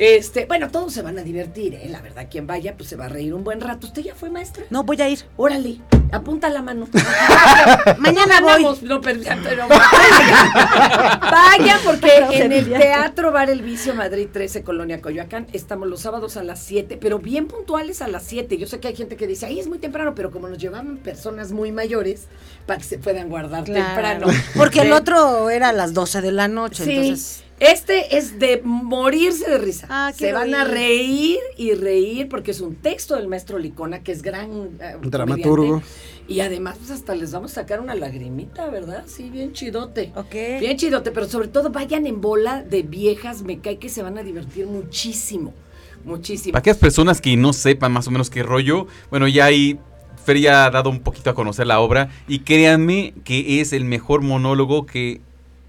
Este, 0.00 0.46
bueno, 0.46 0.70
todos 0.70 0.94
se 0.94 1.02
van 1.02 1.18
a 1.18 1.22
divertir, 1.22 1.74
¿eh? 1.74 1.86
La 1.90 2.00
verdad, 2.00 2.26
quien 2.30 2.46
vaya, 2.46 2.74
pues 2.74 2.88
se 2.88 2.96
va 2.96 3.04
a 3.04 3.08
reír 3.10 3.34
un 3.34 3.44
buen 3.44 3.60
rato. 3.60 3.86
¿Usted 3.86 4.00
ya 4.00 4.14
fue 4.14 4.30
maestra? 4.30 4.64
No, 4.70 4.82
voy 4.82 4.98
a 5.02 5.10
ir. 5.10 5.26
Órale, 5.36 5.82
apunta 6.10 6.48
la 6.48 6.62
mano. 6.62 6.88
Mañana 7.98 8.40
voy. 8.40 8.62
Vamos, 8.62 8.82
no, 8.82 9.02
pero, 9.02 9.20
pero 9.44 9.68
vaya, 9.68 11.20
Vaya, 11.20 11.80
porque 11.84 12.16
en 12.32 12.50
el. 12.50 12.70
Teatro 12.70 13.30
Bar 13.30 13.50
El 13.50 13.60
Vicio 13.60 13.94
Madrid 13.94 14.28
13, 14.32 14.62
Colonia 14.62 15.02
Coyoacán, 15.02 15.48
estamos 15.52 15.86
los 15.86 16.00
sábados 16.00 16.38
a 16.38 16.44
las 16.44 16.60
7, 16.60 16.96
pero 16.98 17.18
bien 17.18 17.46
puntuales 17.46 18.00
a 18.00 18.08
las 18.08 18.22
7. 18.22 18.56
Yo 18.56 18.66
sé 18.66 18.80
que 18.80 18.88
hay 18.88 18.96
gente 18.96 19.16
que 19.16 19.26
dice, 19.26 19.44
ahí 19.44 19.60
es 19.60 19.68
muy 19.68 19.78
temprano, 19.78 20.14
pero 20.14 20.30
como 20.30 20.48
nos 20.48 20.56
llevaban 20.56 20.96
personas 20.96 21.52
muy 21.52 21.72
mayores, 21.72 22.26
para 22.64 22.78
que 22.78 22.84
se 22.84 22.96
puedan 22.96 23.28
guardar 23.28 23.64
temprano. 23.64 24.28
Porque 24.56 24.80
el 24.80 24.92
otro 24.92 25.50
era 25.50 25.68
a 25.68 25.72
las 25.74 25.92
12 25.92 26.22
de 26.22 26.32
la 26.32 26.48
noche, 26.48 26.84
Sí, 26.84 26.90
entonces. 26.90 27.44
Este 27.60 28.16
es 28.16 28.38
de 28.38 28.62
morirse 28.64 29.48
de 29.50 29.58
risa. 29.58 29.86
Ah, 29.90 30.12
Se 30.16 30.32
van 30.32 30.54
a 30.54 30.64
reír 30.64 31.38
y 31.56 31.74
reír 31.74 32.28
porque 32.28 32.50
es 32.50 32.60
un 32.60 32.74
texto 32.74 33.16
del 33.16 33.28
maestro 33.28 33.58
Licona, 33.58 34.02
que 34.02 34.12
es 34.12 34.22
gran 34.22 34.50
eh, 34.80 34.96
Dramaturgo. 35.02 35.82
Y 36.26 36.40
además, 36.40 36.78
pues 36.78 36.90
hasta 36.90 37.14
les 37.14 37.32
vamos 37.32 37.52
a 37.52 37.54
sacar 37.56 37.80
una 37.80 37.94
lagrimita, 37.94 38.70
¿verdad? 38.70 39.04
Sí, 39.06 39.30
bien 39.30 39.52
chidote. 39.52 40.12
Ok. 40.14 40.32
Bien 40.60 40.76
chidote, 40.76 41.10
pero 41.10 41.28
sobre 41.28 41.48
todo 41.48 41.70
vayan 41.70 42.06
en 42.06 42.20
bola 42.20 42.62
de 42.62 42.82
viejas, 42.82 43.42
me 43.42 43.58
cae 43.58 43.78
que 43.78 43.88
se 43.88 44.02
van 44.02 44.16
a 44.16 44.22
divertir 44.22 44.66
muchísimo. 44.66 45.52
Muchísimo. 46.04 46.52
Para 46.52 46.60
aquellas 46.60 46.78
personas 46.78 47.20
que 47.20 47.36
no 47.36 47.52
sepan 47.52 47.92
más 47.92 48.06
o 48.08 48.10
menos 48.10 48.30
qué 48.30 48.42
rollo, 48.42 48.86
bueno, 49.10 49.28
ya 49.28 49.44
ahí 49.44 49.78
Fer 50.24 50.38
ya 50.38 50.66
ha 50.66 50.70
dado 50.70 50.90
un 50.90 51.00
poquito 51.00 51.30
a 51.30 51.34
conocer 51.34 51.66
la 51.66 51.80
obra 51.80 52.10
y 52.28 52.40
créanme 52.40 53.14
que 53.24 53.60
es 53.60 53.72
el 53.72 53.84
mejor 53.84 54.22
monólogo 54.22 54.86
que 54.86 55.20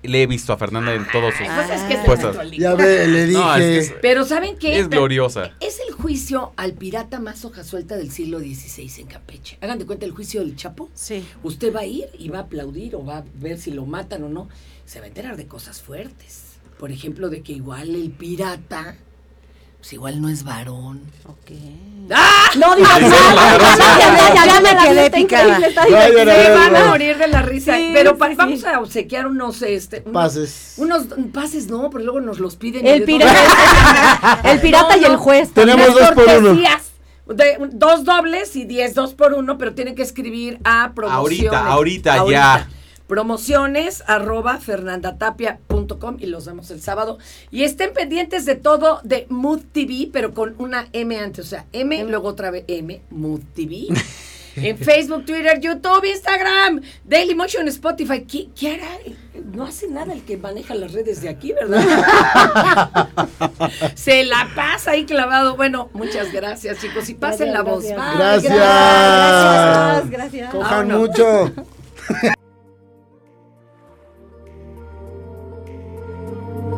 le 0.04 0.24
he 0.24 0.28
visto 0.28 0.54
a 0.54 0.58
Fernanda 0.58 0.94
en 0.94 1.06
todos 1.12 1.34
sus... 1.36 1.48
Es 1.48 1.82
que 1.84 2.58
Ya 2.58 2.74
ve, 2.76 3.08
le 3.08 3.26
dije. 3.28 3.40
No, 3.40 3.56
es 3.56 3.62
que 3.62 3.78
es- 3.78 3.94
Pero 4.02 4.26
¿saben 4.26 4.58
qué? 4.58 4.80
Es 4.80 4.90
gloriosa. 4.90 5.52
Es 5.60 5.80
el 5.88 5.94
juicio 5.94 6.54
al 6.58 6.74
pirata 6.74 7.20
más 7.20 7.46
hoja 7.46 7.64
suelta 7.64 7.96
del 7.96 8.12
siglo 8.12 8.40
XVI 8.40 8.92
en 9.02 9.08
Campeche. 9.08 9.58
Hagan 9.62 9.80
de 9.80 9.86
cuenta 9.86 10.06
el 10.06 10.12
juicio 10.12 10.42
del 10.42 10.56
Chapo. 10.56 10.90
Sí. 10.94 11.24
Usted 11.44 11.74
va 11.74 11.82
a 11.82 11.86
ir 11.86 12.06
y 12.18 12.30
va 12.30 12.40
a 12.40 12.42
aplaudir 12.44 12.96
o 12.96 13.06
va 13.06 13.18
a 13.20 13.24
ver 13.36 13.58
si 13.60 13.72
lo 13.72 13.86
matan 13.86 14.24
o 14.24 14.30
no. 14.30 14.50
Se 14.86 15.00
va 15.00 15.06
a 15.06 15.08
enterar 15.10 15.38
de 15.38 15.48
cosas 15.48 15.82
fuertes. 15.82 16.44
Por 16.80 16.92
ejemplo, 16.92 17.30
de 17.30 17.42
que 17.44 17.54
igual 17.54 17.94
el 17.96 18.10
pirata, 18.12 18.98
pues 19.82 19.94
igual 19.94 20.22
no 20.22 20.30
es 20.30 20.44
varón. 20.44 21.02
Ok. 21.26 21.52
¡Ah! 22.14 22.50
No 22.58 22.76
digas 22.76 23.00
Sí, 23.00 23.06
nada, 23.06 23.58
ya, 23.58 23.78
ya, 23.78 24.34
ya, 24.34 24.34
ya 24.36 24.46
ya 24.46 24.62
me 24.62 24.70
quedé 24.88 25.06
está 25.08 25.18
picada. 25.18 25.60
Se 25.60 26.52
van 26.54 26.76
a 26.76 26.86
morir 26.86 27.18
de 27.18 27.28
la 27.28 27.42
risa. 27.42 27.76
Sí, 27.78 27.90
pero 27.94 28.12
sí, 28.12 28.18
pa- 28.18 28.30
sí. 28.30 28.36
vamos 28.36 28.64
a 28.66 28.80
obsequiar 28.80 29.28
unos, 29.28 29.62
este, 29.62 30.02
unos- 30.06 30.14
Pases. 30.14 30.74
Unos 30.78 31.04
pases, 31.34 31.68
no, 31.68 31.90
pero 31.90 32.04
luego 32.04 32.22
nos 32.22 32.40
los 32.40 32.56
piden. 32.58 32.86
y 32.86 32.90
El 32.90 33.04
pirata, 33.06 34.40
el 34.44 34.60
pirata 34.62 34.98
y 34.98 35.02
No, 35.02 35.08
el 35.08 35.14
no. 35.14 35.20
juez. 35.20 35.52
Tenemos 35.52 35.94
dos 35.94 36.12
por 36.12 36.26
uno. 36.28 36.60
De- 37.28 37.58
dos 37.72 38.04
dobles 38.04 38.56
y 38.56 38.66
diez 38.66 38.94
dos 38.94 39.14
por 39.14 39.34
uno, 39.34 39.58
pero 39.58 39.74
tienen 39.74 39.96
que 39.96 40.02
escribir 40.04 40.60
a 40.64 40.92
promociones. 40.94 41.54
Ahorita, 41.54 42.16
ahorita, 42.18 42.26
ya. 42.30 42.68
Promociones 43.12 44.06
arroba 44.08 44.58
fernandatapia.com 44.60 46.16
y 46.22 46.28
los 46.28 46.46
vemos 46.46 46.72
el 46.72 46.82
sábado. 46.82 47.18
Y 47.52 47.64
estén 47.64 47.92
pendientes 47.92 48.46
de 48.46 48.56
todo 48.56 49.02
de 49.04 49.26
Mood 49.28 49.64
TV, 49.74 50.10
pero 50.14 50.34
con 50.34 50.56
una 50.60 50.88
M 50.94 51.20
antes, 51.20 51.46
o 51.46 51.50
sea, 51.50 51.66
M, 51.74 52.06
luego 52.06 52.30
otra 52.30 52.52
vez 52.52 52.64
M, 52.70 53.02
Mood 53.10 53.42
TV. 53.54 53.88
En 54.56 54.78
Facebook, 54.78 55.26
Twitter, 55.26 55.60
YouTube, 55.62 56.06
Instagram, 56.06 56.82
Dailymotion, 57.06 57.68
Spotify. 57.70 58.22
¿Qué, 58.22 58.50
qué 58.54 58.76
hará? 58.76 58.90
No 59.54 59.64
hace 59.64 59.88
nada 59.88 60.12
el 60.14 60.24
que 60.24 60.36
maneja 60.38 60.76
las 60.76 60.92
redes 60.92 61.22
de 61.22 61.30
aquí, 61.30 61.54
¿verdad? 61.54 61.82
Se 63.96 64.26
la 64.26 64.50
pasa 64.54 64.92
ahí 64.92 65.06
clavado. 65.06 65.56
Bueno, 65.56 65.90
muchas 65.94 66.34
gracias, 66.34 66.80
chicos. 66.80 67.08
Y 67.10 67.14
pasen 67.14 67.52
Gracias, 67.52 67.54
la 67.54 67.62
voz. 67.72 67.86
gracias. 67.86 67.98
Bye. 67.98 68.18
Gracias. 68.18 68.54
Gracias, 68.54 70.10
gracias. 70.10 70.52
Cojan 70.52 70.88
Vámonos. 70.90 71.10
mucho. 71.10 71.54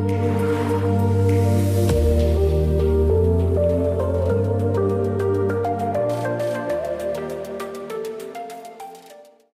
Yeah. 0.05 0.52